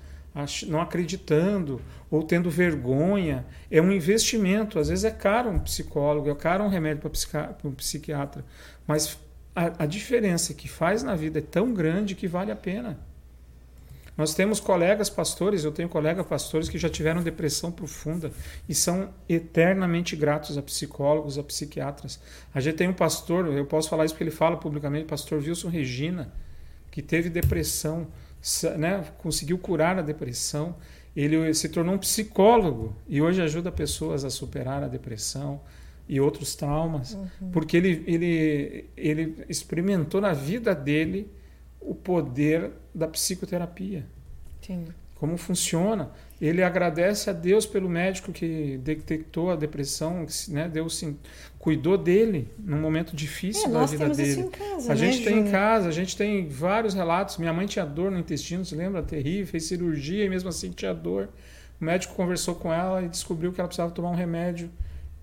não 0.69 0.81
acreditando 0.81 1.81
ou 2.11 2.23
tendo 2.23 2.51
vergonha. 2.51 3.45
É 3.71 3.81
um 3.81 3.91
investimento. 3.93 4.79
Às 4.79 4.89
vezes 4.89 5.05
é 5.05 5.11
caro 5.11 5.51
um 5.51 5.59
psicólogo, 5.59 6.31
é 6.31 6.35
caro 6.35 6.65
um 6.65 6.69
remédio 6.69 7.03
para 7.03 7.57
um 7.65 7.73
psiquiatra. 7.73 8.45
Mas 8.87 9.19
a, 9.55 9.85
a 9.85 9.87
diferença 9.87 10.55
que 10.55 10.69
faz 10.69 11.03
na 11.03 11.15
vida 11.17 11.39
é 11.39 11.43
tão 11.43 11.73
grande 11.73 12.15
que 12.15 12.29
vale 12.29 12.53
a 12.53 12.57
pena. 12.57 12.99
Nós 14.17 14.35
temos 14.35 14.61
colegas 14.61 15.09
pastores, 15.09 15.65
eu 15.65 15.73
tenho 15.73 15.89
colegas 15.89 16.27
pastores 16.27 16.69
que 16.69 16.77
já 16.77 16.91
tiveram 16.91 17.23
depressão 17.23 17.73
profunda 17.73 18.31
e 18.69 18.75
são 18.75 19.09
eternamente 19.27 20.15
gratos 20.15 20.59
a 20.59 20.63
psicólogos, 20.63 21.39
a 21.39 21.43
psiquiatras. 21.43 22.21
A 22.55 22.61
gente 22.61 22.77
tem 22.77 22.89
um 22.89 22.93
pastor, 22.93 23.47
eu 23.47 23.65
posso 23.65 23.89
falar 23.89 24.05
isso 24.05 24.13
porque 24.13 24.25
ele 24.25 24.31
fala 24.31 24.59
publicamente, 24.59 25.07
pastor 25.07 25.39
Wilson 25.43 25.69
Regina, 25.71 26.31
que 26.91 27.03
teve 27.03 27.29
depressão, 27.29 28.07
né, 28.79 29.05
conseguiu 29.19 29.59
curar 29.59 29.99
a 29.99 30.03
depressão. 30.03 30.77
Ele 31.15 31.53
se 31.55 31.69
tornou 31.69 31.95
um 31.95 31.99
psicólogo 31.99 32.97
e 33.09 33.21
hoje 33.21 33.43
ajuda 33.43 33.71
pessoas 33.71 34.25
a 34.25 34.31
superar 34.31 34.83
a 34.83 34.89
depressão 34.89 35.61
e 36.09 36.21
outros 36.21 36.57
traumas, 36.57 37.17
porque 37.53 37.77
ele, 37.77 38.03
ele, 38.07 38.91
ele 38.97 39.45
experimentou 39.49 40.21
na 40.21 40.33
vida 40.33 40.75
dele 40.75 41.31
o 41.81 41.95
poder 41.95 42.73
da 42.95 43.07
psicoterapia 43.07 44.05
Sim. 44.61 44.87
como 45.15 45.37
funciona. 45.37 46.11
Ele 46.41 46.63
agradece 46.63 47.29
a 47.29 47.33
Deus 47.35 47.67
pelo 47.67 47.89
médico 47.89 48.33
que 48.33 48.79
detectou 48.79 49.51
a 49.51 49.57
depressão, 49.57 50.25
que, 50.25 50.51
né, 50.51 50.69
Deus 50.69 50.97
sim, 50.97 51.19
cuidou 51.59 51.99
dele 51.99 52.49
num 52.59 52.81
momento 52.81 53.15
difícil 53.15 53.69
É, 53.69 53.73
da 53.73 53.85
vida 53.85 54.09
dele. 54.09 54.49
casa, 54.51 54.93
a 54.93 54.95
né, 54.95 54.97
gente 54.97 55.23
tem 55.23 55.39
em 55.41 55.45
casa, 55.45 55.89
a 55.89 55.93
gente 55.93 56.17
tem 56.17 56.49
vários 56.49 56.95
relatos. 56.95 57.37
Minha 57.37 57.53
mãe 57.53 57.67
tinha 57.67 57.85
dor 57.85 58.11
no 58.11 58.19
intestino, 58.19 58.65
se 58.65 58.75
lembra? 58.75 59.03
Terrível, 59.03 59.47
fez 59.47 59.65
cirurgia 59.65 60.25
e 60.25 60.29
mesmo 60.31 60.49
assim 60.49 60.71
tinha 60.71 60.95
dor. 60.95 61.29
O 61.81 61.85
médico 61.85 62.15
conversou 62.15 62.55
com 62.55 62.73
ela 62.73 63.03
e 63.03 63.09
descobriu 63.09 63.53
que 63.53 63.61
ela 63.61 63.69
precisava 63.69 63.93
tomar 63.93 64.11
um 64.11 64.15
remédio, 64.15 64.71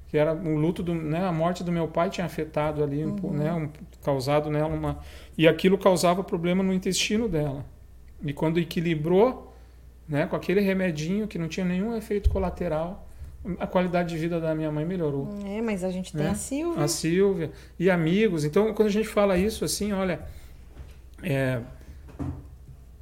que 0.08 0.18
era 0.18 0.34
o 0.34 0.56
luto 0.56 0.84
do, 0.84 0.96
né, 0.96 1.26
a 1.26 1.32
morte 1.32 1.64
do 1.64 1.72
meu 1.72 1.88
pai 1.88 2.10
tinha 2.10 2.26
afetado 2.26 2.84
ali, 2.84 3.06
um 3.06 3.16
Uhum. 3.24 3.32
né, 3.34 3.54
um, 3.54 3.70
causado 4.04 4.50
nela 4.50 4.68
uma 4.74 5.00
e 5.38 5.48
aquilo 5.48 5.78
causava 5.78 6.24
problema 6.24 6.64
no 6.64 6.74
intestino 6.74 7.28
dela. 7.28 7.66
E 8.24 8.34
quando 8.34 8.60
equilibrou, 8.60 9.47
né, 10.08 10.26
com 10.26 10.36
aquele 10.36 10.62
remedinho 10.62 11.28
que 11.28 11.38
não 11.38 11.48
tinha 11.48 11.66
nenhum 11.66 11.96
efeito 11.96 12.30
colateral, 12.30 13.08
a 13.60 13.68
qualidade 13.68 14.10
de 14.10 14.18
vida 14.18 14.40
da 14.40 14.54
minha 14.54 14.72
mãe 14.72 14.86
melhorou. 14.86 15.30
É, 15.46 15.62
mas 15.62 15.84
a 15.84 15.92
gente 15.92 16.12
tem 16.12 16.24
Né? 16.24 16.32
a 16.32 16.36
Silvia. 16.36 16.84
A 16.84 16.88
Silvia 16.88 17.52
e 17.80 17.90
amigos. 17.90 18.44
Então, 18.44 18.74
quando 18.74 18.90
a 18.90 18.92
gente 18.92 19.08
fala 19.08 19.38
isso, 19.38 19.64
assim, 19.64 19.94
olha, 19.94 20.20
é, 21.24 21.62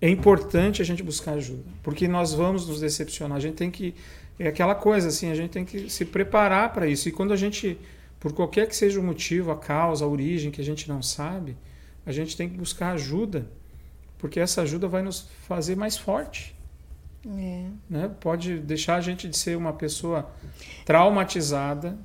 é 0.02 0.10
importante 0.10 0.82
a 0.82 0.86
gente 0.86 1.02
buscar 1.02 1.34
ajuda, 1.34 1.64
porque 1.82 2.08
nós 2.08 2.34
vamos 2.34 2.68
nos 2.68 2.80
decepcionar. 2.80 3.38
A 3.38 3.42
gente 3.42 3.56
tem 3.56 3.72
que 3.72 3.96
é 4.38 4.50
aquela 4.50 4.76
coisa 4.76 5.08
assim, 5.08 5.32
a 5.32 5.36
gente 5.36 5.52
tem 5.52 5.64
que 5.64 5.90
se 5.90 6.04
preparar 6.04 6.74
para 6.74 6.88
isso. 6.88 7.08
E 7.08 7.12
quando 7.12 7.32
a 7.32 7.38
gente 7.38 7.78
por 8.20 8.34
qualquer 8.34 8.68
que 8.68 8.76
seja 8.76 9.00
o 9.00 9.04
motivo, 9.04 9.52
a 9.52 9.56
causa, 9.56 10.04
a 10.04 10.08
origem 10.08 10.50
que 10.50 10.60
a 10.60 10.64
gente 10.64 10.90
não 10.90 11.00
sabe, 11.00 11.56
a 12.04 12.12
gente 12.12 12.36
tem 12.36 12.50
que 12.50 12.58
buscar 12.58 12.94
ajuda, 12.94 13.48
porque 14.18 14.40
essa 14.40 14.64
ajuda 14.64 14.88
vai 14.88 15.04
nos 15.04 15.28
fazer 15.48 15.76
mais 15.76 15.96
forte. 15.96 16.55
É. 17.28 17.66
Né? 17.90 18.12
Pode 18.20 18.60
deixar 18.60 18.96
a 18.98 19.02
gente 19.02 19.28
de 19.28 19.38
ser 19.38 19.58
uma 19.58 19.74
pessoa 19.74 20.30
traumatizada. 20.86 21.98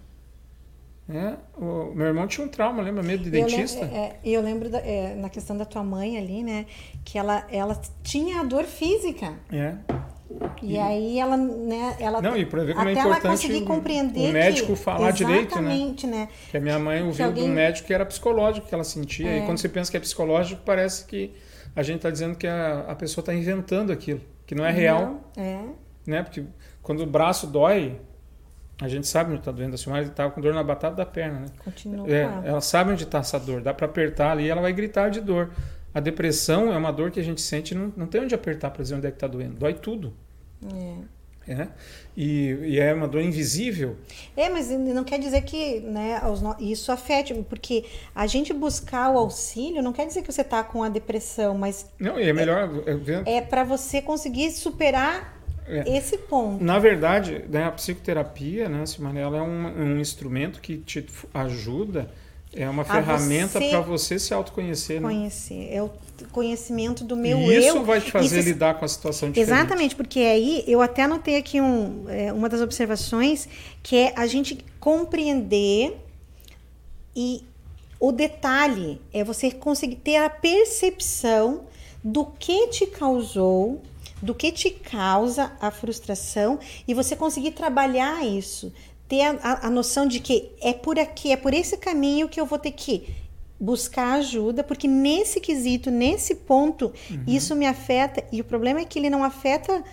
Né? 1.07 1.37
O 1.57 1.93
meu 1.95 2.07
irmão 2.07 2.27
tinha 2.29 2.47
um 2.47 2.49
trauma, 2.49 2.81
lembra? 2.83 3.03
Medo 3.03 3.29
de 3.29 3.37
Eu 3.37 3.47
dentista. 3.47 3.85
é, 3.85 3.99
é, 3.99 4.21
eu 4.25 4.41
lembro 4.41 4.69
da- 4.71 4.79
é, 4.79 5.15
na 5.17 5.29
questão 5.29 5.57
da 5.57 5.65
tua 5.65 5.83
mãe 5.83 6.17
ali, 6.17 6.43
né? 6.45 6.67
Que 7.05 7.19
ela, 7.19 7.45
ela 7.51 7.81
tinha 8.03 8.41
a 8.41 8.45
dor 8.45 8.65
física. 8.65 9.35
É. 9.53 9.75
E 10.63 10.79
aí 10.79 11.19
ela, 11.19 11.37
né? 11.37 11.97
Ela, 11.99 12.23
Não, 12.23 12.37
e 12.37 12.47
pra 12.47 12.63
ver 12.63 12.75
como 12.77 12.89
é 12.89 12.93
até 12.93 13.01
ela 13.01 13.11
importante 13.19 13.31
conseguir 13.43 13.65
compreender 13.65 14.31
o 14.31 14.33
médico 14.33 14.69
que, 14.75 14.79
falar 14.79 15.11
direito, 15.11 15.61
né? 15.61 15.93
Né? 16.07 16.29
Que 16.49 16.57
a 16.57 16.61
minha 16.61 16.79
mãe 16.79 17.03
ouviu 17.03 17.27
alguém- 17.27 17.45
de 17.45 17.51
um 17.51 17.53
médico 17.53 17.89
que 17.89 17.93
era 17.93 18.07
psicológico 18.07 18.69
que 18.69 18.75
ela 18.75 18.85
sentia. 18.85 19.29
É. 19.29 19.39
E 19.41 19.47
quando 19.47 19.59
você 19.59 19.69
pensa 19.69 19.91
que 19.91 19.97
é 19.97 20.01
psicológico, 20.01 20.63
parece 20.65 21.05
que 21.07 21.33
a 21.75 21.83
gente 21.83 21.97
está 21.97 22.11
dizendo 22.11 22.37
que 22.37 22.47
a, 22.47 22.85
a 22.89 22.95
pessoa 22.95 23.21
está 23.23 23.35
inventando 23.35 23.91
aquilo, 23.91 24.21
que 24.51 24.55
não 24.57 24.67
é 24.67 24.73
real. 24.73 25.23
Não, 25.37 25.45
é. 25.45 25.65
né? 26.05 26.25
Porque 26.25 26.43
quando 26.83 27.05
o 27.05 27.07
braço 27.07 27.47
dói, 27.47 28.01
a 28.83 28.89
gente 28.89 29.07
sabe 29.07 29.31
onde 29.31 29.39
está 29.39 29.53
doendo. 29.53 29.77
A 29.77 29.79
Silmara 29.79 30.05
estava 30.05 30.29
com 30.33 30.41
dor 30.41 30.53
na 30.53 30.65
batata 30.65 30.97
da 30.97 31.07
perna, 31.07 31.39
né? 31.39 31.47
Continua. 31.65 32.11
É, 32.11 32.23
ela. 32.23 32.47
ela 32.47 32.61
sabe 32.61 32.91
onde 32.91 33.05
está 33.05 33.19
essa 33.19 33.39
dor. 33.39 33.63
Dá 33.63 33.73
para 33.73 33.87
apertar 33.87 34.33
ali 34.33 34.47
e 34.47 34.49
ela 34.49 34.61
vai 34.61 34.73
gritar 34.73 35.09
de 35.09 35.21
dor. 35.21 35.53
A 35.95 36.01
depressão 36.01 36.73
é 36.73 36.77
uma 36.77 36.93
dor 36.93 37.13
que 37.13 37.21
a 37.21 37.23
gente 37.23 37.41
sente 37.41 37.77
não, 37.77 37.93
não 37.97 38.09
tem 38.09 38.23
onde 38.23 38.35
apertar 38.35 38.73
para 38.73 38.83
dizer 38.83 38.97
onde 38.97 39.07
é 39.07 39.11
que 39.13 39.19
está 39.19 39.29
doendo. 39.29 39.55
Dói 39.55 39.75
tudo. 39.75 40.15
É. 40.75 40.97
É? 41.51 41.67
E, 42.17 42.57
e 42.63 42.79
é 42.79 42.95
uma 42.95 43.09
dor 43.09 43.21
invisível. 43.23 43.97
É, 44.37 44.49
mas 44.49 44.71
não 44.71 45.03
quer 45.03 45.19
dizer 45.19 45.43
que 45.43 45.81
né, 45.81 46.21
isso 46.61 46.93
afete, 46.93 47.35
porque 47.49 47.85
a 48.15 48.25
gente 48.29 48.53
buscar 48.53 49.11
o 49.11 49.19
auxílio 49.19 49.83
não 49.83 49.93
quer 49.93 50.07
dizer 50.07 50.23
que 50.23 50.33
você 50.33 50.43
está 50.43 50.63
com 50.63 50.83
a 50.85 50.89
depressão, 50.89 51.59
mas 51.59 51.91
Não, 51.99 52.21
e 52.21 52.29
é 52.29 52.33
melhor. 52.33 52.71
é, 53.27 53.37
é 53.39 53.41
para 53.41 53.65
você 53.65 54.01
conseguir 54.01 54.53
superar 54.53 55.41
É. 55.67 55.97
esse 55.97 56.17
ponto. 56.19 56.63
Na 56.63 56.79
verdade, 56.79 57.45
né, 57.49 57.65
a 57.65 57.71
psicoterapia, 57.73 58.69
né, 58.69 58.87
Silmara, 58.87 59.19
ela 59.19 59.39
é 59.39 59.43
um, 59.43 59.67
um 59.95 59.99
instrumento 60.01 60.61
que 60.61 60.79
te 60.79 61.05
ajuda, 61.35 62.11
é 62.53 62.69
uma 62.69 62.85
ferramenta 62.85 63.61
para 63.61 63.81
você 63.81 64.19
se 64.19 64.35
autoconhecer. 64.35 65.01
Né? 65.01 65.09
Conhecer. 65.09 65.69
É 65.73 65.83
o 65.83 65.91
conhecimento 66.33 67.05
do 67.05 67.17
meu 67.17 67.39
e 67.39 67.57
isso 67.57 67.79
eu. 67.79 67.85
vai 67.85 68.01
te 68.01 68.11
fazer 68.11 68.41
Isso- 68.41 68.49
lidar 68.49 68.75
com 68.75 68.85
a 68.85 68.89
situação 68.89 69.31
diferente. 69.31 69.59
Exatamente, 69.59 69.97
porque 69.97 70.21
aí 70.21 70.65
eu 70.67 70.83
até 70.83 71.05
anotei 71.05 71.37
aqui 71.37 71.61
um, 71.61 72.05
é, 72.09 72.33
uma 72.33 72.49
das 72.49 72.61
observações 72.61 73.49
que 73.83 73.97
é 73.97 74.13
a 74.17 74.27
gente 74.27 74.65
compreender 74.79 75.97
e 77.15 77.43
o 77.99 78.13
detalhe 78.13 79.01
é 79.13 79.23
você 79.25 79.51
conseguir 79.51 79.97
ter 79.97 80.17
a 80.17 80.31
percepção 80.31 81.63
do 82.03 82.25
que 82.25 82.69
te 82.69 82.87
causou, 82.87 83.83
do 84.23 84.35
que 84.35 84.51
te 84.53 84.71
causa 84.71 85.53
a 85.61 85.71
frustração 85.71 86.59
e 86.87 86.95
você 86.95 87.15
conseguir 87.15 87.53
trabalhar 87.53 88.25
isso, 88.25 88.73
ter 89.11 89.23
a, 89.23 89.31
a- 89.43 89.67
a 89.67 89.71
noção 89.71 90.07
de 90.07 90.21
que 90.21 90.53
é 90.63 90.73
por 90.73 90.97
aqui, 90.99 91.33
é 91.33 91.37
por 91.37 91.53
esse 91.53 91.77
caminho 91.77 92.29
que 92.29 92.41
eu 92.41 92.47
vou 92.47 92.59
ter 92.59 92.71
que 92.71 92.95
buscar 93.59 94.15
ajuda, 94.15 94.65
porque 94.65 94.89
nesse 94.89 95.39
quesito, 95.41 95.91
nesse 95.91 96.35
ponto, 96.35 96.91
isso 97.27 97.55
me 97.55 97.67
afeta 97.67 98.25
e 98.33 98.41
o 98.41 98.45
problema 98.45 98.81
é 98.81 98.85
que 98.87 98.99
ele 98.99 99.11
não 99.11 99.23
afeta 99.23 99.85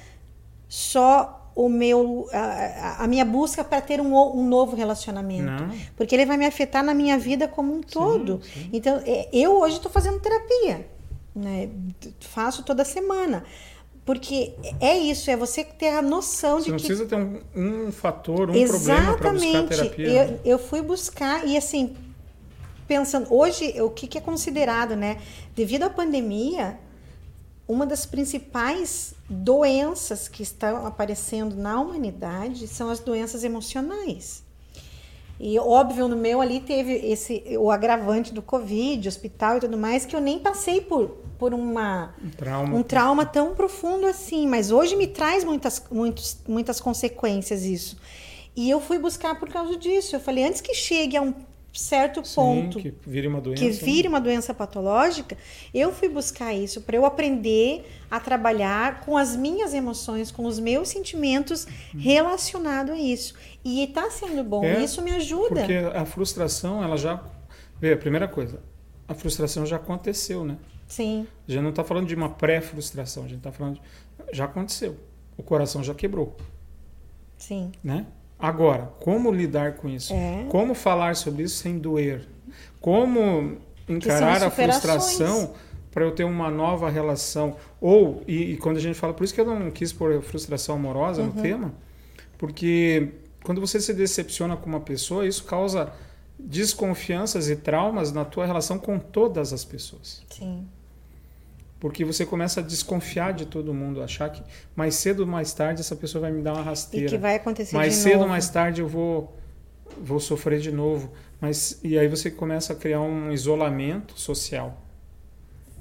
só 0.70 1.52
o 1.56 1.68
meu 1.68 2.28
a, 2.32 3.04
a- 3.04 3.08
minha 3.08 3.26
busca 3.26 3.64
para 3.64 3.82
ter 3.82 4.00
um, 4.00 4.16
um 4.16 4.48
novo 4.48 4.76
relacionamento, 4.76 5.44
Não. 5.64 5.76
porque 5.96 6.14
ele 6.16 6.26
vai 6.26 6.38
me 6.38 6.46
afetar 6.46 6.84
na 6.84 6.94
minha 6.94 7.18
vida 7.18 7.48
como 7.48 7.74
um 7.74 7.82
todo. 7.82 8.40
sim. 8.44 8.70
Então, 8.72 9.02
é, 9.06 9.28
eu 9.34 9.60
hoje 9.60 9.78
estou 9.78 9.92
fazendo 9.92 10.20
terapia, 10.20 10.88
né? 11.36 11.68
Faço 12.20 12.64
toda 12.64 12.86
semana. 12.86 13.44
Porque 14.08 14.54
é 14.80 14.98
isso, 14.98 15.30
é 15.30 15.36
você 15.36 15.66
ter 15.66 15.90
a 15.90 16.02
noção 16.02 16.60
Você 16.60 16.72
de 16.72 16.78
que 16.78 16.78
precisa 16.78 17.06
ter 17.06 17.18
um, 17.18 17.42
um 17.54 17.92
fator, 17.92 18.50
um 18.50 18.66
problema 18.66 19.18
para 19.18 19.34
buscar 19.34 19.48
Exatamente. 19.50 19.68
terapia. 19.68 20.26
né? 20.26 20.40
Eu, 20.46 20.54
eu 20.54 20.58
fui 20.58 20.82
buscar 20.82 21.46
e 21.46 21.58
assim, 21.58 21.94
pensando, 22.88 23.28
hoje 23.30 23.82
o 23.82 23.90
que, 23.90 24.08
que 24.08 24.18
é 24.18 24.22
considerado, 24.22 24.96
né? 24.96 25.18
Devido 25.54 25.84
à 25.84 25.90
pandemia, 25.90 26.80
uma 27.68 27.86
das 27.86 28.06
principais 28.06 29.14
doenças 29.30 30.30
que 30.30 30.42
estão 30.42 30.88
aparecendo 30.88 31.58
na 31.58 31.78
humanidade 31.82 32.66
são 32.66 32.90
as 32.90 33.02
doenças 33.02 33.44
emocionais. 33.44 34.42
E 35.38 35.60
óbvio, 35.60 36.08
no 36.08 36.16
meu 36.16 36.40
ali 36.40 36.62
teve 36.62 36.94
esse 36.94 37.44
o 37.60 37.70
agravante 37.70 38.34
do 38.34 38.42
Covid, 38.42 39.06
hospital 39.06 39.58
e 39.58 39.60
tudo 39.60 39.78
mais, 39.78 40.06
que 40.06 40.16
eu 40.16 40.22
nem 40.22 40.40
passei 40.40 40.80
por, 40.80 41.27
por 41.38 41.54
uma 41.54 42.14
Um 42.24 42.30
trauma. 42.30 42.76
um 42.76 42.84
trauma 42.84 43.26
tão 43.26 43.54
profundo 43.56 44.06
assim, 44.08 44.48
mas 44.48 44.72
hoje 44.72 44.96
me 44.96 45.08
traz 45.08 45.44
muitas, 45.44 45.84
muitos, 45.92 46.38
muitas 46.48 46.80
consequências 46.82 47.64
isso. 47.64 47.98
E 48.56 48.70
eu 48.70 48.82
fui 48.82 48.98
buscar 48.98 49.36
por 49.40 49.50
causa 49.50 49.78
disso. 49.78 50.16
Eu 50.16 50.20
falei, 50.20 50.44
antes 50.44 50.62
que 50.62 50.74
chegue 50.74 51.16
a 51.16 51.22
um 51.22 51.34
certo 51.72 52.26
Sim, 52.26 52.34
ponto 52.36 52.80
que 52.80 52.92
vire 53.06 53.28
uma 53.28 53.40
doença. 53.40 53.62
que 53.62 53.70
né? 53.70 53.78
vire 53.80 54.08
uma 54.08 54.20
doença 54.20 54.52
patológica, 54.52 55.38
eu 55.72 55.92
fui 55.94 56.10
buscar 56.10 56.52
isso 56.52 56.82
para 56.82 56.96
eu 56.98 57.06
aprender 57.06 57.86
a 58.10 58.20
trabalhar 58.20 59.02
com 59.02 59.16
as 59.16 59.36
minhas 59.36 59.76
emoções, 59.76 60.32
com 60.32 60.46
os 60.46 60.58
meus 60.60 60.90
sentimentos 60.90 61.68
relacionado 61.96 62.94
a 62.94 62.98
isso. 62.98 63.36
E 63.64 63.84
está 63.84 64.10
sendo 64.10 64.44
bom, 64.44 64.64
É, 64.64 64.84
isso 64.84 65.04
me 65.04 65.12
ajuda. 65.12 65.56
Porque 65.60 65.74
a 65.74 66.06
frustração, 66.06 66.84
ela 66.84 66.98
já. 66.98 67.14
A 67.14 67.96
primeira 67.98 68.28
coisa, 68.28 68.60
a 69.08 69.14
frustração 69.14 69.64
já 69.68 69.76
aconteceu, 69.76 70.44
né? 70.44 70.58
Sim, 70.88 71.28
A 71.48 71.52
gente 71.52 71.62
não 71.62 71.70
está 71.72 71.84
falando 71.84 72.08
de 72.08 72.16
uma 72.16 72.30
pré-frustração, 72.30 73.26
a 73.26 73.28
gente 73.28 73.40
está 73.40 73.52
falando 73.52 73.76
de. 73.76 73.82
Já 74.32 74.46
aconteceu. 74.46 74.96
O 75.38 75.44
coração 75.44 75.84
já 75.84 75.94
quebrou, 75.94 76.36
sim. 77.38 77.72
né? 77.84 78.06
Agora, 78.40 78.92
como 79.00 79.32
lidar 79.32 79.74
com 79.78 79.90
isso? 79.90 80.14
É. 80.14 80.46
Como 80.50 80.74
falar 80.74 81.16
sobre 81.16 81.44
isso 81.44 81.58
sem 81.58 81.78
doer? 81.78 82.28
Como 82.80 83.58
encarar 83.88 84.44
a 84.44 84.50
frustração 84.50 85.54
para 85.92 86.04
eu 86.06 86.12
ter 86.12 86.24
uma 86.24 86.50
nova 86.50 86.90
relação? 86.90 87.56
Ou, 87.82 88.24
e, 88.28 88.54
e 88.54 88.58
quando 88.58 88.78
a 88.78 88.80
gente 88.80 88.96
fala, 88.98 89.14
por 89.14 89.24
isso 89.24 89.34
que 89.34 89.42
eu 89.42 89.46
não 89.46 89.70
quis 89.72 89.92
pôr 89.92 90.22
frustração 90.22 90.76
amorosa 90.76 91.22
Uhum. 91.22 91.28
no 91.28 91.42
tema, 91.42 91.74
porque 92.38 93.10
quando 93.44 93.60
você 93.62 93.80
se 93.80 93.94
decepciona 93.94 94.56
com 94.56 94.68
uma 94.68 94.80
pessoa, 94.82 95.26
isso 95.28 95.44
causa 95.44 95.92
desconfianças 96.40 97.50
e 97.50 97.56
traumas 97.56 98.12
na 98.12 98.24
tua 98.26 98.46
relação 98.46 98.78
com 98.78 99.00
todas 99.00 99.52
as 99.54 99.66
pessoas. 99.66 100.24
Sim. 100.30 100.68
Porque 101.80 102.04
você 102.04 102.26
começa 102.26 102.60
a 102.60 102.64
desconfiar 102.64 103.34
de 103.34 103.46
todo 103.46 103.74
mundo, 103.74 104.02
achar 104.02 104.30
que 104.32 104.42
mais 104.76 104.96
cedo 104.96 105.20
ou 105.22 105.28
mais 105.28 105.54
tarde 105.54 105.82
essa 105.82 105.96
pessoa 105.96 106.24
vai 106.24 106.32
me 106.32 106.42
dar 106.42 106.54
uma 106.54 106.62
E 106.62 106.66
rasteira. 106.66 107.08
que 107.08 107.18
vai 107.18 107.36
acontecer 107.36 107.76
mais 107.76 107.94
de 107.94 108.00
cedo 108.00 108.22
ou 108.22 108.28
mais 108.28 108.50
tarde 108.50 108.82
eu 108.82 108.88
vou 108.88 109.36
vou 110.02 110.20
sofrer 110.20 110.60
de 110.60 110.72
novo. 110.72 111.12
Mas 111.40 111.80
e 111.84 111.98
aí 111.98 112.08
você 112.08 112.32
começa 112.32 112.74
a 112.74 112.76
criar 112.76 113.02
um 113.02 113.32
isolamento 113.32 114.20
social, 114.20 114.84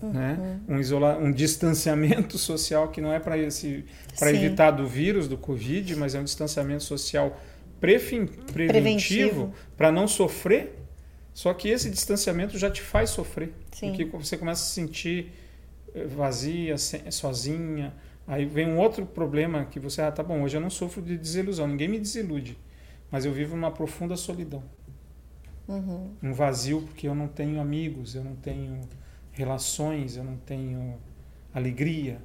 né? 0.03 0.39
Uhum. 0.69 0.77
Um 0.77 0.81
isola, 0.81 1.17
um 1.19 1.33
distanciamento 1.33 2.37
social 2.39 2.89
que 2.89 3.01
não 3.01 3.11
é 3.13 3.19
para 3.19 3.39
esse 3.39 3.85
evitar 4.21 4.71
do 4.73 4.87
vírus 4.87 5.27
do 5.29 5.39
covid, 5.39 5.97
mas 5.97 6.15
é 6.15 6.21
um 6.21 6.25
distanciamento 6.25 6.85
social 6.85 7.41
prefin- 7.81 8.27
preventivo 8.53 9.53
para 9.77 9.91
não 9.91 10.07
sofrer. 10.07 10.75
Só 11.33 11.53
que 11.53 11.69
esse 11.69 11.91
distanciamento 11.91 12.57
já 12.59 12.71
te 12.71 12.81
faz 12.81 13.11
sofrer, 13.11 13.53
Sim. 13.73 13.89
porque 13.89 14.05
você 14.07 14.37
começa 14.39 14.63
a 14.63 14.67
se 14.67 14.73
sentir 14.73 15.33
vazia, 16.09 16.77
sozinha. 17.11 17.94
Aí 18.27 18.44
vem 18.44 18.67
um 18.69 18.79
outro 18.79 19.07
problema 19.07 19.65
que 19.67 19.79
você, 19.81 20.03
ah, 20.03 20.11
tá 20.13 20.23
bom, 20.23 20.42
hoje 20.42 20.57
eu 20.57 20.61
não 20.61 20.71
sofro 20.71 21.03
de 21.03 21.17
desilusão, 21.17 21.67
ninguém 21.69 21.88
me 21.88 21.99
desilude, 22.01 22.59
mas 23.11 23.25
eu 23.25 23.33
vivo 23.33 23.55
numa 23.57 23.71
profunda 23.71 24.17
solidão, 24.17 24.63
Uhum. 25.69 26.17
um 26.23 26.33
vazio 26.33 26.83
porque 26.83 27.07
eu 27.09 27.15
não 27.15 27.29
tenho 27.29 27.61
amigos, 27.61 28.15
eu 28.15 28.23
não 28.25 28.37
tenho 28.37 28.81
relações, 29.33 30.17
eu 30.17 30.25
não 30.25 30.37
tenho 30.38 30.99
alegria, 31.55 32.21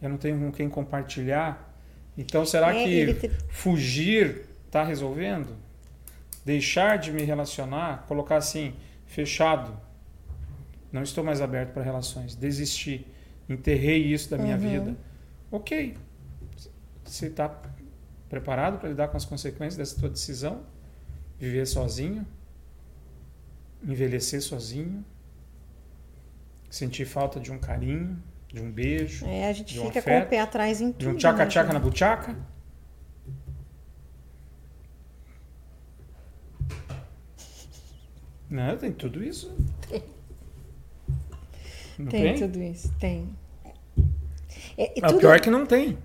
eu 0.00 0.08
não 0.08 0.16
tenho 0.16 0.38
com 0.38 0.52
quem 0.52 0.68
compartilhar. 0.68 1.74
Então, 2.16 2.44
será 2.44 2.74
É, 2.74 2.74
que 2.74 3.14
te- 3.14 3.30
fugir 3.48 4.46
está 4.66 4.82
resolvendo? 4.84 5.56
Deixar 6.44 6.98
de 6.98 7.12
me 7.12 7.22
relacionar, 7.24 8.06
colocar 8.08 8.36
assim, 8.36 8.74
fechado, 9.06 9.78
não 10.92 11.02
estou 11.02 11.22
mais 11.24 11.40
aberto 11.40 11.72
para 11.72 11.82
relações, 11.82 12.34
desisti, 12.34 13.06
enterrei 13.48 14.02
isso 14.12 14.30
da 14.30 14.38
minha 14.38 14.56
Uhum. 14.56 14.60
vida. 14.60 14.96
Ok, 15.50 15.96
você 17.04 17.26
está 17.26 17.48
preparado 18.28 18.78
para 18.78 18.88
lidar 18.90 19.08
com 19.08 19.16
as 19.16 19.24
consequências 19.24 19.76
dessa 19.76 19.98
tua 19.98 20.08
decisão? 20.10 20.62
Viver 21.38 21.66
sozinho? 21.66 22.26
Envelhecer 23.82 24.42
sozinho? 24.42 25.04
Sentir 26.68 27.06
falta 27.06 27.40
de 27.40 27.50
um 27.50 27.58
carinho, 27.58 28.22
de 28.48 28.60
um 28.60 28.70
beijo, 28.70 29.24
É, 29.26 29.48
a 29.48 29.52
gente 29.52 29.72
de 29.72 29.80
um 29.80 29.86
fica 29.86 30.02
com 30.02 30.10
afeto, 30.10 30.26
o 30.26 30.28
pé 30.30 30.40
atrás 30.40 30.80
em 30.80 30.92
tudo. 30.92 30.98
de 31.00 31.08
um 31.08 31.12
né, 31.12 31.18
tchaca-tchaca 31.18 31.72
na 31.72 31.78
buchaca? 31.78 32.36
Não, 38.50 38.76
tem 38.76 38.92
tudo 38.92 39.22
isso. 39.22 39.54
Tem. 39.88 40.02
Não 41.98 42.06
Tem, 42.06 42.22
tem? 42.22 42.34
tudo 42.36 42.62
isso, 42.62 42.92
tem. 43.00 43.28
É, 44.76 44.92
e 44.96 45.00
Ah, 45.02 45.06
O 45.06 45.08
tudo- 45.10 45.20
pior 45.20 45.36
é 45.36 45.40
que 45.40 45.50
não 45.50 45.66
tem. 45.66 45.98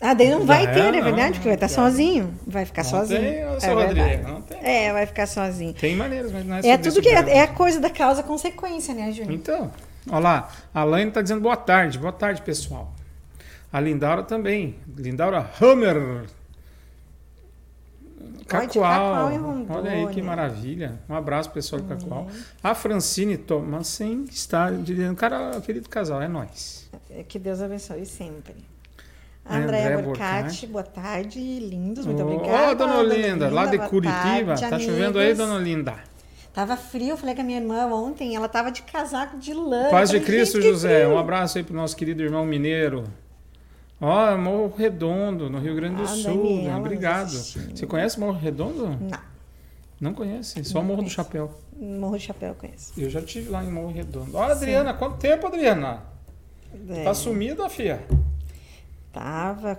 Ah, 0.00 0.12
daí 0.12 0.28
não 0.30 0.44
vai 0.44 0.64
É, 0.64 0.72
ter, 0.72 0.80
é 0.80 0.92
não, 0.92 1.04
verdade, 1.04 1.34
porque 1.34 1.48
vai 1.48 1.54
estar 1.54 1.68
não. 1.68 1.74
sozinho. 1.74 2.34
Vai 2.46 2.64
ficar 2.66 2.82
não 2.82 2.90
sozinho. 2.90 3.20
tem, 3.20 3.30
é 3.38 3.60
seu 3.60 3.76
verdade. 3.76 4.00
Rodrigo. 4.00 4.28
Não 4.28 4.42
tem. 4.42 4.58
É, 4.62 4.92
vai 4.92 5.06
ficar 5.06 5.26
sozinho. 5.26 5.72
Tem 5.72 5.96
maneiras, 5.96 6.32
mas 6.32 6.44
não 6.44 6.56
é 6.56 6.66
É 6.68 6.76
tudo 6.76 7.00
que 7.00 7.08
é, 7.08 7.36
é 7.38 7.40
a 7.42 7.48
coisa 7.48 7.80
da 7.80 7.88
causa 7.88 8.22
consequência, 8.22 8.92
né, 8.94 9.10
Júnior? 9.12 9.32
Então, 9.32 9.70
olha 10.10 10.18
lá, 10.18 10.50
a 10.74 10.84
Laine 10.84 11.08
está 11.08 11.22
dizendo 11.22 11.40
boa 11.40 11.56
tarde, 11.56 11.98
boa 11.98 12.12
tarde, 12.12 12.42
pessoal. 12.42 12.92
A 13.72 13.80
Lindaura 13.80 14.22
também, 14.22 14.74
Lindaura 14.96 15.50
Hammer. 15.60 16.24
Cacoal, 18.46 19.30
olha 19.68 19.90
aí 19.90 20.06
que 20.08 20.22
maravilha. 20.22 20.98
Um 21.08 21.14
abraço, 21.14 21.50
pessoal 21.50 21.82
de 21.82 21.88
Cacoal. 21.88 22.28
A 22.62 22.74
Francine 22.74 23.36
Thomasen 23.36 24.24
está 24.30 24.70
dizendo, 24.70 25.16
cara, 25.16 25.60
querido 25.60 25.88
casal, 25.88 26.22
é 26.22 26.28
nós. 26.28 26.88
É, 27.10 27.22
Que 27.22 27.38
Deus 27.38 27.60
abençoe 27.60 28.06
sempre. 28.06 28.54
É, 29.48 29.56
Andréia 29.56 29.86
Andréia 29.86 30.02
Borcati, 30.02 30.66
boa 30.66 30.82
tarde, 30.82 31.38
lindos, 31.38 32.04
muito 32.06 32.22
Ô, 32.22 32.26
obrigada. 32.34 32.72
Ô, 32.72 32.74
dona 32.74 32.98
Olinda, 32.98 33.48
lá 33.48 33.66
de 33.66 33.78
Curitiba, 33.78 34.54
tarde, 34.56 34.70
tá 34.70 34.78
chovendo 34.78 35.18
aí, 35.18 35.26
amigos. 35.26 35.38
dona 35.46 35.54
Olinda? 35.58 35.94
Tava 36.52 36.76
frio, 36.76 37.10
eu 37.10 37.16
falei 37.16 37.34
com 37.34 37.42
a 37.42 37.44
minha 37.44 37.60
irmã 37.60 37.86
ontem, 37.86 38.34
ela 38.34 38.48
tava 38.48 38.72
de 38.72 38.82
casaco 38.82 39.36
de 39.38 39.52
lã. 39.52 39.90
Paz 39.90 40.10
de 40.10 40.20
Cristo, 40.20 40.60
José. 40.60 41.06
Um 41.06 41.18
abraço 41.18 41.58
aí 41.58 41.64
pro 41.64 41.76
nosso 41.76 41.94
querido 41.94 42.22
irmão 42.22 42.44
mineiro. 42.46 43.04
Ó, 44.00 44.36
Morro 44.36 44.74
Redondo, 44.76 45.48
no 45.48 45.58
Rio 45.58 45.74
Grande 45.74 45.96
do 45.96 46.02
Ah, 46.02 46.06
Sul. 46.08 46.42
Daniela 46.42 46.78
Obrigado. 46.78 47.30
Você 47.30 47.86
conhece 47.86 48.20
Morro 48.20 48.38
Redondo? 48.38 48.88
Não, 48.88 49.18
Não 50.00 50.12
conhece, 50.14 50.62
só 50.64 50.78
Não 50.78 50.84
Morro 50.84 50.96
do 50.96 51.02
conheço. 51.04 51.14
Chapéu. 51.16 51.50
Morro 51.78 52.18
de 52.18 52.24
Chapéu 52.24 52.48
eu 52.50 52.54
conheço. 52.54 52.92
Eu 52.98 53.08
já 53.08 53.22
tive 53.22 53.48
lá 53.50 53.64
em 53.64 53.70
Morro 53.70 53.92
Redondo. 53.92 54.30
Ó, 54.36 54.42
Adriana, 54.42 54.92
quanto 54.92 55.16
tempo, 55.16 55.46
Adriana? 55.46 56.02
É, 56.90 57.04
Tá 57.04 57.14
sumida, 57.14 57.68
filha? 57.70 58.02
Tava 59.12 59.78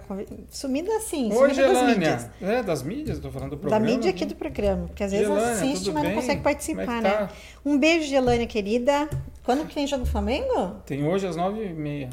sumida 0.50 0.92
assim, 0.98 1.26
Oi, 1.32 1.32
sumida 1.32 1.48
das 1.48 1.56
Gelânia. 1.78 1.94
mídias. 1.96 2.30
É, 2.42 2.64
das 2.64 2.82
mídias, 2.82 3.20
tô 3.20 3.30
falando 3.30 3.52
do 3.52 3.56
Da 3.58 3.62
programa. 3.62 3.86
mídia 3.86 4.10
aqui 4.10 4.26
né? 4.26 4.30
do 4.30 4.36
programa, 4.36 4.88
porque 4.88 5.04
às 5.04 5.12
vezes 5.12 5.28
Gelânia, 5.28 5.52
assiste, 5.52 5.86
mas 5.92 5.94
não 5.94 6.02
bem? 6.02 6.16
consegue 6.16 6.42
participar, 6.42 6.86
Como 6.88 6.98
é 6.98 7.02
tá? 7.12 7.20
né? 7.22 7.30
Um 7.64 7.78
beijo, 7.78 8.08
Gelânia, 8.10 8.48
querida. 8.48 9.08
Quando 9.44 9.68
que 9.68 9.76
tem 9.76 9.86
jogo 9.86 10.06
do 10.06 10.10
Flamengo? 10.10 10.78
Tem 10.88 11.08
hoje 11.08 11.28
às 11.28 11.36
nove 11.36 11.64
e 11.64 11.72
meia. 11.72 12.10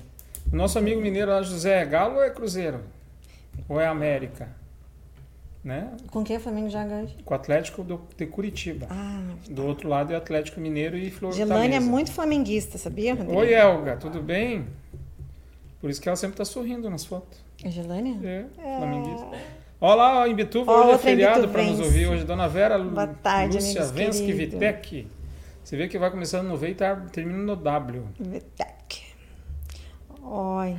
O 0.54 0.56
nosso 0.56 0.78
amigo 0.78 1.00
mineiro 1.00 1.32
lá, 1.32 1.42
José, 1.42 1.82
é 1.82 1.84
Galo 1.84 2.14
ou 2.14 2.22
é 2.22 2.30
Cruzeiro? 2.30 2.78
Ou 3.68 3.80
é 3.80 3.88
América? 3.88 4.48
Né? 5.64 5.90
Com 6.12 6.22
quem 6.22 6.36
o 6.36 6.40
Flamengo 6.40 6.70
joga 6.70 6.94
hoje? 7.02 7.16
Com 7.24 7.34
o 7.34 7.36
Atlético 7.36 7.82
do, 7.82 8.00
de 8.16 8.24
Curitiba. 8.24 8.86
Ah, 8.88 9.20
Do 9.50 9.66
outro 9.66 9.88
lado 9.88 10.12
é 10.12 10.16
Atlético 10.16 10.60
Mineiro 10.60 10.96
e 10.96 11.10
Flor 11.10 11.32
Gelânia 11.32 11.78
é 11.78 11.80
muito 11.80 12.12
flamenguista, 12.12 12.78
sabia, 12.78 13.16
Rodrigo? 13.16 13.36
Oi, 13.36 13.52
Elga, 13.52 13.96
tudo 13.96 14.22
bem? 14.22 14.68
Por 15.80 15.90
isso 15.90 16.00
que 16.00 16.08
ela 16.08 16.14
sempre 16.14 16.36
tá 16.36 16.44
sorrindo 16.44 16.88
nas 16.88 17.04
fotos. 17.04 17.36
É 17.64 17.68
Gelânia? 17.68 18.16
É, 18.22 18.44
flamenguista. 18.78 19.26
Olha 19.80 19.94
lá, 19.96 20.28
em 20.28 20.36
Bituva, 20.36 20.70
Ó, 20.70 20.84
hoje 20.84 20.90
é 20.92 20.98
feriado 20.98 21.48
para 21.48 21.64
nos 21.64 21.80
ouvir. 21.80 22.06
Hoje, 22.06 22.22
Dona 22.24 22.46
Vera 22.46 22.78
Boa 22.78 23.08
tarde, 23.08 23.56
Lúcia 23.56 23.86
Vensky. 23.86 24.32
Vitek. 24.32 25.08
Você 25.64 25.76
vê 25.76 25.88
que 25.88 25.98
vai 25.98 26.12
começando 26.12 26.46
no 26.46 26.56
V 26.56 26.68
e 26.68 26.74
tá 26.76 26.94
terminando 27.10 27.44
no 27.44 27.56
W. 27.56 28.04
Vitek. 28.20 29.03
Oi, 30.26 30.76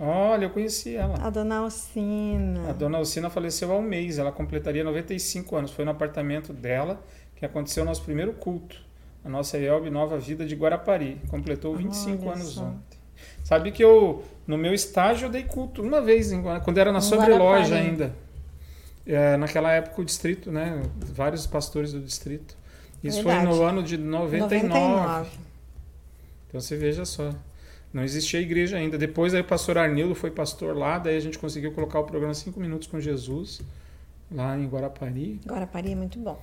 Olha, 0.00 0.44
eu 0.44 0.50
conheci 0.50 0.94
ela. 0.96 1.14
a 1.20 1.30
dona 1.30 1.58
Alcina. 1.58 2.70
A 2.70 2.72
dona 2.72 2.98
Alcina 2.98 3.28
faleceu 3.30 3.72
há 3.72 3.76
um 3.76 3.82
mês, 3.82 4.18
ela 4.18 4.30
completaria 4.30 4.84
95 4.84 5.56
anos. 5.56 5.70
Foi 5.72 5.84
no 5.84 5.90
apartamento 5.90 6.52
dela 6.52 7.00
que 7.34 7.44
aconteceu 7.44 7.82
o 7.82 7.86
nosso 7.86 8.02
primeiro 8.02 8.32
culto. 8.34 8.80
A 9.24 9.28
nossa 9.28 9.58
Elbe 9.58 9.90
Nova 9.90 10.16
Vida 10.18 10.46
de 10.46 10.54
Guarapari. 10.54 11.20
Completou 11.28 11.74
25 11.74 12.22
Olha 12.22 12.32
anos 12.34 12.48
só. 12.50 12.62
ontem. 12.64 12.98
Sabe 13.42 13.72
que 13.72 13.82
eu, 13.82 14.22
no 14.46 14.56
meu 14.56 14.72
estágio, 14.72 15.26
eu 15.26 15.30
dei 15.30 15.42
culto 15.42 15.82
uma 15.82 16.00
vez, 16.00 16.30
quando 16.64 16.78
era 16.78 16.92
na 16.92 17.00
sobreloja 17.00 17.70
Guarapari. 17.70 17.74
ainda. 17.74 18.14
É, 19.04 19.36
naquela 19.36 19.72
época 19.72 20.00
o 20.02 20.04
distrito, 20.04 20.52
né? 20.52 20.80
Vários 20.96 21.46
pastores 21.46 21.92
do 21.92 22.00
distrito. 22.00 22.56
Isso 23.02 23.22
foi 23.22 23.32
Verdade. 23.32 23.56
no 23.56 23.62
ano 23.64 23.82
de 23.82 23.96
99. 23.96 24.68
99. 24.68 25.30
Então 26.48 26.60
você 26.60 26.76
veja 26.76 27.04
só. 27.04 27.32
Não 27.92 28.02
existia 28.04 28.40
igreja 28.40 28.76
ainda. 28.76 28.98
Depois 28.98 29.32
aí 29.34 29.40
o 29.40 29.44
pastor 29.44 29.78
Arnildo 29.78 30.14
foi 30.14 30.30
pastor 30.30 30.76
lá, 30.76 30.98
daí 30.98 31.16
a 31.16 31.20
gente 31.20 31.38
conseguiu 31.38 31.72
colocar 31.72 32.00
o 32.00 32.04
programa 32.04 32.34
5 32.34 32.58
Minutos 32.60 32.86
com 32.88 33.00
Jesus, 33.00 33.60
lá 34.30 34.56
em 34.58 34.66
Guarapari. 34.68 35.40
Guarapari 35.46 35.92
é 35.92 35.94
muito 35.96 36.18
bom. 36.18 36.38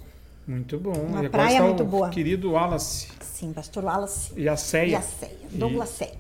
Muito 0.48 0.78
bom. 0.80 0.94
Uma 0.94 1.24
e 1.24 1.26
agora 1.26 1.30
praia 1.30 1.52
está 1.54 1.64
muito 1.64 1.84
o 1.84 1.86
boa. 1.86 2.10
querido 2.10 2.52
Wallace 2.52 3.08
Sim, 3.22 3.52
pastor 3.54 3.84
Wallace. 3.84 4.32
e 4.38 4.48
a 4.48 4.54
E 4.54 4.58
Ceia. 4.58 4.98
a 5.00 5.02
Ceia. 5.02 5.32
Douglas 5.52 5.90
Ceia. 5.90 6.14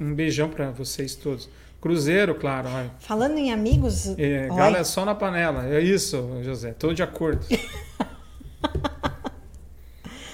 Um, 0.00 0.06
um 0.08 0.14
beijão 0.14 0.48
para 0.48 0.70
vocês 0.70 1.14
todos. 1.14 1.48
Cruzeiro, 1.80 2.34
claro. 2.34 2.68
olha. 2.68 2.90
Falando 3.00 3.38
em 3.38 3.50
amigos, 3.52 4.06
É, 4.18 4.48
é 4.78 4.84
só 4.84 5.04
na 5.06 5.14
panela. 5.14 5.66
É 5.66 5.80
isso, 5.80 6.40
José. 6.42 6.72
Tô 6.72 6.92
de 6.92 7.02
acordo. 7.02 7.44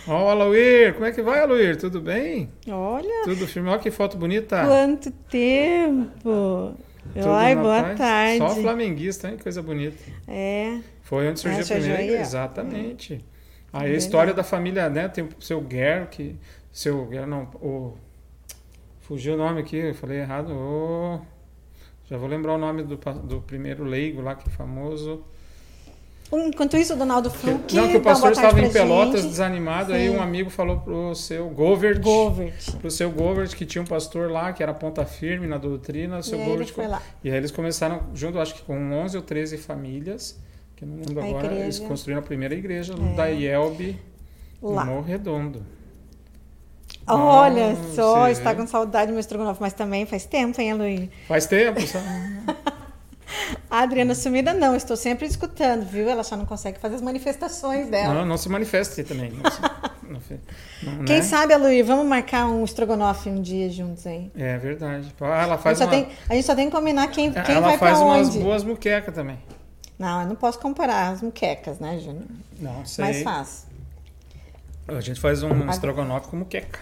Ó, 0.08 0.24
o 0.26 0.28
Aloir, 0.28 0.94
como 0.94 1.04
é 1.06 1.12
que 1.12 1.20
vai, 1.22 1.40
Aloir? 1.40 1.76
Tudo 1.76 2.00
bem? 2.00 2.50
olha 2.68 3.24
Tudo 3.24 3.46
firme? 3.46 3.68
Olha 3.68 3.78
que 3.78 3.90
foto 3.90 4.16
bonita. 4.16 4.64
quanto 4.64 5.10
tempo. 5.10 6.74
Tudo 7.12 7.28
Ai, 7.30 7.54
boa 7.56 7.82
paz? 7.82 7.98
tarde. 7.98 8.38
Só 8.38 8.48
flamenguista, 8.50 9.28
hein? 9.28 9.36
Coisa 9.42 9.62
bonita. 9.62 9.96
É, 10.28 10.78
Foi 11.02 11.28
onde 11.28 11.40
surgiu 11.40 11.58
É, 11.60 11.62
a 11.62 11.66
primeira 11.80 12.18
ó. 12.18 12.20
Exatamente. 12.20 13.12
Aí 13.14 13.20
a 13.72 13.78
Verdade. 13.80 13.98
história 13.98 14.34
da 14.34 14.44
família, 14.44 14.88
né? 14.88 15.08
Tem 15.08 15.24
o 15.24 15.28
seu 15.40 15.60
Guer, 15.60 16.08
que. 16.08 16.36
Seu 16.72 17.04
Guer, 17.06 17.26
não. 17.26 17.44
O, 17.54 17.94
fugiu 19.00 19.34
o 19.34 19.36
nome 19.36 19.60
aqui, 19.60 19.76
eu 19.76 19.94
falei 19.94 20.18
errado. 20.18 20.50
O, 20.52 21.20
já 22.08 22.16
vou 22.16 22.28
lembrar 22.28 22.54
o 22.54 22.58
nome 22.58 22.82
do, 22.82 22.96
do 22.96 23.40
primeiro 23.40 23.84
leigo 23.84 24.20
lá, 24.20 24.34
que 24.34 24.48
é 24.48 24.52
famoso. 24.52 25.24
Enquanto 26.32 26.76
isso, 26.76 26.94
o 26.94 26.96
Donaldo 26.96 27.30
Fluke. 27.30 27.74
não, 27.76 27.88
que 27.88 27.96
o 27.96 28.00
pastor 28.00 28.32
estava 28.32 28.60
em 28.60 28.70
Pelotas, 28.70 29.20
gente. 29.22 29.30
desanimado, 29.30 29.92
aí 29.92 30.08
Sim. 30.08 30.16
um 30.16 30.20
amigo 30.22 30.50
falou 30.50 30.80
pro 30.80 31.14
seu 31.14 31.48
Govert. 31.50 32.00
Govert. 32.00 32.72
Pro 32.80 32.90
seu 32.90 33.10
Govert, 33.10 33.54
que 33.54 33.64
tinha 33.64 33.80
um 33.82 33.86
pastor 33.86 34.30
lá, 34.30 34.52
que 34.52 34.62
era 34.62 34.74
ponta 34.74 35.04
firme 35.04 35.46
na 35.46 35.56
doutrina. 35.58 36.16
O 36.16 36.20
E 36.20 36.22
seu 36.24 36.34
aí 36.38 36.40
ele 36.44 36.50
Govert 36.50 36.72
foi 36.72 36.86
lá. 36.88 37.00
E 37.22 37.30
aí 37.30 37.36
eles 37.36 37.50
começaram, 37.50 38.02
junto, 38.14 38.38
acho 38.40 38.54
que 38.54 38.62
com 38.62 38.74
11 38.92 39.16
ou 39.16 39.22
13 39.22 39.56
famílias, 39.58 40.36
que 40.74 40.84
eu 40.84 40.88
não 40.88 40.96
lembro 40.96 41.20
A 41.22 41.26
agora, 41.26 41.46
igreja. 41.46 41.62
eles 41.64 41.78
construíram 41.78 42.20
a 42.20 42.24
primeira 42.24 42.54
igreja 42.54 42.94
É. 42.94 43.14
da 43.16 43.26
IELB 43.30 43.96
no 44.60 44.72
Lá. 44.72 44.84
Morro 44.84 45.02
Redondo. 45.02 45.62
Olha 47.08 47.70
Nossa, 47.70 47.94
só, 47.94 48.28
está 48.28 48.52
vê. 48.52 48.60
com 48.60 48.66
saudade 48.66 49.06
do 49.06 49.12
meu 49.12 49.20
estrogonofe, 49.20 49.60
mas 49.60 49.72
também 49.72 50.04
faz 50.06 50.26
tempo, 50.26 50.60
hein, 50.60 50.74
Luiz? 50.74 51.08
Faz 51.28 51.46
tempo, 51.46 51.80
só... 51.86 51.98
A 53.70 53.80
Adriana 53.80 54.14
sumida 54.14 54.52
não, 54.54 54.74
estou 54.76 54.96
sempre 54.96 55.26
escutando, 55.26 55.84
viu? 55.84 56.08
Ela 56.08 56.22
só 56.24 56.36
não 56.36 56.44
consegue 56.46 56.78
fazer 56.78 56.96
as 56.96 57.02
manifestações 57.02 57.88
dela. 57.88 58.14
não, 58.14 58.24
não 58.26 58.36
se 58.36 58.48
manifeste 58.48 59.02
também. 59.04 59.30
Não 59.32 59.50
se- 59.50 59.60
não 60.82 60.92
não, 60.98 61.04
Quem 61.04 61.16
né? 61.16 61.22
sabe, 61.22 61.54
Luiz, 61.56 61.86
vamos 61.86 62.06
marcar 62.06 62.46
um 62.48 62.64
estrogonofe 62.64 63.28
um 63.28 63.42
dia 63.42 63.68
juntos 63.70 64.06
aí. 64.06 64.30
É 64.36 64.56
verdade. 64.58 65.12
Ah, 65.20 65.42
ela 65.42 65.54
A 65.54 65.58
faz 65.58 65.78
gente, 65.78 65.88
só 65.88 65.94
uma, 65.96 66.04
tem, 66.06 66.16
a 66.28 66.34
gente 66.34 66.46
só 66.46 66.54
tem 66.54 66.70
que 66.70 66.76
combinar 66.76 67.06
quem, 67.08 67.32
quem 67.32 67.54
ela 67.56 67.68
vai 67.68 67.78
faz 67.78 67.98
pra 67.98 68.06
umas 68.06 68.28
onde. 68.28 68.38
boas 68.38 68.62
muquecas 68.64 69.14
também. 69.14 69.38
Não, 69.98 70.22
eu 70.22 70.28
não 70.28 70.36
posso 70.36 70.58
comparar 70.58 71.08
as 71.10 71.22
muquecas, 71.22 71.78
né, 71.80 71.98
Júnior? 71.98 72.24
Não, 72.60 72.84
sei. 72.84 73.04
Mais 73.04 73.22
fácil. 73.22 73.68
A 74.88 75.00
gente 75.00 75.18
faz 75.20 75.42
um 75.42 75.68
estrogonofe 75.70 76.28
com 76.28 76.36
muqueca. 76.36 76.80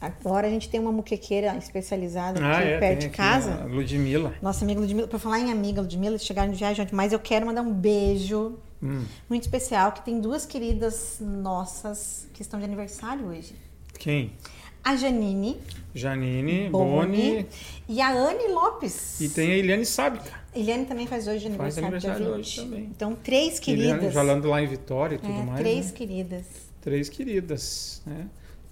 Agora 0.00 0.46
a 0.46 0.50
gente 0.50 0.68
tem 0.68 0.78
uma 0.78 0.92
muquequeira 0.92 1.56
especializada 1.56 2.40
Ah, 2.44 2.58
aqui 2.58 2.68
é, 2.68 2.78
perto 2.78 3.00
de 3.00 3.06
aqui 3.06 3.16
casa. 3.16 3.62
a 3.62 3.64
Ludmilla. 3.64 4.32
Nossa 4.40 4.64
amiga 4.64 4.80
Ludmilla, 4.80 5.08
por 5.08 5.18
falar 5.18 5.40
em 5.40 5.50
amiga 5.50 5.80
Ludmilla, 5.80 6.12
eles 6.12 6.24
chegaram 6.24 6.52
de 6.52 6.58
viagem 6.58 6.86
mas 6.92 7.12
eu 7.12 7.18
quero 7.18 7.46
mandar 7.46 7.62
um 7.62 7.72
beijo 7.72 8.58
Hum. 8.80 9.04
muito 9.28 9.42
especial, 9.42 9.90
que 9.90 10.04
tem 10.04 10.20
duas 10.20 10.46
queridas 10.46 11.16
nossas 11.20 12.28
que 12.32 12.42
estão 12.42 12.60
de 12.60 12.64
aniversário 12.64 13.26
hoje. 13.26 13.54
Quem? 13.98 14.32
A 14.84 14.94
Janine 14.94 15.58
Janine, 15.92 16.68
Boni, 16.70 17.32
Boni. 17.32 17.46
e 17.88 18.00
a 18.00 18.12
Anne 18.12 18.46
Lopes. 18.52 19.20
E 19.20 19.28
tem 19.28 19.50
a 19.50 19.56
Eliane 19.56 19.84
Sábica. 19.84 20.30
Eliane 20.54 20.84
também 20.86 21.08
faz 21.08 21.26
hoje 21.26 21.50
Faz 21.50 21.76
aniversário, 21.76 21.98
dia 21.98 22.10
aniversário 22.12 22.36
20. 22.36 22.38
hoje 22.46 22.60
também. 22.62 22.84
Então, 22.84 23.14
três 23.16 23.60
Eliane 23.66 23.92
queridas. 23.94 24.14
falando 24.14 24.48
lá 24.48 24.62
em 24.62 24.66
Vitória 24.68 25.16
e 25.16 25.18
tudo 25.18 25.32
É, 25.32 25.42
mais. 25.42 25.58
três 25.58 25.86
né? 25.86 25.92
queridas. 25.92 26.46
Três 26.80 27.08
queridas, 27.08 28.00
né? 28.06 28.28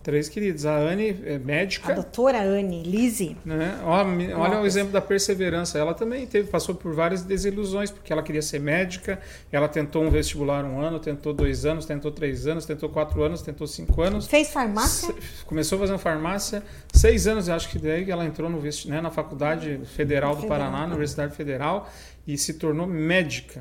Três 0.06 0.28
queridas. 0.28 0.64
A 0.64 0.76
Anne 0.76 1.20
é 1.24 1.34
A 1.34 1.38
médica, 1.40 1.92
doutora 1.92 2.40
Anne, 2.40 2.84
Lise. 2.84 3.36
né? 3.44 3.76
Me- 4.06 4.32
Olha 4.34 4.60
o 4.60 4.64
exemplo 4.64 4.92
da 4.92 5.00
perseverança. 5.00 5.80
Ela 5.80 5.94
também 5.94 6.24
teve, 6.28 6.48
passou 6.48 6.76
por 6.76 6.94
várias 6.94 7.22
desilusões, 7.24 7.90
porque 7.90 8.12
ela 8.12 8.22
queria 8.22 8.40
ser 8.40 8.60
médica. 8.60 9.18
Ela 9.50 9.66
tentou 9.66 10.04
um 10.04 10.08
vestibular 10.08 10.64
um 10.64 10.80
ano, 10.80 11.00
tentou 11.00 11.34
dois 11.34 11.66
anos, 11.66 11.86
tentou 11.86 12.12
três 12.12 12.46
anos, 12.46 12.64
tentou 12.64 12.88
quatro 12.88 13.20
anos, 13.20 13.42
tentou 13.42 13.66
cinco 13.66 14.00
anos. 14.00 14.28
Fez 14.28 14.48
farmácia? 14.52 15.12
Começou 15.44 15.76
fazendo 15.76 15.98
farmácia, 15.98 16.62
seis 16.94 17.26
anos, 17.26 17.48
eu 17.48 17.54
acho 17.56 17.68
que 17.68 17.78
daí 17.80 18.08
ela 18.08 18.24
entrou 18.24 18.48
no, 18.48 18.60
vesti- 18.60 18.88
né, 18.88 19.00
na 19.00 19.10
Faculdade 19.10 19.80
Federal 19.96 20.36
do 20.36 20.42
Federal. 20.42 20.58
Paraná, 20.70 20.78
na 20.82 20.86
Universidade 20.92 21.34
Federal, 21.34 21.90
e 22.24 22.38
se 22.38 22.54
tornou 22.54 22.86
médica. 22.86 23.60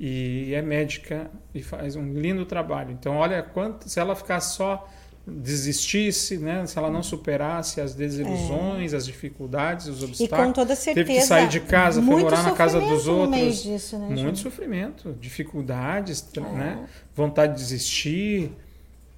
e 0.00 0.52
é 0.52 0.60
médica 0.60 1.30
e 1.54 1.62
faz 1.62 1.94
um 1.94 2.12
lindo 2.14 2.44
trabalho. 2.44 2.90
Então, 2.90 3.14
olha 3.16 3.40
quanto 3.44 3.88
se 3.88 4.00
ela 4.00 4.16
ficar 4.16 4.40
só 4.40 4.88
desistisse, 5.26 6.36
né? 6.36 6.66
Se 6.66 6.78
ela 6.78 6.90
não 6.90 7.02
superasse 7.02 7.80
as 7.80 7.94
desilusões, 7.94 8.92
as 8.92 9.06
dificuldades, 9.06 9.86
os 9.86 10.02
É. 10.02 10.06
E 10.06 10.08
obstáculos, 10.08 10.46
com 10.46 10.52
toda 10.52 10.76
certeza. 10.76 11.06
teve 11.06 11.18
que 11.20 11.26
sair 11.26 11.48
de 11.48 11.60
casa, 11.60 12.02
foi 12.02 12.20
morar 12.22 12.42
na 12.42 12.52
casa 12.52 12.80
dos 12.80 13.08
outros. 13.08 13.62
disso, 13.62 13.96
né, 13.98 14.06
muito 14.06 14.18
Júnior? 14.18 14.36
sofrimento, 14.36 15.16
dificuldades, 15.20 16.24
É. 16.36 16.40
né? 16.40 16.86
Vontade 17.16 17.54
de 17.54 17.58
desistir, 17.60 18.52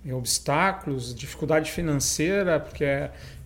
eh, 0.06 0.14
obstáculos, 0.14 1.14
dificuldade 1.14 1.70
financeira, 1.72 2.60
porque 2.60 2.84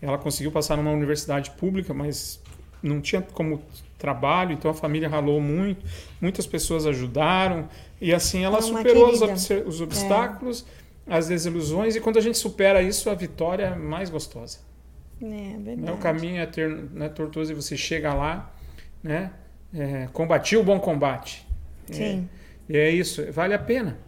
ela 0.02 0.18
conseguiu 0.18 0.52
passar 0.52 0.76
numa 0.76 0.90
universidade 0.90 1.50
pública, 1.52 1.94
mas 1.94 2.40
não 2.82 3.00
tinha 3.00 3.22
como 3.22 3.62
trabalho, 3.98 4.52
então 4.52 4.70
a 4.70 4.74
família 4.74 5.08
ralou 5.08 5.40
muito, 5.40 5.84
muitas 6.20 6.46
pessoas 6.46 6.86
ajudaram, 6.86 7.68
e 8.00 8.14
assim 8.14 8.42
ela 8.44 8.56
É 8.58 8.60
uma 8.60 8.78
superou 8.78 9.12
querida. 9.12 9.64
os 9.66 9.80
obstáculos, 9.82 10.64
as 11.10 11.26
desilusões, 11.28 11.96
e 11.96 12.00
quando 12.00 12.18
a 12.18 12.20
gente 12.22 12.38
supera 12.38 12.80
isso, 12.82 13.10
a 13.10 13.14
vitória 13.14 13.64
é 13.64 13.74
mais 13.74 14.08
gostosa. 14.08 14.58
É 15.20 15.24
Né? 15.26 15.58
verdade. 15.62 15.92
O 15.92 15.96
caminho 15.98 16.40
é, 16.40 16.46
ter, 16.46 16.68
né, 16.70 17.08
tortuoso 17.08 17.52
e 17.52 17.54
você 17.54 17.76
chega 17.76 18.14
lá, 18.14 18.54
né? 19.02 19.32
É, 19.74 20.08
combati 20.12 20.56
o 20.56 20.62
bom 20.64 20.80
combate. 20.80 21.46
Sim. 21.90 22.28
E 22.68 22.76
é 22.76 22.90
isso, 22.90 23.30
vale 23.32 23.52
a 23.54 23.58
pena. 23.58 23.98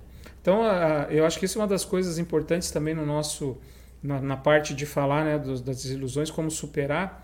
Então, 0.40 0.62
a- 0.62 1.06
eu 1.10 1.26
acho 1.26 1.38
que 1.38 1.44
isso 1.44 1.58
é 1.58 1.60
uma 1.62 1.68
das 1.68 1.84
coisas 1.84 2.18
importantes 2.18 2.70
também 2.70 2.94
no 2.94 3.04
nosso, 3.04 3.58
na, 4.02 4.20
na 4.20 4.36
parte 4.36 4.74
de 4.74 4.86
falar 4.86 5.24
né, 5.24 5.38
dos- 5.38 5.60
das 5.60 5.82
desilusões, 5.82 6.30
como 6.30 6.50
superar. 6.50 7.22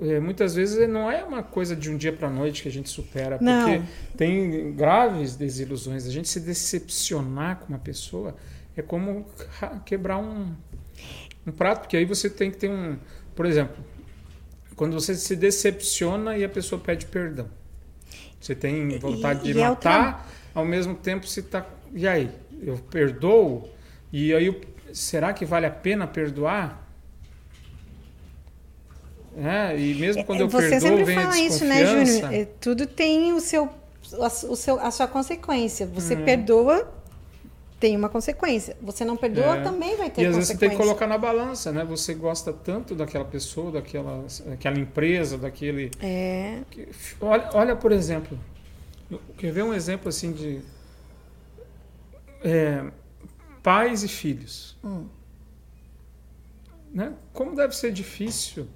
É, 0.00 0.20
muitas 0.20 0.54
vezes 0.54 0.86
não 0.88 1.10
é 1.10 1.24
uma 1.24 1.42
coisa 1.42 1.74
de 1.74 1.90
um 1.90 1.96
dia 1.96 2.12
para 2.12 2.28
noite 2.28 2.62
que 2.62 2.68
a 2.68 2.72
gente 2.72 2.90
supera, 2.90 3.38
porque 3.38 3.78
Não. 3.78 3.86
tem 4.16 4.74
graves 4.74 5.36
desilusões. 5.36 6.06
A 6.06 6.10
gente 6.10 6.28
se 6.28 6.38
decepcionar 6.40 7.60
com 7.60 7.68
uma 7.68 7.78
pessoa 7.78 8.36
é 8.76 8.82
como 8.82 9.26
ra- 9.58 9.80
quebrar 9.84 10.18
um, 10.18 10.54
um 11.46 11.52
prato, 11.52 11.80
porque 11.82 11.96
aí 11.96 12.04
você 12.04 12.30
tem 12.30 12.50
que 12.50 12.58
ter 12.58 12.70
um. 12.70 12.96
Por 13.34 13.46
exemplo, 13.46 13.76
quando 14.76 14.94
você 14.94 15.14
se 15.14 15.36
decepciona 15.36 16.36
e 16.36 16.44
a 16.44 16.48
pessoa 16.48 16.80
pede 16.80 17.06
perdão. 17.06 17.48
Você 18.40 18.54
tem 18.54 18.98
vontade 18.98 19.42
e 19.44 19.52
de 19.52 19.54
é 19.58 19.70
o 19.70 19.76
matar, 19.76 20.30
ao 20.54 20.64
mesmo 20.64 20.94
tempo 20.94 21.26
você 21.26 21.42
tá. 21.42 21.66
E 21.94 22.06
aí? 22.06 22.30
Eu 22.62 22.78
perdoo? 22.90 23.68
E 24.12 24.34
aí, 24.34 24.60
será 24.92 25.32
que 25.32 25.44
vale 25.44 25.66
a 25.66 25.70
pena 25.70 26.06
perdoar? 26.06 26.82
É, 29.36 29.76
e 29.78 29.94
mesmo 29.94 30.22
quando 30.24 30.42
eu 30.42 30.48
Você 30.48 30.70
perdoo, 30.70 30.80
sempre 30.80 31.04
vem 31.04 31.16
fala 31.16 31.38
isso, 31.38 31.64
né. 31.64 31.84
Júnior? 31.84 32.32
É, 32.32 32.44
Tudo 32.60 32.86
tem 32.86 33.32
o 33.32 33.40
seu, 33.40 33.68
a, 34.20 34.26
o 34.26 34.56
seu, 34.56 34.78
a 34.80 34.90
sua 34.90 35.08
consequência. 35.08 35.86
Você 35.86 36.14
Uhum. 36.14 36.24
perdoa, 36.24 36.93
tem 37.80 37.96
uma 37.96 38.08
consequência. 38.08 38.76
Você 38.80 39.04
não 39.04 39.16
perdoa, 39.16 39.56
É. 39.58 39.62
também 39.62 39.96
vai 39.96 40.08
ter 40.10 40.22
E 40.22 40.26
às 40.26 40.34
vezes 40.36 40.48
você 40.48 40.56
tem 40.56 40.70
que 40.70 40.76
consequência. 40.76 40.96
colocar 40.98 41.06
na 41.06 41.18
balança, 41.18 41.70
né? 41.72 41.84
Você 41.84 42.14
gosta 42.14 42.52
tanto 42.52 42.94
daquela 42.94 43.24
pessoa, 43.24 43.72
daquela, 43.72 44.24
daquela 44.46 44.78
empresa, 44.78 45.36
daquele. 45.36 45.90
É. 46.00 46.60
Olha, 47.20 47.50
olha, 47.52 47.76
por 47.76 47.92
exemplo, 47.92 48.38
quer 49.36 49.52
ver 49.52 49.62
um 49.64 49.74
exemplo 49.74 50.08
assim 50.08 50.32
de 50.32 50.60
é, 52.42 52.84
pais 53.62 54.02
e 54.02 54.08
filhos, 54.08 54.76
Hum. 54.84 55.06
né? 56.92 57.12
Como 57.32 57.54
deve 57.54 57.74
ser 57.76 57.92
difícil 57.92 58.66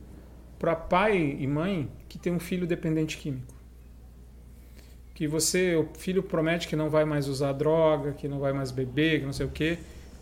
para 0.59 0.75
pai 0.75 1.37
e 1.39 1.47
mãe 1.47 1.91
que 2.09 2.19
tem 2.19 2.33
um 2.33 2.41
filho 2.41 2.67
dependente 2.67 3.17
químico, 3.17 3.55
que 5.19 5.27
você, 5.27 5.75
o 5.75 5.85
filho 5.99 6.23
promete 6.23 6.69
que 6.69 6.77
não 6.77 6.89
vai 6.89 7.05
mais 7.05 7.27
usar 7.27 7.53
droga, 7.53 8.13
que 8.13 8.29
não 8.29 8.39
vai 8.39 8.53
mais 8.53 8.71
beber, 8.71 9.19
que 9.19 9.27
não 9.27 9.33
sei 9.33 9.47
o 9.47 9.49
quê, 9.49 9.77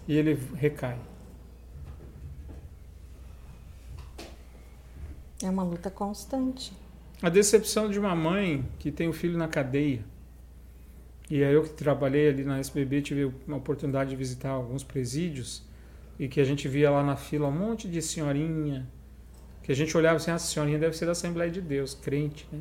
e 0.08 0.16
ele 0.16 0.40
recai. 0.54 0.98
É 5.42 5.50
uma 5.50 5.62
luta 5.62 5.90
constante. 5.90 6.72
A 7.20 7.28
decepção 7.28 7.90
de 7.90 7.98
uma 7.98 8.14
mãe 8.14 8.66
que 8.78 8.90
tem 8.90 9.06
o 9.06 9.12
filho 9.12 9.36
na 9.36 9.46
cadeia. 9.46 10.02
E 11.28 11.44
aí 11.44 11.52
eu 11.52 11.64
que 11.64 11.74
trabalhei 11.74 12.30
ali 12.30 12.42
na 12.42 12.58
SBB 12.58 13.02
tive 13.02 13.30
uma 13.46 13.58
oportunidade 13.58 14.08
de 14.08 14.16
visitar 14.16 14.48
alguns 14.48 14.82
presídios 14.82 15.62
e 16.18 16.26
que 16.26 16.40
a 16.40 16.44
gente 16.44 16.66
via 16.68 16.90
lá 16.90 17.04
na 17.04 17.16
fila 17.16 17.48
um 17.48 17.52
monte 17.52 17.86
de 17.86 18.00
senhorinha, 18.00 18.88
que 19.62 19.70
a 19.70 19.74
gente 19.74 19.94
olhava 19.94 20.16
assim, 20.16 20.30
ah, 20.30 20.36
essa 20.36 20.46
senhorinha 20.46 20.78
deve 20.78 20.96
ser 20.96 21.04
da 21.04 21.12
Assembleia 21.12 21.50
de 21.50 21.60
Deus, 21.60 21.92
crente, 21.94 22.48
né? 22.50 22.60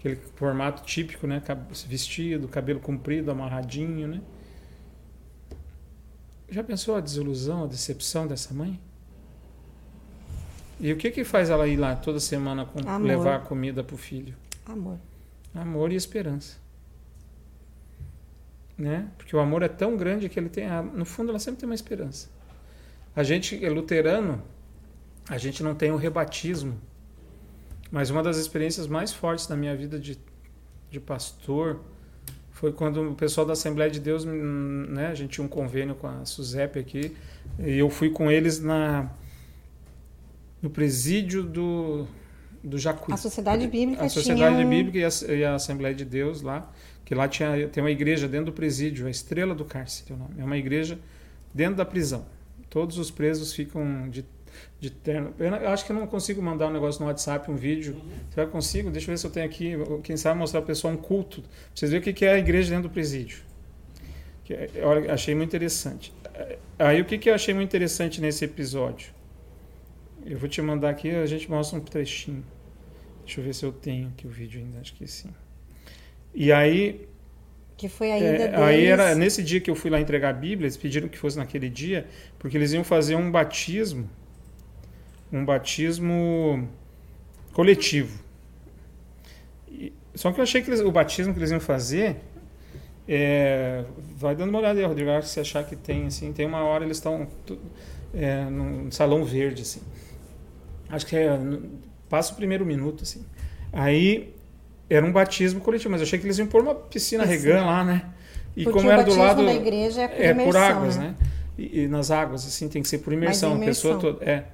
Aquele 0.00 0.16
formato 0.16 0.82
típico, 0.82 1.26
né? 1.26 1.42
Vestido, 1.86 2.48
cabelo 2.48 2.80
comprido, 2.80 3.30
amarradinho, 3.30 4.08
né? 4.08 4.22
Já 6.48 6.64
pensou 6.64 6.96
a 6.96 7.00
desilusão, 7.00 7.64
a 7.64 7.66
decepção 7.66 8.26
dessa 8.26 8.54
mãe? 8.54 8.80
E 10.80 10.90
o 10.90 10.96
que 10.96 11.10
que 11.10 11.22
faz 11.22 11.50
ela 11.50 11.68
ir 11.68 11.76
lá 11.76 11.94
toda 11.94 12.18
semana 12.18 12.64
com, 12.64 12.80
Amor. 12.88 13.06
levar 13.06 13.36
a 13.36 13.38
comida 13.40 13.84
pro 13.84 13.98
filho? 13.98 14.34
Amor. 14.64 14.98
Amor 15.54 15.92
e 15.92 15.96
esperança. 15.96 16.56
Né? 18.78 19.06
Porque 19.18 19.36
o 19.36 19.38
amor 19.38 19.62
é 19.62 19.68
tão 19.68 19.98
grande 19.98 20.30
que 20.30 20.40
ele 20.40 20.48
tem, 20.48 20.66
no 20.94 21.04
fundo, 21.04 21.28
ela 21.28 21.38
sempre 21.38 21.60
tem 21.60 21.68
uma 21.68 21.74
esperança. 21.74 22.30
A 23.14 23.22
gente 23.22 23.62
é 23.62 23.68
luterano, 23.68 24.42
a 25.28 25.36
gente 25.36 25.62
não 25.62 25.74
tem 25.74 25.92
o 25.92 25.96
rebatismo, 25.96 26.80
mas 27.90 28.10
uma 28.10 28.22
das 28.22 28.36
experiências 28.36 28.86
mais 28.86 29.12
fortes 29.12 29.46
da 29.46 29.56
minha 29.56 29.74
vida 29.76 29.98
de, 29.98 30.18
de 30.90 31.00
pastor 31.00 31.80
foi 32.50 32.72
quando 32.72 33.10
o 33.10 33.14
pessoal 33.14 33.46
da 33.46 33.54
Assembleia 33.54 33.90
de 33.90 33.98
Deus, 33.98 34.24
né, 34.24 35.06
a 35.06 35.14
gente 35.14 35.30
tinha 35.30 35.44
um 35.44 35.48
convênio 35.48 35.94
com 35.94 36.06
a 36.06 36.24
SUSEP 36.24 36.78
aqui, 36.78 37.16
e 37.58 37.78
eu 37.78 37.88
fui 37.88 38.10
com 38.10 38.30
eles 38.30 38.60
na 38.60 39.10
no 40.60 40.68
presídio 40.68 41.42
do 41.42 42.06
do 42.62 42.78
Jacuí. 42.78 43.14
A 43.14 43.16
Sociedade 43.16 43.66
Bíblica 43.66 44.04
A 44.04 44.08
Sociedade 44.08 44.56
tinha. 44.56 44.68
Bíblica 44.68 44.98
e 44.98 45.04
a, 45.04 45.34
e 45.34 45.44
a 45.44 45.54
Assembleia 45.54 45.94
de 45.94 46.04
Deus 46.04 46.42
lá, 46.42 46.70
que 47.04 47.14
lá 47.14 47.26
tinha, 47.26 47.66
tem 47.68 47.82
uma 47.82 47.90
igreja 47.90 48.28
dentro 48.28 48.46
do 48.46 48.52
presídio, 48.52 49.06
a 49.06 49.10
Estrela 49.10 49.54
do 49.54 49.64
Cárcere, 49.64 50.12
é 50.12 50.14
o 50.14 50.18
nome. 50.18 50.34
É 50.38 50.44
uma 50.44 50.58
igreja 50.58 50.98
dentro 51.54 51.76
da 51.76 51.84
prisão. 51.84 52.26
Todos 52.68 52.98
os 52.98 53.10
presos 53.10 53.52
ficam 53.52 54.08
de, 54.10 54.24
de 54.80 54.90
terno. 54.90 55.34
Eu, 55.38 55.68
acho 55.68 55.84
que 55.84 55.92
eu 55.92 55.96
não 55.96 56.06
consigo 56.06 56.40
mandar 56.40 56.68
um 56.68 56.72
negócio 56.72 57.00
no 57.02 57.06
WhatsApp, 57.08 57.50
um 57.50 57.56
vídeo. 57.56 58.00
Será 58.30 58.46
que 58.46 58.48
eu 58.48 58.52
consigo? 58.52 58.90
Deixa 58.90 59.06
eu 59.08 59.12
ver 59.14 59.18
se 59.18 59.26
eu 59.26 59.30
tenho 59.30 59.44
aqui. 59.46 59.74
Quem 60.02 60.16
sabe 60.16 60.38
mostrar 60.38 60.60
para 60.60 60.64
o 60.64 60.68
pessoal 60.68 60.94
um 60.94 60.96
culto. 60.96 61.42
Pra 61.42 61.50
vocês 61.74 61.90
verem 61.90 62.10
o 62.10 62.14
que 62.14 62.24
é 62.24 62.32
a 62.32 62.38
igreja 62.38 62.70
dentro 62.70 62.88
do 62.88 62.92
presídio. 62.92 63.38
Que 64.44 64.54
é- 64.54 64.70
olha, 64.82 65.12
achei 65.12 65.34
muito 65.34 65.48
interessante. 65.50 66.12
Aí 66.78 67.00
o 67.00 67.04
que, 67.04 67.18
que 67.18 67.28
eu 67.28 67.34
achei 67.34 67.52
muito 67.52 67.68
interessante 67.68 68.20
nesse 68.20 68.44
episódio? 68.44 69.08
Eu 70.24 70.38
vou 70.38 70.48
te 70.48 70.60
mandar 70.62 70.90
aqui, 70.90 71.10
a 71.10 71.26
gente 71.26 71.50
mostra 71.50 71.78
um 71.78 71.82
trechinho. 71.82 72.42
Deixa 73.24 73.40
eu 73.40 73.44
ver 73.44 73.54
se 73.54 73.64
eu 73.64 73.72
tenho 73.72 74.08
aqui 74.08 74.26
o 74.26 74.30
vídeo 74.30 74.60
ainda, 74.60 74.80
acho 74.80 74.94
que 74.94 75.06
sim. 75.06 75.28
E 76.34 76.50
aí, 76.50 77.06
Que 77.76 77.88
foi 77.88 78.10
a 78.12 78.18
ida 78.18 78.26
é, 78.26 78.38
deles. 78.48 78.58
aí 78.60 78.84
era 78.86 79.14
nesse 79.14 79.42
dia 79.42 79.60
que 79.60 79.70
eu 79.70 79.74
fui 79.74 79.90
lá 79.90 80.00
entregar 80.00 80.30
a 80.30 80.32
Bíblia, 80.32 80.66
eles 80.66 80.76
pediram 80.76 81.08
que 81.08 81.18
fosse 81.18 81.36
naquele 81.36 81.68
dia, 81.68 82.06
porque 82.38 82.56
eles 82.56 82.72
iam 82.72 82.82
fazer 82.84 83.14
um 83.16 83.30
batismo, 83.30 84.08
um 85.32 85.44
batismo 85.44 86.68
coletivo. 87.52 88.18
E- 89.70 89.92
só 90.14 90.32
que 90.32 90.40
eu 90.40 90.42
achei 90.42 90.62
que 90.62 90.70
eles- 90.70 90.80
o 90.80 90.90
batismo 90.90 91.32
que 91.32 91.38
eles 91.38 91.50
iam 91.50 91.60
fazer, 91.60 92.16
é, 93.08 93.84
vai 94.16 94.34
dando 94.34 94.50
uma 94.50 94.58
olhada 94.58 94.78
aí, 94.78 94.84
Rodrigo, 94.86 95.10
você 95.22 95.40
achar 95.40 95.64
que 95.64 95.76
tem, 95.76 96.06
assim, 96.06 96.32
tem 96.32 96.46
uma 96.46 96.62
hora 96.62 96.84
eles 96.84 96.96
estão 96.96 97.26
é, 98.12 98.44
num 98.46 98.90
salão 98.90 99.24
verde, 99.24 99.62
assim. 99.62 99.80
Acho 100.88 101.06
que 101.06 101.14
é, 101.16 101.38
passa 102.08 102.32
o 102.32 102.36
primeiro 102.36 102.66
minuto, 102.66 103.04
assim. 103.04 103.24
Aí 103.72 104.34
era 104.88 105.06
um 105.06 105.12
batismo 105.12 105.60
coletivo, 105.60 105.90
mas 105.92 106.00
eu 106.00 106.06
achei 106.08 106.18
que 106.18 106.26
eles 106.26 106.36
iam 106.38 106.48
pôr 106.48 106.60
uma 106.62 106.74
piscina, 106.74 107.22
Piscina. 107.24 107.54
regã 107.54 107.64
lá, 107.64 107.84
né? 107.84 108.06
E 108.56 108.64
Porque 108.64 108.78
como 108.80 108.90
era 108.90 109.04
do 109.04 109.14
lado 109.16 109.44
da 109.46 109.54
igreja 109.54 110.02
é 110.02 110.08
por 110.08 110.20
é 110.24 110.34
por 110.34 110.40
imersão, 110.40 110.62
águas, 110.62 110.96
né? 110.96 111.14
né? 111.20 111.26
E, 111.56 111.82
e 111.82 111.88
nas 111.88 112.10
águas, 112.10 112.44
assim, 112.44 112.68
tem 112.68 112.82
que 112.82 112.88
ser 112.88 112.98
por 112.98 113.12
imersão. 113.12 113.50
Mas 113.50 113.62
A 113.62 113.64
pessoa 113.66 113.92
imersão. 113.94 114.12
toda, 114.14 114.24
é. 114.28 114.44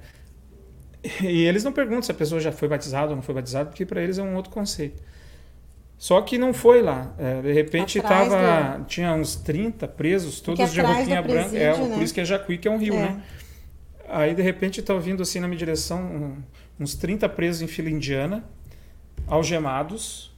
E 1.21 1.43
eles 1.43 1.63
não 1.63 1.71
perguntam 1.71 2.01
se 2.01 2.11
a 2.11 2.15
pessoa 2.15 2.39
já 2.39 2.51
foi 2.51 2.67
batizada 2.67 3.09
ou 3.09 3.15
não 3.15 3.21
foi 3.21 3.35
batizada, 3.35 3.69
porque 3.69 3.85
para 3.85 4.01
eles 4.01 4.17
é 4.17 4.23
um 4.23 4.35
outro 4.35 4.51
conceito. 4.51 5.01
Só 5.97 6.21
que 6.21 6.37
não 6.37 6.53
foi 6.53 6.81
lá. 6.81 7.11
É, 7.17 7.41
de 7.41 7.51
repente 7.51 7.99
Atrás 7.99 8.29
tava, 8.29 8.83
tinha 8.85 9.13
uns 9.13 9.35
30 9.35 9.87
presos, 9.87 10.39
todos 10.39 10.71
de 10.71 10.79
roupinha 10.81 11.21
do 11.21 11.27
branca. 11.27 11.57
É, 11.57 11.75
né? 11.75 11.95
por 11.95 12.03
isso 12.03 12.13
que 12.13 12.21
é 12.21 12.25
Jacuí, 12.25 12.57
que 12.57 12.67
é 12.67 12.71
um 12.71 12.77
rio, 12.77 12.93
É. 12.93 12.99
né? 12.99 13.23
Aí 14.07 14.33
de 14.33 14.41
repente 14.41 14.81
tá 14.81 14.93
vindo 14.93 15.21
assim 15.23 15.39
na 15.39 15.47
minha 15.47 15.57
direção 15.57 16.37
uns 16.79 16.95
30 16.95 17.27
presos 17.29 17.61
em 17.61 17.67
fila 17.67 17.89
indiana, 17.89 18.43
algemados, 19.27 20.31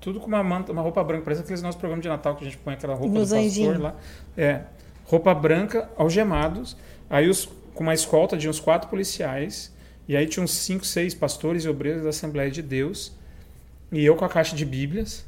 tudo 0.00 0.20
com 0.20 0.26
uma 0.26 0.42
manta, 0.42 0.72
uma 0.72 0.82
roupa 0.82 1.02
branca, 1.02 1.24
parece 1.24 1.42
aqueles 1.42 1.62
nossos 1.62 1.78
programas 1.78 2.02
de 2.02 2.08
Natal 2.08 2.36
que 2.36 2.42
a 2.42 2.44
gente 2.44 2.58
põe 2.58 2.74
aquela 2.74 2.94
roupa 2.94 3.14
Nos 3.14 3.30
do 3.30 3.36
pastor 3.36 3.80
lá. 3.80 3.94
É, 4.36 4.62
roupa 5.04 5.32
branca, 5.34 5.88
algemados, 5.96 6.76
aí 7.08 7.28
os, 7.28 7.48
com 7.74 7.82
uma 7.82 7.94
escolta 7.94 8.36
de 8.36 8.48
uns 8.48 8.60
quatro 8.60 8.88
policiais, 8.90 9.72
e 10.08 10.16
aí 10.16 10.26
tinha 10.26 10.42
uns 10.42 10.52
cinco, 10.52 10.84
seis 10.86 11.14
pastores 11.14 11.64
e 11.64 11.68
obreiros 11.68 12.02
da 12.02 12.08
Assembleia 12.08 12.50
de 12.50 12.62
Deus, 12.62 13.12
e 13.92 14.04
eu 14.04 14.16
com 14.16 14.24
a 14.24 14.28
caixa 14.28 14.56
de 14.56 14.64
Bíblias. 14.64 15.24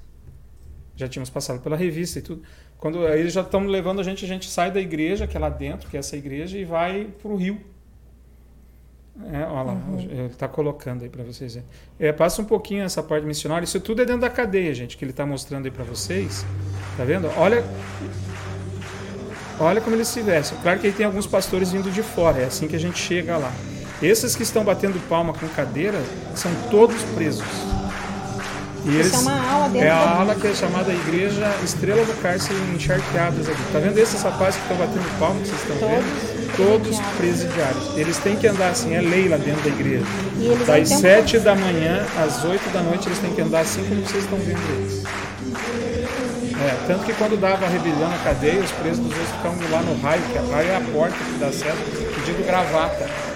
Já 0.97 1.07
tínhamos 1.09 1.31
passado 1.31 1.61
pela 1.61 1.77
revista 1.77 2.19
e 2.19 2.23
tudo. 2.23 2.43
Quando 2.79 3.07
aí 3.07 3.21
eles 3.21 3.33
já 3.33 3.43
estão 3.43 3.67
levando 3.67 4.01
a 4.01 4.03
gente, 4.03 4.25
a 4.25 4.29
gente 4.29 4.49
sai 4.49 4.71
da 4.71 4.81
igreja, 4.81 5.27
que 5.27 5.37
é 5.37 5.41
lá 5.41 5.49
dentro, 5.51 5.89
que 5.89 5.97
é 5.97 6.01
essa 6.01 6.17
igreja, 6.17 6.57
e 6.59 6.65
vai 6.65 7.05
para 7.23 7.31
o 7.31 7.37
rio. 7.37 7.61
É, 9.33 9.45
olha 9.45 9.63
lá, 9.63 9.73
Uhum. 9.75 10.01
ele 10.01 10.27
está 10.27 10.49
colocando 10.49 11.03
aí 11.03 11.11
para 11.11 11.23
vocês. 11.23 11.59
É, 11.99 12.11
passa 12.13 12.41
um 12.41 12.45
pouquinho 12.45 12.85
essa 12.85 13.03
parte 13.03 13.27
missionária. 13.27 13.65
Isso 13.65 13.79
tudo 13.81 14.01
é 14.01 14.05
dentro 14.07 14.23
da 14.23 14.31
cadeia, 14.31 14.73
gente, 14.75 14.97
que 14.97 15.05
ele 15.05 15.11
está 15.11 15.27
mostrando 15.27 15.67
aí 15.67 15.71
para 15.71 15.85
vocês. 15.85 16.45
Tá 16.97 17.05
vendo? 17.05 17.29
Olha, 17.37 17.63
olha 19.59 19.81
como 19.81 19.95
eles 19.97 20.09
se 20.09 20.23
vestem. 20.23 20.59
Claro 20.63 20.81
que 20.81 20.87
aí 20.87 20.93
tem 20.93 21.05
alguns 21.05 21.27
pastores 21.27 21.71
vindo 21.73 21.91
de 21.91 22.03
fora. 22.03 22.39
É 22.41 22.45
assim 22.47 22.67
que 22.67 22.77
a 22.77 22.79
gente 22.81 22.99
chega 22.99 23.37
lá. 23.37 23.53
Esses 24.03 24.35
que 24.35 24.43
estão 24.43 24.65
batendo 24.65 24.99
palma 25.09 25.33
com 25.33 25.47
cadeira 25.49 26.01
são 26.35 26.51
todos 26.71 27.03
presos. 27.15 27.45
E 28.87 28.99
Isso 28.99 29.15
é 29.15 29.19
uma 29.19 29.53
aula 29.53 29.69
dentro 29.69 29.87
é 29.87 29.91
a 29.91 30.21
ala 30.21 30.35
que 30.35 30.47
é 30.47 30.55
chamada 30.55 30.91
Igreja 30.91 31.55
Estrela 31.63 32.03
do 32.03 32.15
Cárcere 32.23 32.59
Encharqueadas 32.75 33.47
aqui. 33.47 33.61
Tá 33.73 33.79
vendo 33.79 33.99
esses 33.99 34.23
rapazes 34.23 34.57
que 34.57 34.63
estão 34.63 34.77
batendo 34.79 35.19
palma, 35.19 35.41
que 35.41 35.49
vocês 35.49 35.61
estão 35.61 35.77
vendo? 35.77 36.57
Todos 36.57 36.99
presidiários. 37.19 37.97
Eles 37.97 38.17
têm 38.19 38.37
que 38.37 38.47
andar 38.47 38.71
assim, 38.71 38.95
é 38.95 39.03
lei 39.03 39.29
lá 39.29 39.37
dentro 39.37 39.63
da 39.63 39.69
igreja. 39.69 40.05
Eles 40.41 40.67
Das 40.67 40.89
7 40.89 41.41
da 41.41 41.55
manhã 41.55 42.07
às 42.19 42.43
8 42.43 42.71
da 42.71 42.81
noite 42.81 43.07
eles 43.07 43.19
têm 43.19 43.35
que 43.35 43.43
andar 43.43 43.61
assim 43.61 43.85
como 43.85 44.01
vocês 44.01 44.25
estão 44.25 44.39
vendo 44.39 44.61
eles. 44.79 45.05
É, 46.61 46.77
tanto 46.87 47.05
que 47.05 47.13
quando 47.15 47.39
dava 47.39 47.67
a 47.67 47.69
rebelião 47.69 48.09
na 48.09 48.19
cadeia, 48.19 48.61
os 48.61 48.71
presos 48.73 48.99
dos 48.99 49.13
outros 49.13 49.31
ficavam 49.37 49.59
lá 49.71 49.83
no 49.83 50.01
raio, 50.01 50.23
que 50.31 50.39
a 50.39 50.43
raio 50.43 50.69
é 50.69 50.77
a 50.77 50.81
porta 50.93 51.17
que 51.17 51.39
dá 51.39 51.47
acesso, 51.47 51.79
pedindo 52.15 52.47
gravata. 52.47 53.30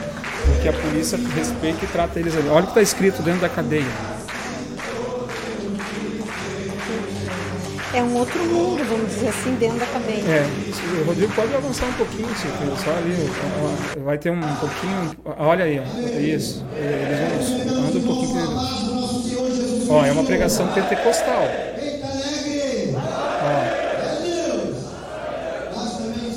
Porque 0.64 0.78
a 0.78 0.80
polícia 0.80 1.18
respeita 1.36 1.84
e 1.84 1.88
trata 1.88 2.18
eles 2.18 2.34
ali. 2.34 2.48
Olha 2.48 2.60
o 2.60 2.62
que 2.62 2.70
está 2.70 2.80
escrito 2.80 3.22
dentro 3.22 3.42
da 3.42 3.50
cadeia. 3.50 3.84
É 7.92 8.02
um 8.02 8.16
outro 8.16 8.42
mundo, 8.44 8.82
vamos 8.88 9.10
dizer 9.10 9.28
assim, 9.28 9.54
dentro 9.56 9.78
da 9.78 9.84
cadeia. 9.84 10.22
É, 10.22 10.46
o 11.02 11.04
Rodrigo 11.04 11.34
pode 11.34 11.54
avançar 11.54 11.84
um 11.84 11.92
pouquinho, 11.92 12.28
Chico, 12.28 12.82
só 12.82 12.92
ali, 12.96 13.14
vai 14.02 14.16
ter 14.16 14.30
um 14.30 14.40
pouquinho, 14.40 15.10
olha 15.38 15.66
aí, 15.66 15.78
ó, 15.78 15.84
isso, 16.18 16.64
eles 16.74 17.68
vão, 17.70 17.84
anda 17.84 17.98
um 17.98 18.02
pouquinho, 18.02 19.90
ó, 19.90 20.04
é 20.04 20.10
uma 20.10 20.24
pregação 20.24 20.66
pentecostal, 20.68 21.46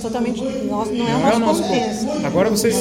Totalmente. 0.08 0.42
Nossa, 0.66 0.92
não 0.92 1.08
é 1.08 1.12
não 1.12 1.28
é 1.30 1.36
o 1.36 1.40
nosso 1.40 1.62
nosso 1.62 1.64
contexto. 1.64 2.26
Agora 2.26 2.50
vocês 2.50 2.76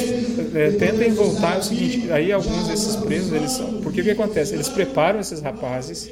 é, 0.54 0.70
tentem 0.72 1.12
voltar, 1.12 1.56
é 1.56 1.58
o 1.58 1.62
seguinte, 1.62 2.10
aí 2.12 2.32
alguns 2.32 2.68
desses 2.68 2.96
presos, 2.96 3.32
eles 3.32 3.50
são, 3.52 3.80
porque 3.80 4.00
o 4.00 4.04
que 4.04 4.10
acontece? 4.10 4.54
Eles 4.54 4.68
preparam 4.68 5.20
esses 5.20 5.40
rapazes, 5.40 6.10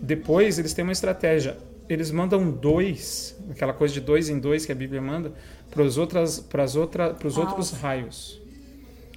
depois 0.00 0.58
eles 0.58 0.72
têm 0.72 0.82
uma 0.82 0.92
estratégia, 0.92 1.56
eles 1.88 2.10
mandam 2.10 2.50
dois, 2.50 3.36
aquela 3.50 3.72
coisa 3.72 3.92
de 3.94 4.00
dois 4.00 4.28
em 4.28 4.38
dois 4.38 4.64
que 4.64 4.72
a 4.72 4.74
Bíblia 4.74 5.00
manda, 5.02 5.32
para 5.70 5.82
os 5.82 5.98
outras, 5.98 6.44
outra, 6.76 7.16
outros 7.36 7.70
raios. 7.72 8.40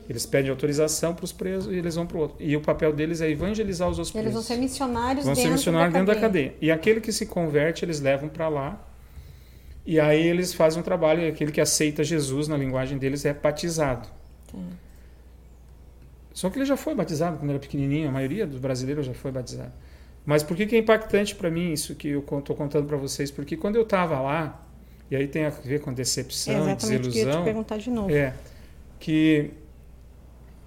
Eles 0.10 0.26
pedem 0.26 0.52
autorização 0.52 1.14
para 1.16 1.24
os 1.24 1.32
presos 1.32 1.72
e 1.74 1.78
eles 1.78 1.96
vão 1.96 2.06
para 2.06 2.18
o 2.18 2.20
outro. 2.20 2.36
E 2.40 2.58
o 2.58 2.62
papel 2.62 2.92
deles 2.92 3.22
é 3.22 3.30
evangelizar 3.30 3.90
os 3.90 3.98
outros 3.98 4.14
Eles 4.14 4.34
vão 4.34 4.42
presos. 4.44 4.46
ser 4.48 4.58
missionários 4.58 5.26
Vão 5.26 5.34
ser 5.34 5.42
dentro, 5.44 5.54
missionários 5.58 5.94
da, 5.94 6.00
dentro 6.00 6.14
da 6.14 6.20
cadeia. 6.20 6.50
cadeia. 6.50 6.58
E 6.62 6.70
aquele 6.72 7.00
que 7.00 7.12
se 7.14 7.26
converte, 7.26 7.86
eles 7.86 8.02
levam 8.02 8.28
para 8.28 8.50
lá. 8.50 8.86
E 9.86 10.00
aí 10.00 10.26
eles 10.26 10.54
fazem 10.54 10.80
um 10.80 10.84
trabalho. 10.84 11.22
E 11.22 11.28
aquele 11.28 11.52
que 11.52 11.62
aceita 11.62 12.04
Jesus, 12.04 12.48
na 12.48 12.58
linguagem 12.58 12.98
deles, 12.98 13.26
é 13.26 13.34
batizado. 13.34 14.08
Tá. 14.52 14.58
Só 16.34 16.50
que 16.50 16.58
ele 16.58 16.66
já 16.66 16.76
foi 16.78 16.96
batizado 16.96 17.38
quando 17.38 17.52
era 17.52 17.60
pequenininho. 17.60 18.10
A 18.10 18.12
maioria 18.12 18.48
dos 18.48 18.60
brasileiros 18.60 19.06
já 19.06 19.14
foi 19.14 19.32
batizado. 19.32 19.74
Mas 20.26 20.42
por 20.42 20.56
que, 20.56 20.66
que 20.66 20.76
é 20.76 20.80
impactante 20.80 21.36
para 21.36 21.52
mim 21.52 21.74
isso 21.74 21.96
que 21.96 22.08
eu 22.10 22.20
estou 22.22 22.56
contando 22.56 22.88
para 22.88 22.98
vocês? 22.98 23.30
Porque 23.30 23.58
quando 23.58 23.76
eu 23.76 23.84
estava 23.84 24.20
lá, 24.20 24.66
e 25.12 25.16
aí 25.16 25.28
tem 25.28 25.46
a 25.46 25.50
ver 25.50 25.82
com 25.82 25.92
É 25.92 25.94
decepção 25.94 26.54
e 26.54 26.72
exatamente 26.72 26.80
o 26.80 26.88
que 26.88 26.88
eu 26.88 26.94
ia 26.94 27.00
te 27.00 27.14
desilusão, 27.14 27.44
perguntar 27.44 27.78
de 27.78 27.90
novo. 27.90 28.12
é 28.12 28.34
que 29.00 29.52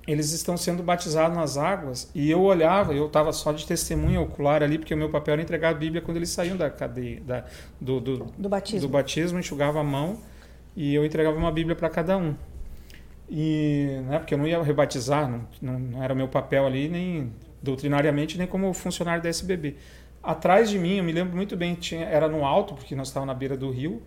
eles 0.07 0.33
estão 0.33 0.57
sendo 0.57 0.83
batizados 0.83 1.37
nas 1.37 1.57
águas 1.57 2.11
e 2.15 2.31
eu 2.31 2.41
olhava, 2.41 2.95
eu 2.95 3.07
estava 3.07 3.33
só 3.33 3.53
de 3.53 3.67
testemunha 3.67 4.21
ocular 4.21 4.63
ali, 4.63 4.79
porque 4.79 4.95
o 4.95 4.97
meu 4.97 5.11
papel 5.11 5.35
era 5.35 5.43
entregar 5.43 5.71
a 5.71 5.75
Bíblia 5.75 6.01
quando 6.01 6.19
eles 6.19 6.31
saíam 6.31 6.57
da 6.57 6.71
cadeia, 6.71 7.21
da, 7.21 7.45
do, 7.81 8.01
do, 8.01 8.17
Do 8.39 8.49
batismo. 8.49 8.81
do 8.81 8.89
batismo, 8.89 9.39
enxugava 9.39 9.81
a 9.81 9.85
mão 9.85 10.21
e 10.77 10.95
eu 10.95 11.05
entregava 11.05 11.37
uma 11.37 11.51
Bíblia 11.51 11.75
para 11.75 11.89
cada 11.89 12.17
um. 12.17 12.35
E, 13.29 14.01
né, 14.07 14.19
porque 14.19 14.35
eu 14.35 14.39
não 14.39 14.47
ia 14.47 14.63
rebatizar, 14.63 15.29
não, 15.29 15.47
não, 15.61 15.79
não 15.79 16.03
era 16.03 16.15
o 16.15 16.17
meu 16.17 16.29
papel 16.29 16.65
ali, 16.65 16.89
nem 16.89 17.33
doutrinariamente, 17.61 18.39
nem 18.39 18.47
como 18.47 18.73
funcionário 18.73 19.23
da 19.23 19.29
SBB. 19.29 19.77
Atrás 20.23 20.71
de 20.71 20.79
mim, 20.79 20.99
eu 20.99 21.05
me 21.05 21.13
lembro 21.13 21.37
muito 21.37 21.57
bem, 21.57 21.75
tinha, 21.75 22.05
era 22.05 22.29
no 22.29 22.45
alto, 22.45 22.75
porque 22.75 22.95
nós 22.95 23.09
estávamos 23.09 23.33
na 23.33 23.39
beira 23.39 23.57
do 23.57 23.71
rio, 23.71 24.03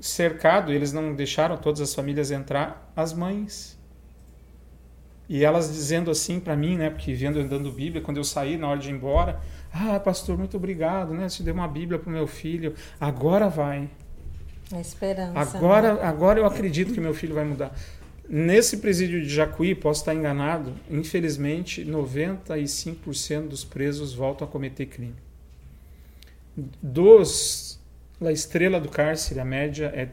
cercado, 0.00 0.72
eles 0.72 0.92
não 0.92 1.14
deixaram 1.14 1.56
todas 1.56 1.80
as 1.80 1.94
famílias 1.94 2.30
entrar, 2.30 2.92
as 2.96 3.12
mães. 3.12 3.79
E 5.30 5.44
elas 5.44 5.72
dizendo 5.72 6.10
assim 6.10 6.40
para 6.40 6.56
mim, 6.56 6.76
né, 6.76 6.90
porque 6.90 7.14
vendo 7.14 7.38
andando 7.38 7.70
Bíblia, 7.70 8.02
quando 8.02 8.16
eu 8.16 8.24
saí 8.24 8.56
na 8.56 8.68
hora 8.68 8.80
de 8.80 8.88
ir 8.88 8.92
embora, 8.92 9.40
ah, 9.72 10.00
pastor, 10.00 10.36
muito 10.36 10.56
obrigado, 10.56 11.14
né, 11.14 11.28
você 11.28 11.44
deu 11.44 11.54
uma 11.54 11.68
Bíblia 11.68 12.00
para 12.00 12.10
o 12.10 12.12
meu 12.12 12.26
filho, 12.26 12.74
agora 13.00 13.48
vai. 13.48 13.88
A 14.72 14.80
esperança. 14.80 15.38
Agora, 15.38 15.94
né? 15.94 16.00
agora 16.02 16.40
eu 16.40 16.46
acredito 16.46 16.92
que 16.92 17.00
meu 17.00 17.14
filho 17.14 17.36
vai 17.36 17.44
mudar. 17.44 17.72
Nesse 18.28 18.78
presídio 18.78 19.22
de 19.22 19.28
Jacuí, 19.28 19.72
posso 19.72 20.00
estar 20.00 20.16
enganado, 20.16 20.74
infelizmente 20.90 21.84
95% 21.84 23.46
dos 23.46 23.62
presos 23.62 24.12
voltam 24.12 24.48
a 24.48 24.50
cometer 24.50 24.86
crime. 24.86 25.14
Dos 26.82 27.78
da 28.20 28.32
estrela 28.32 28.80
do 28.80 28.88
cárcere, 28.88 29.38
a 29.38 29.44
média 29.44 29.92
é, 29.94 30.08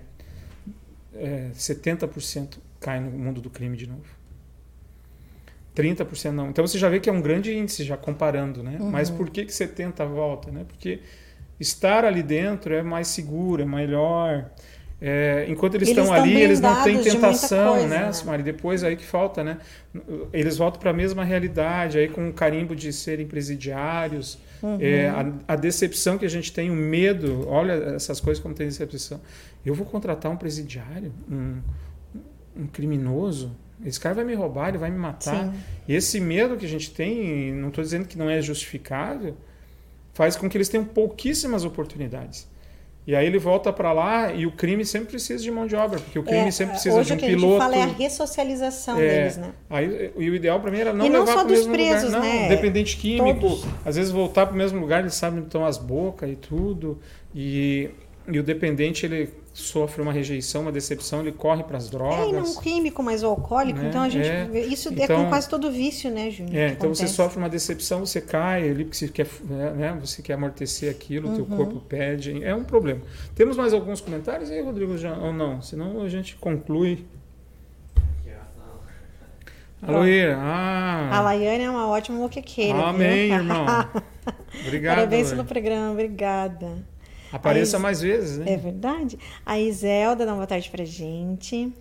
é 1.15 1.49
70% 1.55 2.59
cai 2.79 2.99
no 2.99 3.09
mundo 3.09 3.41
do 3.41 3.49
crime 3.49 3.75
de 3.75 3.87
novo. 3.87 4.16
30% 5.77 6.31
não. 6.31 6.49
Então 6.49 6.65
você 6.65 6.77
já 6.77 6.89
vê 6.89 6.99
que 6.99 7.09
é 7.09 7.13
um 7.13 7.21
grande 7.21 7.55
índice 7.55 7.83
já 7.83 7.95
comparando, 7.95 8.63
né? 8.63 8.77
Mas 8.79 9.09
por 9.09 9.29
que 9.29 9.45
que 9.45 9.53
70 9.53 10.05
volta, 10.05 10.51
né? 10.51 10.65
Porque 10.67 10.99
estar 11.59 12.03
ali 12.05 12.23
dentro 12.23 12.73
é 12.73 12.81
mais 12.81 13.07
seguro, 13.07 13.61
é 13.61 13.65
melhor. 13.65 14.49
É, 14.99 15.45
enquanto 15.47 15.75
eles, 15.75 15.89
Eles 15.89 16.03
estão 16.03 16.11
ali, 16.15 16.41
eles 16.41 16.59
não 16.59 16.83
têm 16.83 16.99
tentação, 16.99 17.73
coisa, 17.73 17.87
né, 17.87 18.05
né? 18.07 18.11
Simari? 18.13 18.41
Depois 18.41 18.83
aí 18.83 18.95
que 18.95 19.05
falta, 19.05 19.43
né? 19.43 19.59
Eles 20.33 20.57
voltam 20.57 20.79
para 20.79 20.89
a 20.89 20.93
mesma 20.93 21.23
realidade, 21.23 21.99
aí 21.99 22.07
com 22.07 22.29
o 22.29 22.33
carimbo 22.33 22.75
de 22.75 22.91
serem 22.91 23.27
presidiários, 23.27 24.39
Uhum. 24.61 24.77
é, 24.81 25.07
a, 25.07 25.33
a 25.49 25.55
decepção 25.55 26.17
que 26.17 26.25
a 26.25 26.29
gente 26.29 26.51
tem, 26.51 26.71
o 26.71 26.73
medo, 26.73 27.47
olha 27.47 27.73
essas 27.95 28.19
coisas 28.19 28.41
como 28.41 28.55
tem 28.55 28.65
decepção. 28.67 29.21
Eu 29.63 29.75
vou 29.75 29.85
contratar 29.85 30.31
um 30.31 30.35
presidiário, 30.35 31.13
um, 31.29 31.57
um 32.55 32.65
criminoso, 32.67 33.55
esse 33.85 33.99
cara 33.99 34.15
vai 34.15 34.23
me 34.25 34.33
roubar, 34.33 34.69
ele 34.69 34.77
vai 34.77 34.89
me 34.91 34.97
matar. 34.97 35.45
Sim. 35.45 35.53
E 35.87 35.95
esse 35.95 36.19
medo 36.19 36.57
que 36.57 36.65
a 36.65 36.69
gente 36.69 36.91
tem, 36.91 37.51
não 37.53 37.69
estou 37.69 37.83
dizendo 37.83 38.07
que 38.07 38.17
não 38.17 38.29
é 38.29 38.41
justificável, 38.41 39.35
faz 40.13 40.35
com 40.35 40.49
que 40.49 40.57
eles 40.57 40.67
tenham 40.69 40.85
pouquíssimas 40.85 41.63
oportunidades. 41.63 42.47
E 43.05 43.15
aí 43.15 43.25
ele 43.25 43.39
volta 43.39 43.71
para 43.71 43.93
lá 43.93 44.33
e 44.33 44.45
o 44.45 44.51
crime 44.51 44.83
sempre 44.83 45.07
precisa 45.11 45.41
de 45.41 45.49
mão 45.49 45.65
de 45.65 45.77
obra, 45.77 45.97
porque 45.97 46.19
o 46.19 46.23
crime 46.23 46.47
É, 46.47 46.51
sempre 46.51 46.73
precisa 46.73 46.93
hoje 46.97 47.07
de 47.07 47.13
um 47.13 47.15
o 47.15 47.19
que 47.19 47.25
a 47.25 47.29
gente 47.29 47.39
piloto. 47.39 47.57
fala 47.61 47.75
é 47.77 47.81
a 47.83 47.85
ressocialização 47.85 48.97
É, 48.99 49.07
deles, 49.07 49.37
né? 49.37 49.53
Aí, 49.69 50.11
e 50.17 50.29
o 50.29 50.35
ideal 50.35 50.59
para 50.59 50.69
mim 50.71 50.79
era 50.79 50.91
não 50.91 51.05
E 51.05 51.09
não 51.09 51.21
levar 51.21 51.35
para 51.35 51.43
o 51.45 51.49
mesmo 51.49 51.71
presos, 51.71 52.03
lugar, 52.11 52.21
não, 52.21 52.27
né? 52.41 52.49
dependente 52.49 52.97
químico. 52.97 53.39
Todos. 53.39 53.65
Às 53.85 53.95
vezes 53.95 54.11
voltar 54.11 54.45
para 54.47 54.55
o 54.55 54.57
mesmo 54.57 54.77
lugar, 54.81 54.99
eles 54.99 55.13
sabem 55.13 55.41
estão 55.41 55.65
as 55.65 55.77
bocas 55.77 56.29
e 56.29 56.35
tudo. 56.35 56.99
E, 57.33 57.89
e 58.27 58.39
o 58.39 58.43
dependente 58.43 59.05
ele 59.05 59.29
sofre 59.59 60.01
uma 60.03 60.13
rejeição, 60.13 60.61
uma 60.61 60.71
decepção, 60.71 61.21
ele 61.21 61.31
corre 61.31 61.63
para 61.63 61.77
as 61.77 61.85
É, 61.85 61.87
e 61.87 61.91
drogas. 61.91 62.31
não 62.55 62.61
químico, 62.61 63.01
mas 63.01 63.23
o 63.23 63.27
alcoólico. 63.27 63.79
Né? 63.79 63.89
Então 63.89 64.03
a 64.03 64.09
gente. 64.09 64.27
É. 64.27 64.47
Isso 64.65 64.89
é 64.89 64.91
Então- 65.03 65.23
com 65.23 65.29
quase 65.29 65.49
todo 65.49 65.71
vício, 65.71 66.11
né, 66.11 66.29
Júnior? 66.29 66.55
É, 66.55 66.67
então 66.69 66.93
você 66.93 67.03
acontece. 67.03 67.13
sofre 67.15 67.39
uma 67.39 67.49
decepção, 67.49 68.05
você 68.05 68.21
cai 68.21 68.69
ali 68.69 68.83
porque 68.85 68.97
você 68.97 69.07
quer, 69.07 69.27
né, 69.49 69.97
você 69.99 70.21
quer 70.21 70.33
amortecer 70.33 70.91
aquilo, 70.91 71.31
o 71.31 71.35
teu 71.35 71.45
Uhum. 71.45 71.57
corpo 71.57 71.79
pede. 71.79 72.43
É 72.43 72.53
um 72.53 72.63
problema. 72.63 73.01
Temos 73.33 73.57
mais 73.57 73.73
alguns 73.73 73.99
comentários 73.99 74.51
aí, 74.51 74.61
Rodrigo, 74.61 74.95
já, 74.97 75.17
ou 75.17 75.33
não? 75.33 75.61
Senão 75.61 76.01
a 76.03 76.07
gente 76.09 76.35
conclui. 76.35 77.03
Alô, 79.81 80.05
Ira. 80.05 80.35
A 80.37 81.17
Ah, 81.17 81.21
Laiane 81.21 81.63
é 81.63 81.69
uma 81.69 81.87
ótima 81.87 82.17
moquequeira. 82.17 82.77
amém, 82.79 83.27
viu? 83.29 83.35
irmão. 83.37 83.65
Obrigado. 84.65 84.95
Parabéns 84.95 85.29
pelo 85.29 85.45
programa, 85.45 85.91
obrigada. 85.91 86.83
Apareça 87.31 87.77
Aí- 87.77 87.83
mais 87.83 88.01
vezes, 88.01 88.37
né? 88.37 88.53
É 88.53 88.57
verdade? 88.57 89.17
A 89.45 89.59
Iselda 89.59 90.25
dá 90.25 90.31
uma 90.31 90.37
boa 90.37 90.47
tarde 90.47 90.69
pra 90.69 90.85
gente. 90.85 91.71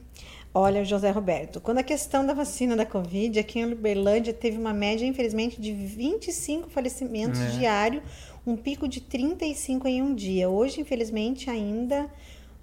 Olha, 0.54 0.84
José 0.84 1.10
Roberto, 1.10 1.60
quando 1.60 1.78
a 1.78 1.82
questão 1.82 2.24
da 2.26 2.32
vacina 2.32 2.74
da 2.74 2.86
Covid, 2.86 3.38
aqui 3.38 3.58
em 3.60 3.72
Uberlândia 3.72 4.32
teve 4.32 4.56
uma 4.56 4.72
média, 4.72 5.04
infelizmente, 5.04 5.60
de 5.60 5.70
25 5.72 6.70
falecimentos 6.70 7.38
É. 7.40 7.48
diário, 7.50 8.02
um 8.46 8.56
pico 8.56 8.88
de 8.88 9.00
35 9.02 9.86
em 9.86 10.00
um 10.00 10.14
dia. 10.14 10.48
Hoje, 10.48 10.80
infelizmente, 10.80 11.50
ainda 11.50 12.06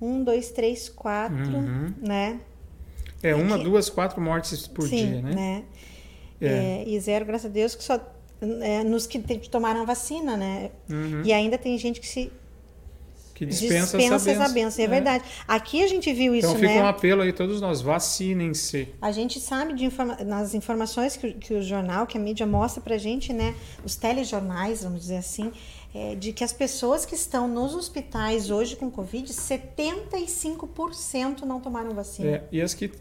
um, 0.02 0.24
dois, 0.24 0.50
três, 0.52 0.90
quatro, 0.90 1.56
Uhum. 1.56 1.94
né? 2.02 2.40
É 3.22 3.34
uma, 3.36 3.58
que- 3.58 3.64
duas, 3.64 3.90
quatro 3.90 4.20
mortes 4.20 4.68
por 4.68 4.88
Sim, 4.88 4.96
dia, 5.12 5.22
né? 5.22 5.32
né? 5.36 5.64
É. 6.42 6.48
É, 6.48 6.84
e 6.88 7.00
zero, 7.00 7.24
graças 7.26 7.46
a 7.46 7.54
Deus, 7.54 7.74
que 7.76 7.84
só 7.84 8.00
é, 8.62 8.84
nos 8.84 9.08
que 9.08 9.20
tomaram 9.50 9.86
vacina, 9.86 10.36
né? 10.36 10.72
Uhum. 10.90 11.22
E 11.24 11.32
ainda 11.32 11.58
tem 11.58 11.78
gente 11.78 12.02
que 12.02 12.08
se 12.08 12.30
Que 13.34 13.46
dispensa, 13.48 13.98
dispensa, 13.98 14.32
essa 14.32 14.50
benção. 14.54 14.86
É, 14.86 14.88
verdade. 14.88 15.24
Aqui 15.48 15.84
a 15.84 15.88
gente 15.88 16.14
viu 16.14 16.36
isso, 16.36 16.46
Então 16.48 16.60
fica 16.60 16.72
né? 16.74 16.84
um 16.84 16.88
apelo 16.88 17.22
aí, 17.24 17.34
todos 17.34 17.60
nós, 17.60 17.82
vacinem-se. 17.82 18.88
A 19.02 19.12
gente 19.12 19.40
sabe 19.40 19.74
de 19.74 19.86
informa 19.86 20.18
nas 20.24 20.54
informações 20.54 21.18
que, 21.18 21.28
o- 21.28 21.34
que 21.34 21.54
o 21.56 21.62
jornal, 21.64 22.06
que 22.06 22.16
a 22.18 22.22
mídia 22.22 22.46
mostra 22.46 22.80
pra 22.82 22.96
gente, 22.98 23.34
né? 23.34 23.56
Os 23.84 23.96
telejornais, 23.96 24.84
vamos 24.84 25.02
dizer 25.02 25.18
assim, 25.18 25.52
é, 25.96 26.14
de 26.16 26.32
que 26.32 26.44
as 26.44 26.54
pessoas 26.54 27.06
que 27.06 27.16
estão 27.16 27.48
nos 27.48 27.74
hospitais 27.76 28.50
hoje 28.52 28.76
com 28.76 28.90
Covid, 28.92 29.32
75% 29.34 31.42
não 31.46 31.60
tomaram 31.60 31.94
vacina. 31.94 32.30
É, 32.30 32.44
e 32.52 32.62
as 32.62 32.74
que, 32.74 32.92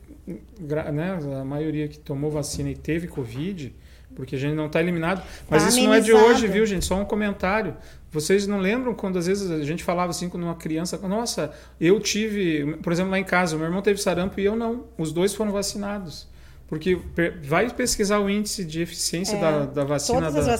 né, 0.92 1.18
a 1.40 1.44
maioria 1.44 1.88
que 1.88 1.98
tomou 1.98 2.30
vacina 2.30 2.70
e 2.70 2.74
teve 2.74 3.08
Covid, 3.08 3.74
porque 4.14 4.36
a 4.36 4.38
gente 4.38 4.54
não 4.54 4.66
está 4.66 4.80
eliminado. 4.80 5.22
Mas 5.48 5.62
Tá 5.62 5.68
isso 5.68 5.82
não 5.82 5.94
é 5.94 6.00
de 6.00 6.10
amenizado. 6.10 6.34
hoje, 6.34 6.46
viu, 6.48 6.64
gente? 6.66 6.84
Só 6.84 6.96
um 6.96 7.04
comentário. 7.04 7.76
Vocês 8.10 8.46
não 8.46 8.58
lembram 8.58 8.94
quando 8.94 9.18
às 9.18 9.26
vezes 9.26 9.50
a 9.50 9.62
gente 9.64 9.82
falava 9.82 10.10
assim 10.10 10.28
com 10.28 10.36
uma 10.36 10.54
criança, 10.54 10.98
nossa, 11.08 11.50
eu 11.80 11.98
tive, 11.98 12.76
por 12.82 12.92
exemplo, 12.92 13.10
lá 13.10 13.18
em 13.18 13.24
casa, 13.24 13.56
o 13.56 13.58
meu 13.58 13.66
irmão 13.68 13.80
teve 13.80 14.00
sarampo 14.02 14.38
e 14.38 14.44
eu 14.44 14.54
não. 14.54 14.84
Os 14.98 15.12
dois 15.12 15.34
foram 15.34 15.50
vacinados. 15.52 16.30
Porque 16.68 16.98
vai 17.42 17.68
pesquisar 17.68 18.18
o 18.18 18.30
índice 18.30 18.64
de 18.64 18.80
eficiência 18.80 19.36
É, 19.36 19.40
da, 19.40 19.66
da 19.66 19.84
vacina 19.84 20.30
da- 20.30 20.56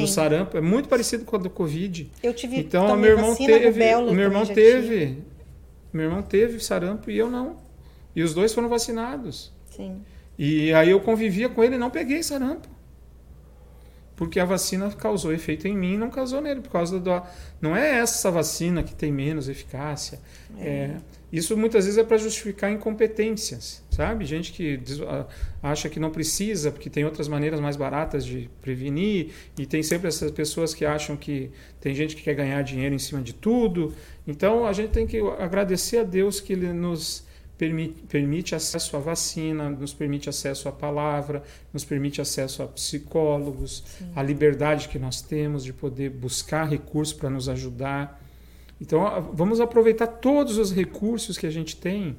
do 0.00 0.06
sarampo. 0.06 0.56
É 0.56 0.60
muito 0.60 0.88
parecido 0.88 1.24
com 1.24 1.34
a 1.34 1.38
do 1.40 1.50
Covid. 1.50 2.08
Eu 2.22 2.32
tive 2.32 2.58
Então, 2.60 2.96
meu 2.96 3.10
irmão 3.16 3.34
teve, 3.34 3.70
meu 4.12 4.24
irmão 4.24 4.46
teve, 4.46 5.18
meu 5.92 6.04
irmão 6.04 6.22
teve 6.22 6.60
sarampo 6.60 7.10
e 7.10 7.18
eu 7.18 7.28
não. 7.28 7.56
E 8.14 8.22
os 8.22 8.32
dois 8.32 8.52
foram 8.54 8.68
vacinados. 8.68 9.52
Sim. 9.70 9.96
E 10.38 10.72
aí 10.72 10.90
eu 10.90 11.00
convivia 11.00 11.48
com 11.48 11.64
ele 11.64 11.74
e 11.74 11.78
não 11.78 11.90
peguei 11.90 12.22
sarampo. 12.22 12.68
Porque 14.16 14.40
a 14.40 14.46
vacina 14.46 14.90
causou 14.90 15.30
efeito 15.30 15.68
em 15.68 15.76
mim 15.76 15.94
e 15.94 15.98
não 15.98 16.08
causou 16.08 16.40
nele. 16.40 16.62
Por 16.62 16.70
causa 16.70 16.98
do. 16.98 17.22
Não 17.60 17.76
é 17.76 17.98
essa 17.98 18.30
vacina 18.30 18.82
que 18.82 18.94
tem 18.94 19.12
menos 19.12 19.46
eficácia. 19.46 20.18
É, 20.58 20.96
isso 21.30 21.54
muitas 21.54 21.84
vezes 21.84 21.98
é 21.98 22.04
para 22.04 22.16
justificar 22.16 22.72
incompetências, 22.72 23.84
sabe? 23.90 24.24
Gente 24.24 24.52
que 24.52 24.80
acha 25.62 25.88
que 25.90 26.00
não 26.00 26.10
precisa, 26.10 26.70
porque 26.70 26.88
tem 26.88 27.04
outras 27.04 27.28
maneiras 27.28 27.60
mais 27.60 27.76
baratas 27.76 28.24
de 28.24 28.48
prevenir, 28.62 29.32
e 29.58 29.66
tem 29.66 29.82
sempre 29.82 30.08
essas 30.08 30.30
pessoas 30.30 30.72
que 30.72 30.86
acham 30.86 31.14
que 31.14 31.50
tem 31.78 31.94
gente 31.94 32.16
que 32.16 32.22
quer 32.22 32.34
ganhar 32.34 32.62
dinheiro 32.62 32.94
em 32.94 32.98
cima 32.98 33.20
de 33.20 33.34
tudo. 33.34 33.92
Então 34.26 34.64
a 34.64 34.72
gente 34.72 34.90
tem 34.90 35.06
que 35.06 35.20
agradecer 35.38 35.98
a 35.98 36.04
Deus 36.04 36.40
que 36.40 36.54
Ele 36.54 36.72
nos 36.72 37.25
permite, 37.58 38.02
permite 38.02 38.54
acesso 38.54 38.96
à 38.96 39.00
vacina, 39.00 39.70
nos 39.70 39.94
permite 39.94 40.28
acesso 40.28 40.68
à 40.68 40.72
palavra, 40.72 41.42
nos 41.72 41.84
permite 41.84 42.20
acesso 42.20 42.62
a 42.62 42.66
psicólogos, 42.66 43.82
a 44.14 44.22
liberdade 44.22 44.88
que 44.88 44.98
nós 44.98 45.20
temos 45.22 45.64
de 45.64 45.72
poder 45.72 46.10
buscar 46.10 46.68
recursos 46.68 47.14
para 47.14 47.30
nos 47.30 47.48
ajudar. 47.48 48.22
Então, 48.80 49.30
vamos 49.32 49.60
aproveitar 49.60 50.06
todos 50.06 50.58
os 50.58 50.72
recursos 50.72 51.38
que 51.38 51.46
a 51.46 51.50
gente 51.50 51.76
tem 51.76 52.16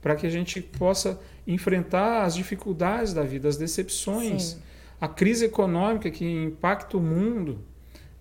para 0.00 0.14
que 0.16 0.26
a 0.26 0.30
gente 0.30 0.60
possa 0.60 1.20
enfrentar 1.46 2.22
as 2.22 2.34
dificuldades 2.34 3.12
da 3.12 3.22
vida, 3.22 3.48
as 3.48 3.56
decepções, 3.56 4.42
Sim. 4.42 4.62
a 5.00 5.08
crise 5.08 5.44
econômica 5.44 6.10
que 6.10 6.24
impacta 6.24 6.96
o 6.96 7.00
mundo. 7.00 7.58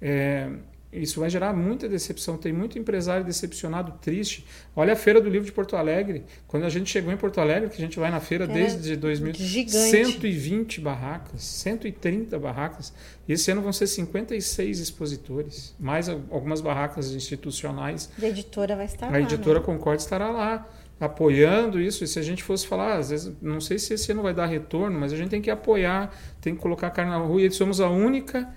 É, 0.01 0.49
isso 0.91 1.19
vai 1.19 1.29
gerar 1.29 1.53
muita 1.53 1.87
decepção. 1.89 2.37
Tem 2.37 2.53
muito 2.53 2.79
empresário 2.79 3.25
decepcionado, 3.25 3.93
triste. 4.01 4.45
Olha 4.75 4.93
a 4.93 4.95
Feira 4.95 5.19
do 5.19 5.29
Livro 5.29 5.45
de 5.45 5.51
Porto 5.51 5.75
Alegre. 5.75 6.23
Quando 6.47 6.65
a 6.65 6.69
gente 6.69 6.89
chegou 6.89 7.11
em 7.11 7.17
Porto 7.17 7.39
Alegre, 7.41 7.69
que 7.69 7.75
a 7.75 7.79
gente 7.85 7.99
vai 7.99 8.09
na 8.09 8.19
feira 8.19 8.45
Era 8.45 8.53
desde 8.53 8.95
2000, 8.95 9.33
gigante. 9.35 9.71
120 9.91 10.79
barracas, 10.81 11.41
130 11.43 12.39
barracas. 12.39 12.93
E 13.27 13.33
esse 13.33 13.51
ano 13.51 13.61
vão 13.61 13.73
ser 13.73 13.87
56 13.87 14.79
expositores, 14.79 15.75
mais 15.79 16.07
a- 16.09 16.13
algumas 16.31 16.61
barracas 16.61 17.11
institucionais. 17.11 18.09
A 18.21 18.25
editora 18.25 18.75
vai 18.75 18.85
estar 18.85 19.07
A 19.07 19.11
lá, 19.11 19.19
editora 19.19 19.59
né? 19.59 19.65
Concorde 19.65 20.01
estará 20.01 20.29
lá 20.29 20.65
apoiando 20.99 21.79
isso. 21.79 22.03
E 22.03 22.07
se 22.07 22.17
a 22.17 22.21
gente 22.23 22.43
fosse 22.43 22.65
falar, 22.67 22.95
às 22.97 23.09
vezes, 23.09 23.31
não 23.41 23.59
sei 23.61 23.77
se 23.77 23.93
esse 23.93 24.11
ano 24.11 24.21
vai 24.23 24.33
dar 24.33 24.45
retorno, 24.45 24.99
mas 24.99 25.13
a 25.13 25.17
gente 25.17 25.29
tem 25.29 25.41
que 25.41 25.49
apoiar, 25.49 26.11
tem 26.41 26.55
que 26.55 26.61
colocar 26.61 26.87
a 26.87 26.89
carne 26.91 27.11
na 27.11 27.17
rua. 27.17 27.41
E 27.41 27.51
somos 27.51 27.79
a 27.79 27.89
única 27.89 28.47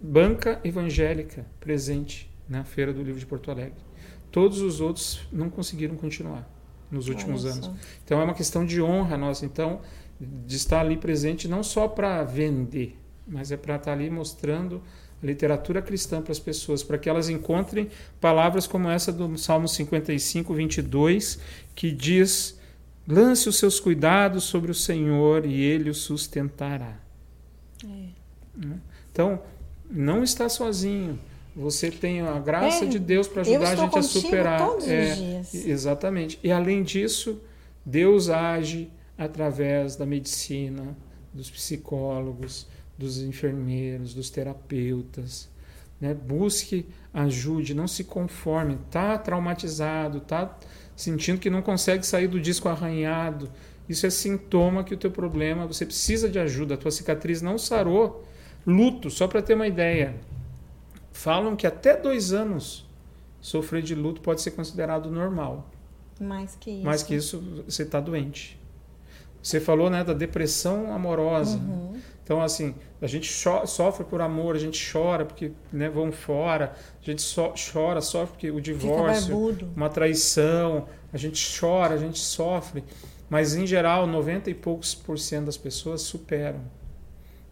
banca 0.00 0.60
evangélica 0.64 1.46
presente 1.60 2.30
na 2.48 2.64
Feira 2.64 2.92
do 2.92 3.02
Livro 3.02 3.20
de 3.20 3.26
Porto 3.26 3.50
Alegre. 3.50 3.78
Todos 4.30 4.60
os 4.60 4.80
outros 4.80 5.20
não 5.32 5.50
conseguiram 5.50 5.96
continuar 5.96 6.48
nos 6.90 7.08
últimos 7.08 7.44
Olha 7.44 7.54
anos. 7.54 7.70
Então 8.04 8.20
é 8.20 8.24
uma 8.24 8.34
questão 8.34 8.64
de 8.64 8.80
honra 8.80 9.16
nossa, 9.16 9.44
então 9.44 9.80
de 10.20 10.56
estar 10.56 10.80
ali 10.80 10.96
presente 10.96 11.48
não 11.48 11.62
só 11.62 11.88
para 11.88 12.22
vender, 12.24 12.98
mas 13.26 13.52
é 13.52 13.56
para 13.56 13.76
estar 13.76 13.92
ali 13.92 14.10
mostrando 14.10 14.82
a 15.22 15.26
literatura 15.26 15.80
cristã 15.82 16.20
para 16.20 16.32
as 16.32 16.38
pessoas, 16.38 16.82
para 16.82 16.98
que 16.98 17.08
elas 17.08 17.28
encontrem 17.28 17.88
palavras 18.20 18.66
como 18.66 18.88
essa 18.88 19.12
do 19.12 19.36
Salmo 19.38 19.68
55, 19.68 20.52
22, 20.52 21.38
que 21.74 21.90
diz: 21.90 22.58
Lance 23.06 23.48
os 23.48 23.56
seus 23.56 23.78
cuidados 23.78 24.44
sobre 24.44 24.70
o 24.70 24.74
Senhor 24.74 25.46
e 25.46 25.60
ele 25.60 25.90
o 25.90 25.94
sustentará. 25.94 26.98
Né? 28.56 28.78
Então, 29.10 29.42
não 29.90 30.22
está 30.22 30.48
sozinho. 30.48 31.18
Você 31.54 31.90
tem 31.90 32.20
a 32.20 32.38
graça 32.38 32.84
É, 32.84 32.88
de 32.88 32.98
Deus 32.98 33.26
para 33.26 33.42
ajudar 33.42 33.72
a 33.72 33.76
gente 33.76 33.98
a 33.98 34.02
superar. 34.02 34.60
todos 34.66 34.84
os 34.84 34.90
É, 34.90 35.14
dias. 35.14 35.54
Exatamente. 35.54 36.38
E 36.42 36.52
além 36.52 36.82
disso, 36.82 37.40
Deus 37.84 38.28
age 38.30 38.88
através 39.18 39.96
da 39.96 40.06
medicina, 40.06 40.96
dos 41.34 41.50
psicólogos, 41.50 42.66
dos 42.96 43.20
enfermeiros, 43.20 44.14
dos 44.14 44.30
terapeutas. 44.30 45.48
Né? 46.00 46.14
Busque, 46.14 46.86
ajude, 47.12 47.74
não 47.74 47.88
se 47.88 48.04
conforme. 48.04 48.78
Está 48.86 49.18
traumatizado, 49.18 50.18
está 50.18 50.56
sentindo 50.96 51.38
que 51.40 51.50
não 51.50 51.62
consegue 51.62 52.06
sair 52.06 52.28
do 52.28 52.40
disco 52.40 52.68
arranhado. 52.68 53.50
Isso 53.88 54.06
é 54.06 54.10
sintoma 54.10 54.84
que 54.84 54.94
o 54.94 54.96
teu 54.96 55.10
problema, 55.10 55.66
você 55.66 55.84
precisa 55.84 56.28
de 56.28 56.38
ajuda. 56.38 56.74
A 56.74 56.76
tua 56.78 56.90
cicatriz 56.92 57.42
não 57.42 57.58
sarou. 57.58 58.24
Luto, 58.70 59.10
só 59.10 59.26
para 59.26 59.42
ter 59.42 59.54
uma 59.54 59.66
ideia. 59.66 60.14
Falam 61.12 61.56
que 61.56 61.66
até 61.66 61.96
dois 61.96 62.32
anos 62.32 62.86
sofrer 63.40 63.82
de 63.82 63.94
luto 63.94 64.20
pode 64.20 64.40
ser 64.40 64.52
considerado 64.52 65.10
normal. 65.10 65.68
Mais 66.20 66.54
que 66.54 66.70
isso. 66.70 66.84
Mais 66.84 67.02
que 67.02 67.14
isso, 67.14 67.42
você 67.66 67.82
está 67.82 67.98
doente. 67.98 68.58
Você 69.42 69.58
falou 69.58 69.88
né, 69.88 70.04
da 70.04 70.12
depressão 70.12 70.92
amorosa. 70.92 71.56
Uhum. 71.56 71.98
Então, 72.22 72.40
assim, 72.40 72.74
a 73.00 73.06
gente 73.06 73.32
sofre 73.66 74.04
por 74.04 74.20
amor, 74.20 74.54
a 74.54 74.58
gente 74.58 74.80
chora 74.92 75.24
porque 75.24 75.50
né, 75.72 75.88
vão 75.88 76.12
fora, 76.12 76.76
a 77.02 77.04
gente 77.04 77.22
so- 77.22 77.54
chora, 77.72 78.00
sofre 78.00 78.32
porque 78.32 78.50
o 78.50 78.60
divórcio, 78.60 79.58
uma 79.74 79.88
traição, 79.88 80.86
a 81.12 81.16
gente 81.16 81.58
chora, 81.58 81.94
a 81.94 81.98
gente 81.98 82.18
sofre. 82.20 82.84
Mas, 83.28 83.54
em 83.56 83.66
geral, 83.66 84.06
90 84.06 84.50
e 84.50 84.54
poucos 84.54 84.94
por 84.94 85.18
cento 85.18 85.46
das 85.46 85.56
pessoas 85.56 86.02
superam. 86.02 86.60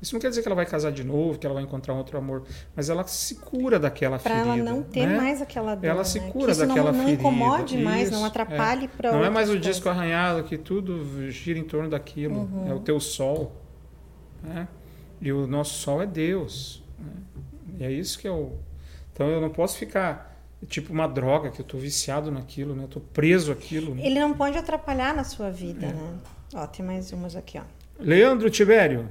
Isso 0.01 0.15
não 0.15 0.21
quer 0.21 0.29
dizer 0.29 0.43
que 0.43 0.49
ela 0.49 0.55
vai 0.55 0.65
casar 0.67 0.93
de 0.93 1.03
novo, 1.03 1.39
que 1.39 1.45
ela 1.47 1.55
vai 1.55 1.65
encontrar 1.65 1.93
um 1.93 1.99
outro 1.99 2.17
amor, 2.17 2.45
mas 2.77 2.89
ela 2.89 3.05
se 3.05 3.35
cura 3.37 3.81
daquela 3.81 4.19
Para 4.19 4.37
ferida. 4.37 4.55
ela 4.61 4.71
não 4.71 4.83
ter 4.83 5.07
né? 5.07 5.17
mais 5.17 5.43
aquela 5.43 5.75
dor. 5.75 5.85
Ela 5.87 6.05
se 6.05 6.21
né? 6.21 6.31
cura 6.31 6.47
que 6.47 6.53
isso 6.53 6.67
daquela 6.67 6.93
não, 6.93 6.99
não 6.99 7.05
ferida. 7.07 7.21
incomode 7.23 7.79
mais, 7.79 8.11
não 8.11 8.25
atrapalhe 8.25 8.87
para 8.89 9.11
Não 9.11 9.25
é 9.25 9.31
mais 9.31 9.51
o 9.51 9.59
disco 9.59 9.89
arranhado 9.89 10.45
que 10.45 10.57
tudo 10.57 11.29
gira 11.31 11.59
em 11.59 11.65
torno 11.65 11.91
daquilo. 11.91 12.41
Uhum. 12.43 12.69
É 12.71 12.75
o 12.75 12.79
teu 12.81 13.01
sol. 13.01 13.53
Né? 14.43 14.69
E 15.21 15.33
o 15.33 15.47
nosso 15.49 15.75
sol 15.79 16.01
é 16.01 16.07
Deus. 16.07 16.81
né? 16.99 17.11
E 17.81 17.85
é 17.85 17.91
isso 17.91 18.19
que 18.21 18.29
eu. 18.29 18.57
Então 19.13 19.29
eu 19.29 19.41
não 19.41 19.51
posso 19.51 19.77
ficar 19.79 20.37
tipo 20.69 20.93
uma 20.93 21.09
droga 21.09 21.51
que 21.51 21.61
eu 21.61 21.65
estou 21.65 21.79
viciado 21.81 22.31
naquilo, 22.31 22.75
né? 22.75 22.85
Eu 22.85 22.89
tô 22.89 23.01
preso 23.01 23.51
àquilo. 23.51 23.95
né? 23.97 24.03
Ele 24.07 24.21
não 24.21 24.33
pode 24.35 24.57
atrapalhar 24.57 25.13
na 25.15 25.25
sua 25.25 25.51
vida, 25.51 25.87
É. 25.87 25.93
né? 25.93 26.15
Ó, 26.55 26.67
tem 26.69 26.85
mais 26.87 27.13
umas 27.13 27.35
aqui, 27.35 27.59
ó. 27.59 27.63
Leandro 27.99 28.49
Tibério. 28.49 29.09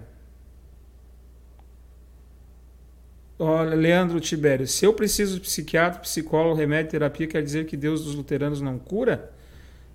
Olha, 3.40 3.76
Leandro 3.76 4.20
Tibério, 4.20 4.66
se 4.66 4.84
eu 4.84 4.94
preciso 4.94 5.36
de 5.36 5.42
psiquiatra, 5.42 6.00
psicólogo, 6.00 6.56
remédio, 6.56 6.92
terapia, 6.92 7.28
quer 7.28 7.44
dizer 7.44 7.66
que 7.68 7.78
Deus 7.78 8.04
dos 8.04 8.16
luteranos 8.16 8.62
não 8.62 8.80
cura? 8.80 9.32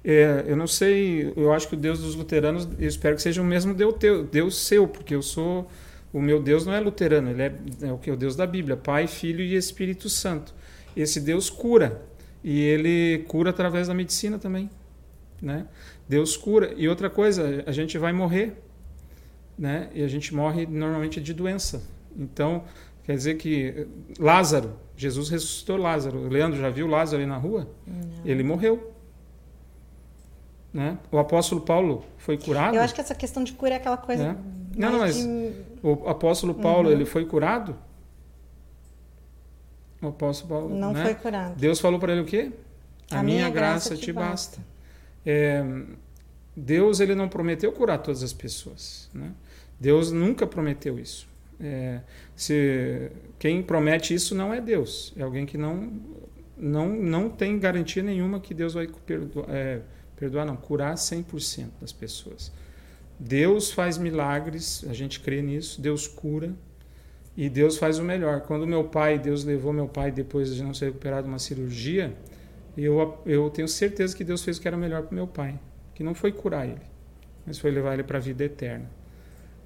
É, 0.04 0.44
eu 0.46 0.56
não 0.56 0.66
sei, 0.66 1.32
eu 1.36 1.52
acho 1.52 1.68
que 1.68 1.74
o 1.74 1.76
Deus 1.76 2.00
dos 2.00 2.14
luteranos, 2.14 2.68
eu 2.78 2.88
espero 2.88 3.16
que 3.16 3.22
seja 3.22 3.42
o 3.42 3.44
mesmo 3.44 3.74
Deus 3.74 3.94
teu, 3.98 4.24
Deus 4.24 4.56
seu, 4.56 4.86
porque 4.86 5.14
eu 5.14 5.22
sou, 5.22 5.68
o 6.12 6.20
meu 6.20 6.40
Deus 6.40 6.64
não 6.64 6.72
é 6.72 6.78
luterano, 6.78 7.30
ele 7.30 7.42
é, 7.42 7.54
é 7.82 7.92
o 7.92 7.98
que? 7.98 8.10
O 8.10 8.16
Deus 8.16 8.36
da 8.36 8.46
Bíblia, 8.46 8.76
Pai, 8.76 9.08
Filho 9.08 9.40
e 9.40 9.56
Espírito 9.56 10.08
Santo. 10.08 10.54
Esse 10.96 11.20
Deus 11.20 11.50
cura, 11.50 12.00
e 12.44 12.60
ele 12.60 13.24
cura 13.28 13.50
através 13.50 13.88
da 13.88 13.94
medicina 13.94 14.38
também, 14.38 14.70
né? 15.40 15.66
Deus 16.08 16.36
cura. 16.36 16.74
E 16.76 16.88
outra 16.88 17.08
coisa, 17.08 17.64
a 17.66 17.72
gente 17.72 17.98
vai 17.98 18.12
morrer, 18.12 18.52
né? 19.58 19.88
E 19.94 20.02
a 20.02 20.08
gente 20.08 20.34
morre 20.34 20.66
normalmente 20.66 21.20
de 21.20 21.32
doença. 21.32 21.82
Então, 22.16 22.64
quer 23.04 23.14
dizer 23.16 23.34
que 23.36 23.86
Lázaro, 24.18 24.72
Jesus 24.96 25.28
ressuscitou 25.28 25.76
Lázaro. 25.76 26.18
O 26.20 26.28
Leandro 26.28 26.58
já 26.60 26.70
viu 26.70 26.86
Lázaro 26.86 27.22
ali 27.22 27.28
na 27.28 27.36
rua? 27.36 27.68
Ele 28.24 28.42
morreu. 28.42 28.92
Né? 30.72 30.98
O 31.10 31.18
apóstolo 31.18 31.60
Paulo 31.60 32.04
foi 32.16 32.38
curado. 32.38 32.74
Eu 32.74 32.80
acho 32.82 32.94
que 32.94 33.00
essa 33.00 33.14
questão 33.14 33.44
de 33.44 33.52
cura 33.52 33.74
é 33.74 33.76
aquela 33.76 33.96
coisa. 33.98 34.22
É. 34.24 34.36
Não, 34.76 34.90
não, 34.92 34.98
mas 35.00 35.16
de- 35.16 35.52
O 35.82 36.08
apóstolo 36.08 36.54
Paulo, 36.54 36.88
Uhum. 36.88 36.94
ele 36.94 37.04
foi 37.04 37.26
curado? 37.26 37.76
O 40.00 40.06
apóstolo 40.08 40.48
Paulo, 40.48 40.74
Não 40.74 40.92
né? 40.92 41.04
foi 41.04 41.14
curado. 41.14 41.56
Deus 41.56 41.78
falou 41.78 41.98
para 42.00 42.12
ele 42.12 42.22
o 42.22 42.24
quê? 42.24 42.50
A, 43.10 43.22
minha, 43.22 43.50
graça, 43.50 43.96
te 43.96 44.12
basta. 44.12 44.58
É, 45.26 45.62
Deus 46.56 46.98
ele 47.00 47.14
não 47.14 47.28
prometeu 47.28 47.70
curar 47.72 47.98
todas 47.98 48.22
as 48.22 48.32
pessoas, 48.32 49.10
né? 49.12 49.32
Deus 49.78 50.10
nunca 50.10 50.46
prometeu 50.46 50.98
isso. 50.98 51.28
É, 51.62 52.00
se 52.34 53.10
quem 53.38 53.62
promete 53.62 54.12
isso 54.12 54.34
não 54.34 54.52
é 54.52 54.60
Deus, 54.60 55.12
é 55.16 55.22
alguém 55.22 55.46
que 55.46 55.56
não 55.56 55.92
não 56.56 56.88
não 56.88 57.30
tem 57.30 57.58
garantia 57.58 58.02
nenhuma 58.02 58.40
que 58.40 58.52
Deus 58.52 58.74
vai 58.74 58.88
perdoar, 59.06 59.46
é, 59.48 59.80
perdoar 60.16 60.44
não, 60.44 60.56
curar 60.56 60.94
100% 60.94 61.68
das 61.80 61.92
pessoas. 61.92 62.52
Deus 63.18 63.70
faz 63.70 63.96
milagres, 63.96 64.84
a 64.88 64.92
gente 64.92 65.20
crê 65.20 65.40
nisso, 65.40 65.80
Deus 65.80 66.08
cura 66.08 66.52
e 67.36 67.48
Deus 67.48 67.78
faz 67.78 67.98
o 67.98 68.02
melhor. 68.02 68.40
Quando 68.40 68.66
meu 68.66 68.84
pai, 68.84 69.18
Deus 69.18 69.44
levou 69.44 69.72
meu 69.72 69.86
pai 69.86 70.10
depois 70.10 70.52
de 70.54 70.62
não 70.62 70.74
ser 70.74 70.86
recuperado 70.86 71.24
de 71.24 71.28
uma 71.28 71.38
cirurgia, 71.38 72.12
eu, 72.76 73.18
eu 73.24 73.48
tenho 73.50 73.68
certeza 73.68 74.16
que 74.16 74.24
Deus 74.24 74.42
fez 74.42 74.56
o 74.56 74.60
que 74.60 74.66
era 74.66 74.76
melhor 74.76 75.02
para 75.02 75.14
meu 75.14 75.26
pai, 75.28 75.60
que 75.94 76.02
não 76.02 76.14
foi 76.14 76.32
curar 76.32 76.66
ele, 76.66 76.82
mas 77.46 77.58
foi 77.58 77.70
levar 77.70 77.94
ele 77.94 78.02
para 78.02 78.18
a 78.18 78.20
vida 78.20 78.42
eterna. 78.44 78.90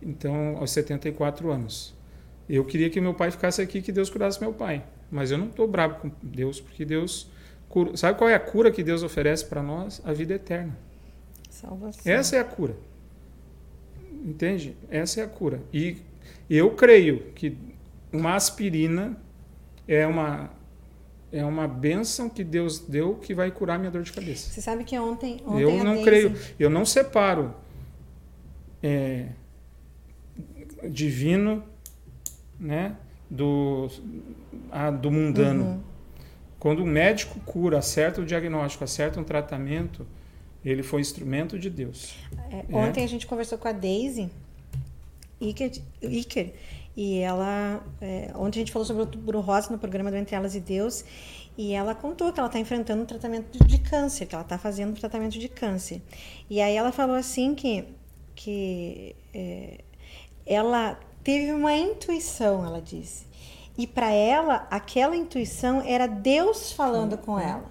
Então, 0.03 0.57
aos 0.59 0.70
74 0.72 1.51
anos. 1.51 1.94
Eu 2.49 2.64
queria 2.64 2.88
que 2.90 3.01
meu 3.01 3.12
pai 3.14 3.30
ficasse 3.30 3.61
aqui, 3.61 3.82
que 3.82 3.90
Deus 3.90 4.09
curasse 4.09 4.40
meu 4.40 4.53
pai. 4.53 4.84
Mas 5.11 5.30
eu 5.30 5.38
não 5.38 5.47
estou 5.49 5.66
bravo 5.66 5.97
com 5.97 6.11
Deus, 6.22 6.61
porque 6.61 6.84
Deus. 6.84 7.28
Cura. 7.68 7.97
Sabe 7.97 8.16
qual 8.18 8.30
é 8.30 8.34
a 8.34 8.40
cura 8.40 8.70
que 8.70 8.82
Deus 8.82 9.03
oferece 9.03 9.44
para 9.44 9.62
nós? 9.62 10.01
A 10.05 10.12
vida 10.12 10.34
eterna. 10.34 10.76
Salvação. 11.51 12.01
Essa 12.05 12.36
é 12.36 12.40
a 12.40 12.44
cura. 12.44 12.76
Entende? 14.24 14.76
Essa 14.90 15.20
é 15.20 15.24
a 15.24 15.28
cura. 15.28 15.61
E 15.72 15.99
eu 16.49 16.70
creio 16.74 17.32
que 17.34 17.57
uma 18.12 18.34
aspirina 18.34 19.16
é 19.88 20.07
uma 20.07 20.51
é 21.32 21.44
uma 21.44 21.66
bênção 21.66 22.28
que 22.30 22.42
Deus 22.44 22.78
deu 22.78 23.16
que 23.16 23.34
vai 23.34 23.51
curar 23.51 23.78
minha 23.78 23.90
dor 23.90 24.03
de 24.03 24.12
cabeça. 24.12 24.49
Você 24.51 24.61
sabe 24.61 24.84
que 24.84 24.97
ontem, 24.99 25.40
ontem 25.44 25.61
Eu 25.61 25.72
não 25.84 25.94
Daisy- 25.94 26.05
creio, 26.05 26.34
eu 26.59 26.70
não 26.70 26.84
separo 26.84 27.53
é, 28.82 29.26
divino, 30.91 31.62
né, 32.59 32.97
do 33.31 33.89
a- 34.70 34.91
do 34.91 35.11
mundano. 35.11 35.64
Uhum. 35.64 35.81
Quando 36.59 36.83
o 36.83 36.87
médico 36.87 37.39
cura, 37.41 37.79
acerta 37.79 38.20
o 38.20 38.24
diagnóstico, 38.27 38.83
acerta 38.85 39.20
um 39.20 39.24
tratamento, 39.24 40.07
ele 40.64 40.83
foi 40.83 41.01
instrumento 41.01 41.59
de 41.59 41.70
Deus. 41.70 42.14
É, 42.51 42.64
É. 42.68 42.77
Ontem 42.77 43.05
a 43.05 43.09
gente 43.09 43.27
conversou 43.27 43.59
com 43.59 43.68
a 43.68 43.72
Daisy 43.72 44.31
Iker, 45.41 45.70
Iker 46.03 46.53
e 46.97 47.18
ela. 47.18 47.85
é, 48.01 48.31
ontem 48.35 48.61
a 48.61 48.62
gente 48.62 48.72
falou 48.72 48.87
sobre 48.87 49.03
o 49.03 49.05
outubro 49.07 49.41
rosa 49.41 49.70
no 49.70 49.79
programa 49.79 50.11
do 50.11 50.16
Entre 50.16 50.35
Elas 50.35 50.55
e 50.55 50.61
Deus. 50.61 51.05
E 51.59 51.72
ela 51.72 51.95
contou 51.95 52.31
que 52.33 52.39
ela 52.39 52.49
está 52.49 52.59
enfrentando 52.59 53.03
um 53.03 53.07
tratamento 53.07 53.51
de, 53.51 53.66
de 53.66 53.79
câncer, 53.79 54.27
que 54.27 54.35
ela 54.35 54.43
está 54.45 54.59
fazendo 54.59 54.91
um 54.91 54.95
tratamento 54.95 55.39
de 55.39 55.49
câncer. 55.49 56.03
E 56.51 56.61
aí 56.61 56.74
ela 56.77 56.93
falou 56.93 57.16
assim 57.16 57.55
que, 57.55 57.85
que 58.35 59.14
é, 59.33 59.81
ela 60.47 60.99
teve 61.24 61.53
uma 61.53 61.74
intuição, 61.74 62.64
ela 62.64 62.80
disse. 62.80 63.26
E 63.76 63.86
para 63.86 64.11
ela, 64.11 64.66
aquela 64.70 65.16
intuição 65.16 65.82
era 65.84 66.07
Deus 66.07 66.72
falando 66.72 67.18
com 67.18 67.38
ela. 67.38 67.70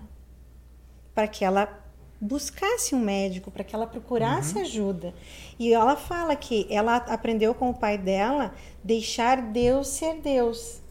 Para 1.14 1.28
que 1.28 1.44
ela 1.44 1.82
buscasse 2.20 2.94
um 2.94 3.00
médico, 3.00 3.50
para 3.50 3.64
que 3.64 3.76
ela 3.76 3.88
procurasse 3.88 4.60
ajuda. 4.60 5.14
E 5.58 5.74
ela 5.74 5.96
fala 5.96 6.36
que 6.36 6.68
ela 6.70 6.98
aprendeu 6.98 7.54
com 7.54 7.70
o 7.70 7.74
pai 7.74 7.98
dela 7.98 8.54
deixar 8.84 9.42
Deus 9.42 9.88
ser 9.88 10.16
Deus. 10.22 10.82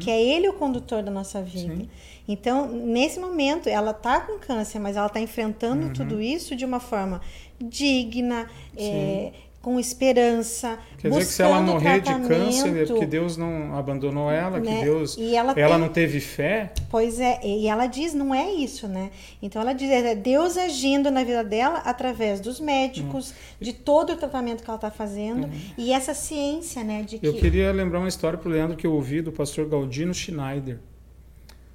Que 0.00 0.10
é 0.10 0.22
ele 0.22 0.48
o 0.48 0.54
condutor 0.54 1.02
da 1.02 1.10
nossa 1.10 1.42
vida. 1.42 1.76
Sim. 1.76 1.90
Então, 2.26 2.68
nesse 2.68 3.20
momento, 3.20 3.68
ela 3.68 3.92
tá 3.92 4.20
com 4.20 4.38
câncer, 4.38 4.78
mas 4.78 4.96
ela 4.96 5.08
tá 5.08 5.20
enfrentando 5.20 5.92
tudo 5.92 6.20
isso 6.20 6.56
de 6.56 6.64
uma 6.64 6.80
forma 6.80 7.20
digna, 7.60 8.48
é, 8.76 9.32
com 9.60 9.78
esperança. 9.78 10.78
Quer 10.98 11.08
dizer 11.08 11.20
que 11.20 11.26
se 11.26 11.42
ela 11.42 11.60
morrer 11.60 12.00
de 12.00 12.14
câncer, 12.14 12.76
é 12.82 12.86
porque 12.86 13.04
Deus 13.06 13.36
não 13.36 13.76
abandonou 13.76 14.30
ela, 14.30 14.60
né? 14.60 14.78
que 14.78 14.84
Deus 14.84 15.16
E 15.18 15.34
ela 15.34 15.52
ela 15.56 15.74
tem- 15.74 15.78
não 15.78 15.88
teve 15.92 16.20
fé. 16.20 16.72
Pois 16.88 17.18
é, 17.20 17.40
e 17.44 17.66
ela 17.66 17.86
diz, 17.86 18.14
não 18.14 18.34
é 18.34 18.50
isso, 18.50 18.86
né? 18.86 19.10
Então 19.42 19.60
ela 19.60 19.72
diz, 19.72 19.90
é 19.90 20.14
Deus 20.14 20.56
agindo 20.56 21.10
na 21.10 21.24
vida 21.24 21.42
dela 21.42 21.78
através 21.84 22.40
dos 22.40 22.60
médicos, 22.60 23.34
de 23.60 23.72
todo 23.72 24.12
o 24.12 24.16
tratamento 24.16 24.62
que 24.62 24.70
ela 24.70 24.76
está 24.76 24.90
fazendo, 24.90 25.50
e 25.76 25.92
essa 25.92 26.14
ciência, 26.14 26.84
né, 26.84 27.02
de 27.02 27.18
que 27.18 27.26
Eu 27.26 27.34
queria 27.34 27.72
lembrar 27.72 27.98
uma 27.98 28.08
história 28.08 28.38
para 28.38 28.48
o 28.48 28.52
Leandro 28.52 28.76
que 28.76 28.86
eu 28.86 28.92
ouvi 28.94 29.20
do 29.20 29.32
pastor 29.32 29.68
Galdino 29.68 30.14
Schneider. 30.14 30.78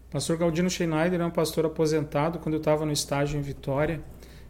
O 0.09 0.13
pastor 0.13 0.37
Galdino 0.37 0.69
Schneider 0.69 1.19
é 1.19 1.25
um 1.25 1.31
pastor 1.31 1.65
aposentado. 1.65 2.39
Quando 2.39 2.53
eu 2.53 2.59
estava 2.59 2.85
no 2.85 2.91
estágio 2.91 3.37
em 3.37 3.41
Vitória, 3.41 3.99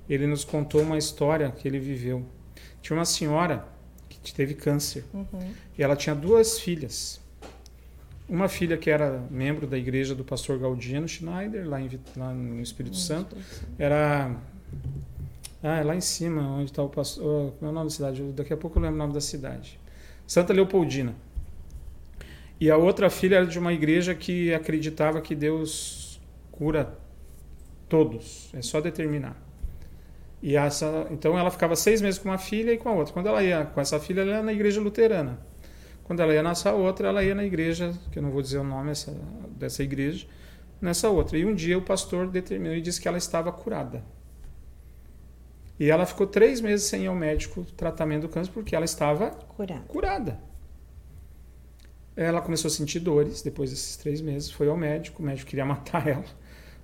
ele 0.09 0.27
nos 0.27 0.43
contou 0.45 0.81
uma 0.81 0.97
história 0.97 1.51
que 1.51 1.67
ele 1.67 1.79
viveu. 1.79 2.23
Tinha 2.83 2.97
uma 2.99 3.05
senhora 3.05 3.65
que 4.21 4.33
teve 4.33 4.53
câncer 4.53 5.05
e 5.77 5.81
ela 5.81 5.95
tinha 5.95 6.13
duas 6.13 6.59
filhas. 6.59 7.19
Uma 8.27 8.47
filha 8.47 8.77
que 8.77 8.89
era 8.89 9.23
membro 9.31 9.65
da 9.65 9.77
igreja 9.77 10.13
do 10.13 10.23
pastor 10.23 10.59
Galdino 10.59 11.07
Schneider, 11.07 11.67
lá, 11.67 11.81
em, 11.81 11.89
lá 12.15 12.33
no 12.33 12.61
Espírito 12.61 12.97
Santo, 12.97 13.37
era 13.79 14.35
ah, 15.63 15.77
é 15.77 15.83
lá 15.83 15.95
em 15.95 16.01
cima, 16.01 16.41
onde 16.41 16.71
está 16.71 16.83
o 16.83 16.89
pastor. 16.89 17.23
oh, 17.23 17.51
Como 17.51 17.69
é 17.69 17.71
o 17.71 17.73
nome 17.73 17.87
da 17.87 17.95
cidade? 17.95 18.21
Daqui 18.33 18.51
a 18.51 18.57
pouco 18.57 18.77
eu 18.77 18.81
lembro 18.83 18.95
o 18.95 18.99
nome 18.99 19.13
da 19.13 19.21
cidade. 19.21 19.79
Santa 20.27 20.51
Leopoldina. 20.51 21.15
E 22.59 22.69
a 22.69 22.75
outra 22.75 23.09
filha 23.09 23.37
era 23.37 23.45
de 23.45 23.57
uma 23.57 23.71
igreja 23.71 24.13
que 24.13 24.53
acreditava 24.53 25.21
que 25.21 25.33
Deus 25.33 26.19
cura 26.51 26.97
todos. 27.87 28.49
É 28.53 28.61
só 28.61 28.81
determinar. 28.81 29.41
E 30.43 30.57
essa, 30.57 31.07
então 31.09 31.39
ela 31.39 31.49
ficava 31.49 31.73
seis 31.73 32.01
meses 32.01 32.19
com 32.19 32.27
uma 32.27 32.37
filha 32.37 32.73
e 32.73 32.77
com 32.77 32.89
a 32.89 32.91
outra. 32.91 33.13
Quando 33.13 33.27
ela 33.27 33.41
ia 33.41 33.63
com 33.63 33.79
essa 33.79 33.97
filha, 33.97 34.19
ela 34.19 34.31
ia 34.31 34.43
na 34.43 34.51
igreja 34.51 34.81
luterana. 34.81 35.39
Quando 36.03 36.19
ela 36.19 36.33
ia 36.33 36.43
nessa 36.43 36.73
outra, 36.73 37.07
ela 37.07 37.23
ia 37.23 37.33
na 37.33 37.45
igreja, 37.45 37.93
que 38.11 38.19
eu 38.19 38.23
não 38.23 38.29
vou 38.29 38.41
dizer 38.41 38.57
o 38.57 38.63
nome 38.63 38.91
essa, 38.91 39.15
dessa 39.51 39.81
igreja, 39.81 40.27
nessa 40.81 41.09
outra. 41.09 41.37
E 41.37 41.45
um 41.45 41.55
dia 41.55 41.77
o 41.77 41.81
pastor 41.81 42.27
determinou 42.27 42.75
e 42.75 42.81
disse 42.81 42.99
que 42.99 43.07
ela 43.07 43.17
estava 43.17 43.53
curada. 43.53 44.03
E 45.79 45.89
ela 45.89 46.05
ficou 46.05 46.27
três 46.27 46.59
meses 46.59 46.87
sem 46.87 47.03
ir 47.03 47.07
ao 47.07 47.15
médico 47.15 47.63
tratamento 47.77 48.23
do 48.23 48.29
câncer 48.29 48.51
porque 48.51 48.75
ela 48.75 48.83
estava 48.83 49.31
curar. 49.31 49.81
curada. 49.83 50.41
Ela 52.17 52.41
começou 52.41 52.67
a 52.67 52.71
sentir 52.71 52.99
dores 52.99 53.41
depois 53.41 53.69
desses 53.69 53.95
três 53.95 54.19
meses, 54.19 54.51
foi 54.51 54.67
ao 54.67 54.75
médico, 54.75 55.23
o 55.23 55.25
médico 55.25 55.49
queria 55.49 55.63
matar 55.65 56.05
ela, 56.05 56.25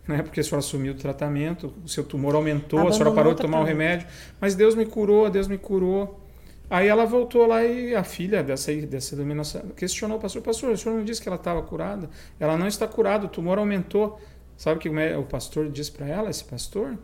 né? 0.09 0.23
Porque 0.23 0.39
a 0.39 0.43
senhora 0.43 0.59
assumiu 0.59 0.93
o 0.93 0.95
tratamento, 0.95 1.71
o 1.85 1.87
seu 1.87 2.03
tumor 2.03 2.33
aumentou, 2.33 2.79
a 2.79 2.91
senhora 2.91 3.11
Abandonou 3.11 3.15
parou 3.15 3.33
de 3.35 3.41
tomar 3.41 3.61
o 3.61 3.63
remédio, 3.63 4.07
mas 4.41 4.55
Deus 4.55 4.73
me 4.73 4.85
curou, 4.85 5.29
Deus 5.29 5.47
me 5.47 5.57
curou. 5.57 6.19
Aí 6.67 6.87
ela 6.87 7.05
voltou 7.05 7.45
lá 7.45 7.63
e 7.63 7.95
a 7.95 8.03
filha 8.03 8.43
dessa, 8.43 8.73
dessa 8.73 9.13
iluminação 9.13 9.61
questionou 9.75 10.17
o 10.17 10.21
pastor: 10.21 10.41
Pastor, 10.41 10.71
o 10.71 10.77
senhor 10.77 10.95
não 10.95 11.05
disse 11.05 11.21
que 11.21 11.29
ela 11.29 11.35
estava 11.35 11.61
curada? 11.61 12.09
Ela 12.39 12.57
não 12.57 12.67
está 12.67 12.87
curada, 12.87 13.27
o 13.27 13.29
tumor 13.29 13.59
aumentou. 13.59 14.19
Sabe 14.57 14.77
o 14.77 14.79
que 14.79 14.89
o 14.89 15.23
pastor 15.23 15.69
disse 15.69 15.91
para 15.91 16.07
ela, 16.07 16.29
esse 16.29 16.43
pastor? 16.43 16.97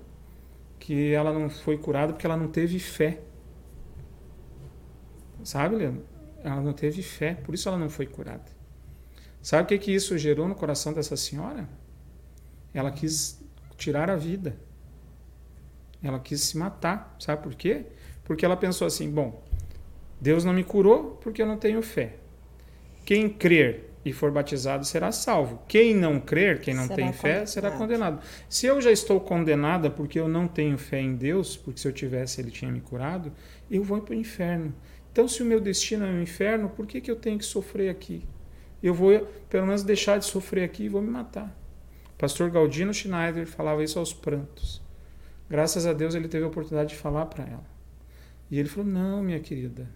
Que 0.79 1.13
ela 1.13 1.31
não 1.31 1.47
foi 1.49 1.77
curada 1.77 2.11
porque 2.11 2.25
ela 2.25 2.35
não 2.35 2.47
teve 2.47 2.79
fé. 2.79 3.21
Sabe, 5.43 5.75
Leandro? 5.75 6.03
Ela 6.43 6.61
não 6.61 6.73
teve 6.73 7.01
fé, 7.03 7.35
por 7.35 7.53
isso 7.53 7.69
ela 7.69 7.77
não 7.77 7.89
foi 7.89 8.07
curada. 8.07 8.43
Sabe 9.41 9.63
o 9.63 9.67
que, 9.67 9.77
que 9.77 9.91
isso 9.91 10.17
gerou 10.17 10.47
no 10.47 10.55
coração 10.55 10.91
dessa 10.91 11.15
senhora? 11.15 11.69
Ela 12.75 12.91
quis 12.91 13.41
tirar 13.77 14.11
a 14.11 14.17
vida. 14.17 14.57
Ela 16.03 16.19
quis 16.19 16.41
se 16.41 16.57
matar. 16.57 17.15
Sabe 17.17 17.41
por 17.41 17.55
quê? 17.55 17.85
Porque 18.25 18.45
ela 18.45 18.57
pensou 18.57 18.85
assim: 18.85 19.09
bom, 19.09 19.41
Deus 20.19 20.43
não 20.43 20.53
me 20.53 20.63
curou 20.63 21.17
porque 21.21 21.41
eu 21.41 21.47
não 21.47 21.57
tenho 21.57 21.81
fé. 21.81 22.17
Quem 23.05 23.29
crer 23.29 23.91
e 24.03 24.11
for 24.11 24.29
batizado 24.29 24.83
será 24.83 25.11
salvo. 25.11 25.61
Quem 25.67 25.95
não 25.95 26.19
crer, 26.19 26.59
quem 26.59 26.73
não 26.73 26.83
Será 26.83 26.95
tem 26.95 27.13
fé, 27.13 27.45
será 27.45 27.71
condenado. 27.71 28.17
condenado. 28.17 28.45
Se 28.49 28.65
eu 28.67 28.79
já 28.81 28.91
estou 28.91 29.19
condenada 29.19 29.89
porque 29.89 30.19
eu 30.19 30.27
não 30.27 30.47
tenho 30.47 30.77
fé 30.77 30.99
em 30.99 31.15
Deus, 31.15 31.55
porque 31.55 31.79
se 31.79 31.87
eu 31.87 31.93
tivesse 31.93 32.41
ele 32.41 32.51
tinha 32.51 32.71
me 32.71 32.81
curado, 32.81 33.31
eu 33.71 33.83
vou 33.83 34.01
para 34.01 34.13
o 34.13 34.17
inferno. 34.17 34.75
Então, 35.11 35.27
se 35.29 35.41
o 35.41 35.45
meu 35.45 35.61
destino 35.61 36.05
é 36.05 36.09
o 36.11 36.21
inferno, 36.21 36.69
por 36.69 36.85
que, 36.85 36.99
que 36.99 37.09
eu 37.09 37.15
tenho 37.15 37.39
que 37.39 37.45
sofrer 37.45 37.89
aqui? 37.89 38.23
Eu 38.83 38.93
vou, 38.93 39.17
pelo 39.49 39.65
menos, 39.65 39.81
deixar 39.81 40.19
de 40.19 40.25
sofrer 40.25 40.65
aqui 40.65 40.83
e 40.83 40.89
vou 40.89 41.01
me 41.01 41.09
matar. 41.09 41.55
Pastor 42.25 42.49
Galdino 42.49 42.91
Schneider 42.91 43.45
falava 43.45 43.83
isso 43.83 43.99
aos 43.99 44.11
prantos. 44.11 44.81
Graças 45.47 45.85
a 45.85 45.93
Deus 45.93 46.15
ele 46.15 46.27
teve 46.27 46.43
a 46.43 46.47
oportunidade 46.47 46.89
de 46.89 46.95
falar 46.95 47.27
para 47.27 47.43
ela. 47.43 47.63
E 48.49 48.57
ele 48.57 48.67
falou: 48.67 48.89
Não, 48.89 49.21
minha 49.21 49.39
querida, 49.39 49.87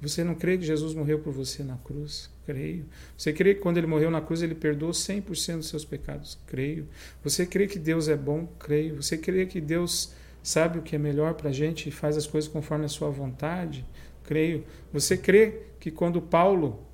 você 0.00 0.22
não 0.22 0.36
crê 0.36 0.56
que 0.56 0.64
Jesus 0.64 0.94
morreu 0.94 1.18
por 1.18 1.32
você 1.32 1.64
na 1.64 1.76
cruz? 1.78 2.30
Creio. 2.46 2.86
Você 3.18 3.32
crê 3.32 3.56
que 3.56 3.60
quando 3.60 3.78
ele 3.78 3.88
morreu 3.88 4.08
na 4.08 4.20
cruz 4.20 4.40
ele 4.40 4.54
perdoou 4.54 4.92
100% 4.92 5.56
dos 5.56 5.68
seus 5.68 5.84
pecados? 5.84 6.38
Creio. 6.46 6.86
Você 7.24 7.44
crê 7.44 7.66
que 7.66 7.76
Deus 7.76 8.06
é 8.06 8.16
bom? 8.16 8.46
Creio. 8.60 9.02
Você 9.02 9.18
crê 9.18 9.44
que 9.44 9.60
Deus 9.60 10.12
sabe 10.44 10.78
o 10.78 10.82
que 10.82 10.94
é 10.94 10.98
melhor 10.98 11.34
para 11.34 11.50
a 11.50 11.52
gente 11.52 11.88
e 11.88 11.90
faz 11.90 12.16
as 12.16 12.24
coisas 12.24 12.48
conforme 12.48 12.84
a 12.84 12.88
sua 12.88 13.10
vontade? 13.10 13.84
Creio. 14.22 14.64
Você 14.92 15.16
crê 15.16 15.62
que 15.80 15.90
quando 15.90 16.22
Paulo 16.22 16.86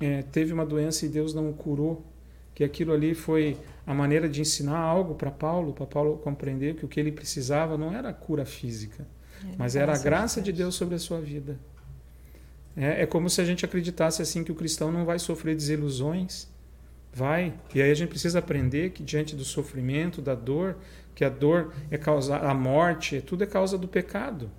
é, 0.00 0.22
teve 0.22 0.54
uma 0.54 0.64
doença 0.64 1.04
e 1.04 1.08
Deus 1.10 1.34
não 1.34 1.50
o 1.50 1.52
curou, 1.52 2.02
que 2.54 2.64
aquilo 2.64 2.94
ali 2.94 3.14
foi 3.14 3.58
a 3.86 3.92
maneira 3.92 4.28
de 4.28 4.40
ensinar 4.40 4.78
algo 4.78 5.14
para 5.14 5.30
Paulo, 5.30 5.72
para 5.72 5.86
Paulo 5.86 6.16
compreender 6.18 6.76
que 6.76 6.84
o 6.84 6.88
que 6.88 6.98
ele 6.98 7.12
precisava 7.12 7.76
não 7.76 7.94
era 7.94 8.08
a 8.08 8.14
cura 8.14 8.44
física, 8.44 9.06
era 9.42 9.54
mas 9.58 9.76
era 9.76 9.94
a 9.94 9.98
graça 9.98 10.40
de 10.40 10.52
Deus 10.52 10.74
sobre 10.74 10.94
a 10.94 10.98
sua 10.98 11.20
vida. 11.20 11.58
É, 12.76 13.02
é 13.02 13.06
como 13.06 13.28
se 13.28 13.40
a 13.40 13.44
gente 13.44 13.64
acreditasse 13.64 14.22
assim 14.22 14.42
que 14.42 14.50
o 14.50 14.54
cristão 14.54 14.90
não 14.90 15.04
vai 15.04 15.18
sofrer 15.18 15.54
desilusões, 15.54 16.48
vai. 17.12 17.54
E 17.74 17.80
aí 17.80 17.90
a 17.90 17.94
gente 17.94 18.08
precisa 18.08 18.38
aprender 18.38 18.90
que 18.90 19.02
diante 19.02 19.36
do 19.36 19.44
sofrimento, 19.44 20.20
da 20.20 20.34
dor, 20.34 20.76
que 21.14 21.24
a 21.24 21.28
dor 21.28 21.72
é 21.90 21.96
causa 21.96 22.36
a 22.38 22.52
morte, 22.52 23.20
tudo 23.20 23.44
é 23.44 23.46
causa 23.46 23.78
do 23.78 23.86
pecado, 23.86 24.50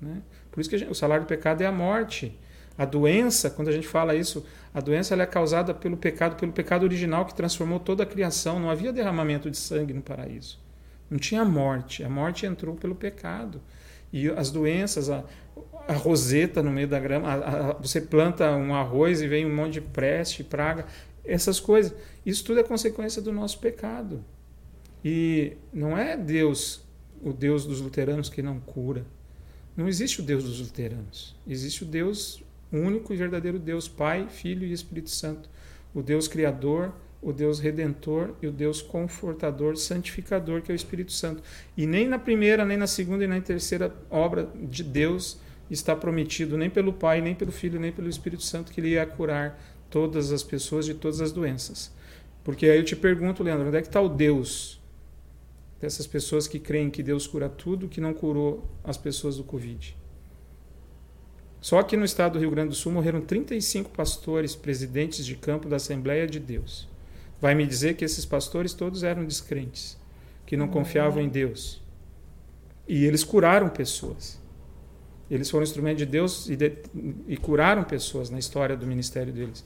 né? 0.00 0.22
Por 0.50 0.60
isso 0.60 0.70
que 0.70 0.78
gente, 0.78 0.90
o 0.90 0.94
salário 0.94 1.24
do 1.24 1.28
pecado 1.28 1.62
é 1.62 1.66
a 1.66 1.72
morte. 1.72 2.38
A 2.76 2.84
doença, 2.84 3.50
quando 3.50 3.68
a 3.68 3.72
gente 3.72 3.88
fala 3.88 4.14
isso, 4.14 4.46
a 4.72 4.80
doença 4.80 5.14
é 5.14 5.26
causada 5.26 5.72
pelo 5.72 5.96
pecado, 5.96 6.36
pelo 6.36 6.52
pecado 6.52 6.82
original 6.82 7.24
que 7.24 7.34
transformou 7.34 7.80
toda 7.80 8.02
a 8.02 8.06
criação. 8.06 8.60
Não 8.60 8.70
havia 8.70 8.92
derramamento 8.92 9.50
de 9.50 9.56
sangue 9.56 9.92
no 9.92 10.02
paraíso. 10.02 10.58
Não 11.10 11.18
tinha 11.18 11.44
morte. 11.44 12.04
A 12.04 12.08
morte 12.08 12.44
entrou 12.44 12.74
pelo 12.74 12.94
pecado. 12.94 13.60
E 14.12 14.28
as 14.28 14.50
doenças, 14.50 15.10
a, 15.10 15.24
a 15.86 15.94
roseta 15.94 16.62
no 16.62 16.70
meio 16.70 16.88
da 16.88 17.00
grama, 17.00 17.28
a, 17.28 17.70
a, 17.70 17.72
você 17.74 18.00
planta 18.00 18.50
um 18.52 18.74
arroz 18.74 19.20
e 19.22 19.28
vem 19.28 19.46
um 19.46 19.54
monte 19.54 19.74
de 19.74 19.80
preste, 19.80 20.44
praga, 20.44 20.86
essas 21.24 21.58
coisas. 21.58 21.94
Isso 22.24 22.44
tudo 22.44 22.60
é 22.60 22.62
consequência 22.62 23.22
do 23.22 23.32
nosso 23.32 23.58
pecado. 23.58 24.24
E 25.04 25.56
não 25.72 25.96
é 25.96 26.16
Deus, 26.16 26.82
o 27.22 27.32
Deus 27.32 27.64
dos 27.64 27.80
luteranos, 27.80 28.28
que 28.28 28.42
não 28.42 28.60
cura. 28.60 29.04
Não 29.76 29.88
existe 29.88 30.20
o 30.20 30.24
Deus 30.24 30.44
dos 30.44 30.60
luteranos. 30.60 31.36
Existe 31.46 31.84
o 31.84 31.86
Deus 31.86 32.42
o 32.72 32.76
único 32.76 33.12
e 33.12 33.16
verdadeiro 33.16 33.58
Deus, 33.58 33.88
Pai, 33.88 34.28
Filho 34.28 34.66
e 34.66 34.72
Espírito 34.72 35.10
Santo, 35.10 35.48
o 35.94 36.02
Deus 36.02 36.28
Criador, 36.28 36.92
o 37.20 37.32
Deus 37.32 37.58
Redentor 37.58 38.34
e 38.40 38.46
o 38.46 38.52
Deus 38.52 38.80
Confortador, 38.80 39.76
Santificador, 39.76 40.62
que 40.62 40.70
é 40.70 40.74
o 40.74 40.76
Espírito 40.76 41.12
Santo. 41.12 41.42
E 41.76 41.86
nem 41.86 42.06
na 42.06 42.18
primeira, 42.18 42.64
nem 42.64 42.76
na 42.76 42.86
segunda 42.86 43.24
e 43.24 43.26
na 43.26 43.40
terceira 43.40 43.94
obra 44.10 44.48
de 44.54 44.84
Deus 44.84 45.40
está 45.70 45.96
prometido, 45.96 46.56
nem 46.56 46.70
pelo 46.70 46.92
Pai, 46.92 47.20
nem 47.20 47.34
pelo 47.34 47.52
Filho, 47.52 47.80
nem 47.80 47.92
pelo 47.92 48.08
Espírito 48.08 48.42
Santo, 48.42 48.72
que 48.72 48.80
ele 48.80 48.90
ia 48.90 49.04
curar 49.04 49.60
todas 49.90 50.32
as 50.32 50.42
pessoas 50.42 50.86
de 50.86 50.94
todas 50.94 51.20
as 51.20 51.32
doenças. 51.32 51.92
Porque 52.44 52.66
aí 52.66 52.78
eu 52.78 52.84
te 52.84 52.96
pergunto, 52.96 53.42
Leandro, 53.42 53.68
onde 53.68 53.76
é 53.76 53.82
que 53.82 53.88
está 53.88 54.00
o 54.00 54.08
Deus 54.08 54.80
dessas 55.80 56.06
pessoas 56.06 56.48
que 56.48 56.58
creem 56.58 56.90
que 56.90 57.02
Deus 57.02 57.26
cura 57.26 57.48
tudo, 57.48 57.88
que 57.88 58.00
não 58.00 58.14
curou 58.14 58.66
as 58.82 58.96
pessoas 58.96 59.36
do 59.36 59.44
Covid? 59.44 59.97
Só 61.60 61.82
que 61.82 61.96
no 61.96 62.04
estado 62.04 62.34
do 62.34 62.38
Rio 62.38 62.50
Grande 62.50 62.70
do 62.70 62.74
Sul 62.74 62.92
morreram 62.92 63.20
35 63.20 63.90
pastores 63.90 64.54
presidentes 64.54 65.26
de 65.26 65.34
campo 65.34 65.68
da 65.68 65.76
Assembleia 65.76 66.26
de 66.26 66.38
Deus. 66.38 66.88
Vai 67.40 67.54
me 67.54 67.66
dizer 67.66 67.94
que 67.94 68.04
esses 68.04 68.24
pastores 68.24 68.72
todos 68.72 69.02
eram 69.02 69.24
descrentes, 69.24 69.98
que 70.46 70.56
não 70.56 70.68
confiavam 70.68 71.22
em 71.22 71.28
Deus. 71.28 71.82
E 72.86 73.04
eles 73.04 73.24
curaram 73.24 73.68
pessoas. 73.68 74.40
Eles 75.30 75.50
foram 75.50 75.64
instrumento 75.64 75.98
de 75.98 76.06
Deus 76.06 76.48
e, 76.48 76.56
de, 76.56 76.72
e 77.26 77.36
curaram 77.36 77.84
pessoas 77.84 78.30
na 78.30 78.38
história 78.38 78.76
do 78.76 78.86
ministério 78.86 79.32
deles. 79.32 79.64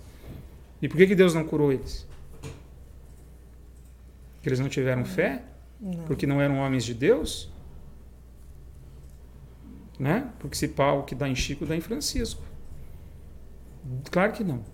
E 0.80 0.88
por 0.88 0.96
que, 0.96 1.06
que 1.06 1.14
Deus 1.14 1.34
não 1.34 1.44
curou 1.44 1.72
eles? 1.72 2.06
Porque 4.34 4.48
eles 4.48 4.58
não 4.58 4.68
tiveram 4.68 5.04
fé? 5.04 5.42
Não. 5.80 6.04
Porque 6.04 6.26
não 6.26 6.40
eram 6.40 6.58
homens 6.58 6.84
de 6.84 6.94
Deus? 6.94 7.51
Né? 9.98 10.30
Porque 10.38 10.56
se 10.56 10.68
pau 10.68 11.04
que 11.04 11.14
dá 11.14 11.28
em 11.28 11.34
Chico, 11.34 11.66
dá 11.66 11.76
em 11.76 11.80
Francisco. 11.80 12.42
Claro 14.10 14.32
que 14.32 14.42
não. 14.42 14.64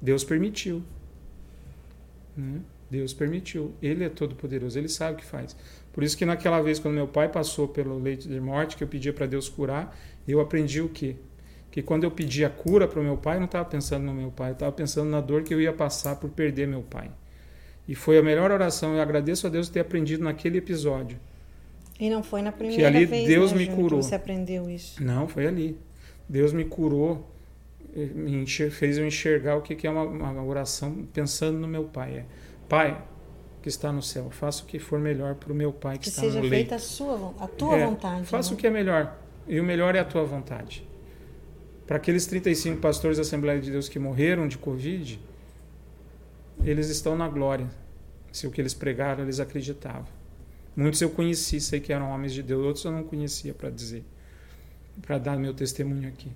Deus 0.00 0.24
permitiu. 0.24 0.82
Né? 2.36 2.60
Deus 2.90 3.12
permitiu. 3.12 3.74
Ele 3.80 4.04
é 4.04 4.08
todo 4.08 4.34
poderoso, 4.34 4.78
ele 4.78 4.88
sabe 4.88 5.14
o 5.14 5.16
que 5.16 5.24
faz. 5.24 5.56
Por 5.92 6.02
isso 6.02 6.16
que 6.16 6.24
naquela 6.24 6.60
vez 6.60 6.78
quando 6.78 6.94
meu 6.94 7.08
pai 7.08 7.28
passou 7.28 7.68
pelo 7.68 7.98
leito 7.98 8.28
de 8.28 8.40
morte, 8.40 8.76
que 8.76 8.84
eu 8.84 8.88
pedia 8.88 9.12
para 9.12 9.26
Deus 9.26 9.48
curar, 9.48 9.96
eu 10.26 10.40
aprendi 10.40 10.80
o 10.80 10.88
quê? 10.88 11.16
Que 11.70 11.82
quando 11.82 12.04
eu 12.04 12.10
pedia 12.10 12.48
cura 12.48 12.88
para 12.88 13.00
o 13.00 13.02
meu 13.02 13.16
pai, 13.16 13.36
eu 13.36 13.40
não 13.40 13.46
estava 13.46 13.64
pensando 13.64 14.04
no 14.04 14.14
meu 14.14 14.30
pai, 14.30 14.50
eu 14.50 14.54
estava 14.54 14.72
pensando 14.72 15.08
na 15.08 15.20
dor 15.20 15.42
que 15.42 15.54
eu 15.54 15.60
ia 15.60 15.72
passar 15.72 16.16
por 16.16 16.30
perder 16.30 16.66
meu 16.66 16.82
pai. 16.82 17.10
E 17.86 17.94
foi 17.94 18.18
a 18.18 18.22
melhor 18.22 18.50
oração. 18.50 18.94
Eu 18.94 19.02
agradeço 19.02 19.46
a 19.46 19.50
Deus 19.50 19.68
ter 19.68 19.80
aprendido 19.80 20.22
naquele 20.22 20.58
episódio. 20.58 21.18
E 22.00 22.08
não 22.08 22.22
foi 22.22 22.40
na 22.40 22.50
primeira 22.50 22.80
que 22.80 22.84
ali 22.96 23.04
vez, 23.04 23.28
Deus 23.28 23.52
né, 23.52 23.58
me 23.58 23.64
Júnior, 23.66 23.82
curou. 23.82 24.00
que 24.00 24.06
você 24.06 24.14
aprendeu 24.14 24.70
isso. 24.70 25.02
Não, 25.04 25.28
foi 25.28 25.46
ali. 25.46 25.76
Deus 26.26 26.52
me 26.52 26.64
curou, 26.64 27.30
me 27.94 28.46
fez 28.46 28.96
eu 28.96 29.06
enxergar 29.06 29.56
o 29.56 29.62
que 29.62 29.86
é 29.86 29.90
uma, 29.90 30.04
uma 30.04 30.42
oração 30.44 31.06
pensando 31.12 31.58
no 31.58 31.68
meu 31.68 31.84
pai. 31.84 32.18
É, 32.18 32.24
pai 32.68 33.02
que 33.62 33.68
está 33.68 33.92
no 33.92 34.02
céu, 34.02 34.30
faça 34.30 34.62
o 34.62 34.66
que 34.66 34.78
for 34.78 34.98
melhor 34.98 35.34
para 35.34 35.52
o 35.52 35.54
meu 35.54 35.70
pai 35.72 35.98
que, 35.98 36.04
Que 36.04 36.08
está 36.08 36.22
seja 36.22 36.40
no 36.40 36.48
feita 36.48 36.54
leito. 36.54 36.74
a, 36.74 36.78
sua, 36.78 37.34
a 37.38 37.46
tua 37.46 37.76
É, 37.76 37.84
vontade. 37.84 38.24
Faça 38.24 38.50
né? 38.50 38.54
o 38.54 38.58
que 38.58 38.66
é 38.66 38.70
melhor. 38.70 39.18
E 39.46 39.60
o 39.60 39.64
melhor 39.64 39.94
é 39.94 39.98
a 39.98 40.04
tua 40.04 40.24
vontade. 40.24 40.88
Para 41.86 41.96
aqueles 41.98 42.24
35 42.26 42.80
pastores 42.80 43.18
da 43.18 43.22
Assembleia 43.22 43.60
de 43.60 43.70
Deus 43.70 43.88
que 43.88 43.98
morreram 43.98 44.48
de 44.48 44.56
Covid, 44.56 45.20
eles 46.64 46.88
estão 46.88 47.16
na 47.16 47.28
glória. 47.28 47.68
Se 48.32 48.46
o 48.46 48.50
que 48.50 48.60
eles 48.60 48.72
pregaram, 48.72 49.24
eles 49.24 49.40
acreditavam. 49.40 50.06
Muitos 50.76 51.00
eu 51.00 51.10
conheci, 51.10 51.60
sei 51.60 51.80
que 51.80 51.92
eram 51.92 52.10
homens 52.10 52.32
de 52.32 52.42
Deus, 52.42 52.64
outros 52.64 52.84
eu 52.84 52.92
não 52.92 53.02
conhecia 53.02 53.52
para 53.52 53.70
dizer, 53.70 54.04
para 55.02 55.18
dar 55.18 55.36
meu 55.36 55.52
testemunho 55.52 56.08
aqui. 56.08 56.30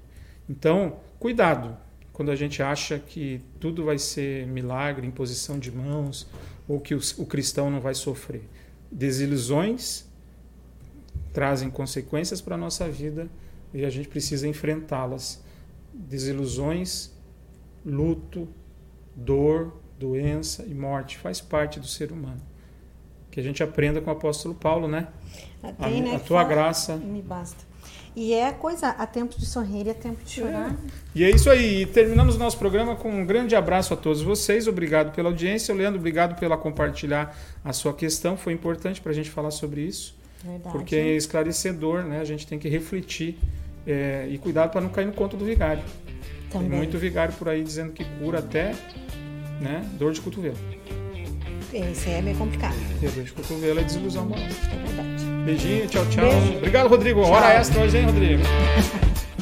Então, 0.49 0.99
cuidado 1.19 1.77
quando 2.13 2.31
a 2.31 2.37
gente 2.37 2.63
acha 2.63 2.99
que 2.99 3.41
tudo 3.59 3.85
vai 3.85 3.99
ser 3.99 4.47
milagre, 4.47 5.05
imposição 5.05 5.59
de 5.59 5.73
mãos, 5.73 6.29
ou 6.69 6.81
que 6.81 6.95
o, 6.95 7.27
cristão 7.27 7.69
não 7.71 7.81
vai 7.81 7.95
sofrer. 7.95 8.43
Desilusões 8.91 10.07
trazem 11.33 11.69
consequências 11.69 12.41
para 12.41 12.55
a 12.55 12.59
nossa 12.59 12.89
vida 12.89 13.29
e 13.73 13.85
a 13.85 13.91
gente 13.91 14.09
precisa 14.09 14.47
enfrentá-las. 14.47 15.43
Desilusões, 15.93 17.11
luto, 17.85 18.49
dor, 19.17 19.77
doença 19.99 20.65
e 20.65 20.75
morte 20.75 21.19
faz 21.19 21.41
parte 21.41 21.81
do 21.81 21.87
ser 21.87 22.13
humano. 22.13 22.41
Que 23.35 23.41
a 23.41 23.43
gente 23.43 23.65
aprenda 23.65 24.01
com 24.01 24.09
o 24.11 24.13
apóstolo 24.13 24.55
Paulo, 24.55 24.87
né? 24.87 25.09
A, 25.61 25.73
Tem, 25.73 26.01
né, 26.01 26.15
a 26.15 26.19
tua 26.21 26.41
fala, 26.41 26.49
graça. 26.49 26.95
Me 26.95 27.21
basta. 27.21 27.65
E 28.15 28.33
é 28.33 28.53
coisa, 28.53 28.91
há 28.91 29.05
tempo 29.09 29.37
de 29.37 29.45
sorrir 29.45 29.89
e 29.89 29.91
há 29.91 29.95
tempo 29.95 30.23
de 30.23 30.31
chorar. 30.31 30.77
E 31.13 31.25
é 31.25 31.31
isso 31.31 31.51
aí. 31.51 31.83
E 31.83 31.87
terminamos 31.87 32.37
o 32.37 32.39
nosso 32.39 32.57
programa 32.57 32.95
com 32.95 33.11
um 33.11 33.27
grande 33.27 33.57
abraço 33.57 33.93
a 33.93 33.97
todos 33.97 34.23
vocês. 34.23 34.69
Obrigado 34.69 35.13
pela 35.13 35.31
audiência. 35.31 35.75
Leandro, 35.75 35.99
obrigado 35.99 36.39
pela 36.39 36.57
compartilhar 36.57 37.37
a 37.65 37.73
sua 37.73 37.93
questão. 37.93 38.37
Foi 38.37 38.53
importante 38.53 39.01
para 39.01 39.11
a 39.11 39.15
gente 39.15 39.31
falar 39.31 39.51
sobre 39.51 39.81
isso. 39.81 40.17
Verdade. 40.45 40.73
Porque 40.73 40.95
é 40.95 41.17
esclarecedor, 41.17 42.05
né? 42.05 42.21
A 42.21 42.25
gente 42.25 42.47
tem 42.47 42.57
que 42.57 42.69
refletir 42.69 43.37
é, 43.85 44.29
e 44.31 44.39
cuidado 44.39 44.71
para 44.71 44.81
não 44.81 44.91
cair 44.91 45.07
no 45.07 45.13
conto 45.13 45.37
do 45.37 45.45
vigário. 45.45 45.83
Também. 46.53 46.69
Tem 46.69 46.79
muito 46.79 46.97
vigário 46.99 47.35
por 47.35 47.49
aí 47.49 47.65
dizendo 47.65 47.93
que 47.93 48.05
cura 48.21 48.39
até 48.39 48.77
né, 49.61 49.85
dor 49.99 50.13
de 50.13 50.21
cotovelo. 50.21 50.74
Esse 51.75 52.11
é 52.11 52.23
meio 52.23 52.37
complicado. 52.37 52.75
A 52.75 53.11
dor 53.11 53.25
de 53.25 53.33
cotovelo 53.33 53.81
é 53.81 53.83
desilusão 53.83 54.23
amorosa. 54.23 54.47
É 54.73 54.87
verdade. 54.87 55.25
Beijinho, 55.45 55.89
tchau, 55.89 56.07
tchau. 56.07 56.31
Beijo. 56.31 56.57
Obrigado, 56.59 56.89
Rodrigo. 56.89 57.23
Tchau. 57.23 57.33
Hora 57.33 57.55
extra 57.55 57.83
hoje, 57.83 57.99
hein, 57.99 58.07
Rodrigo? 58.07 58.43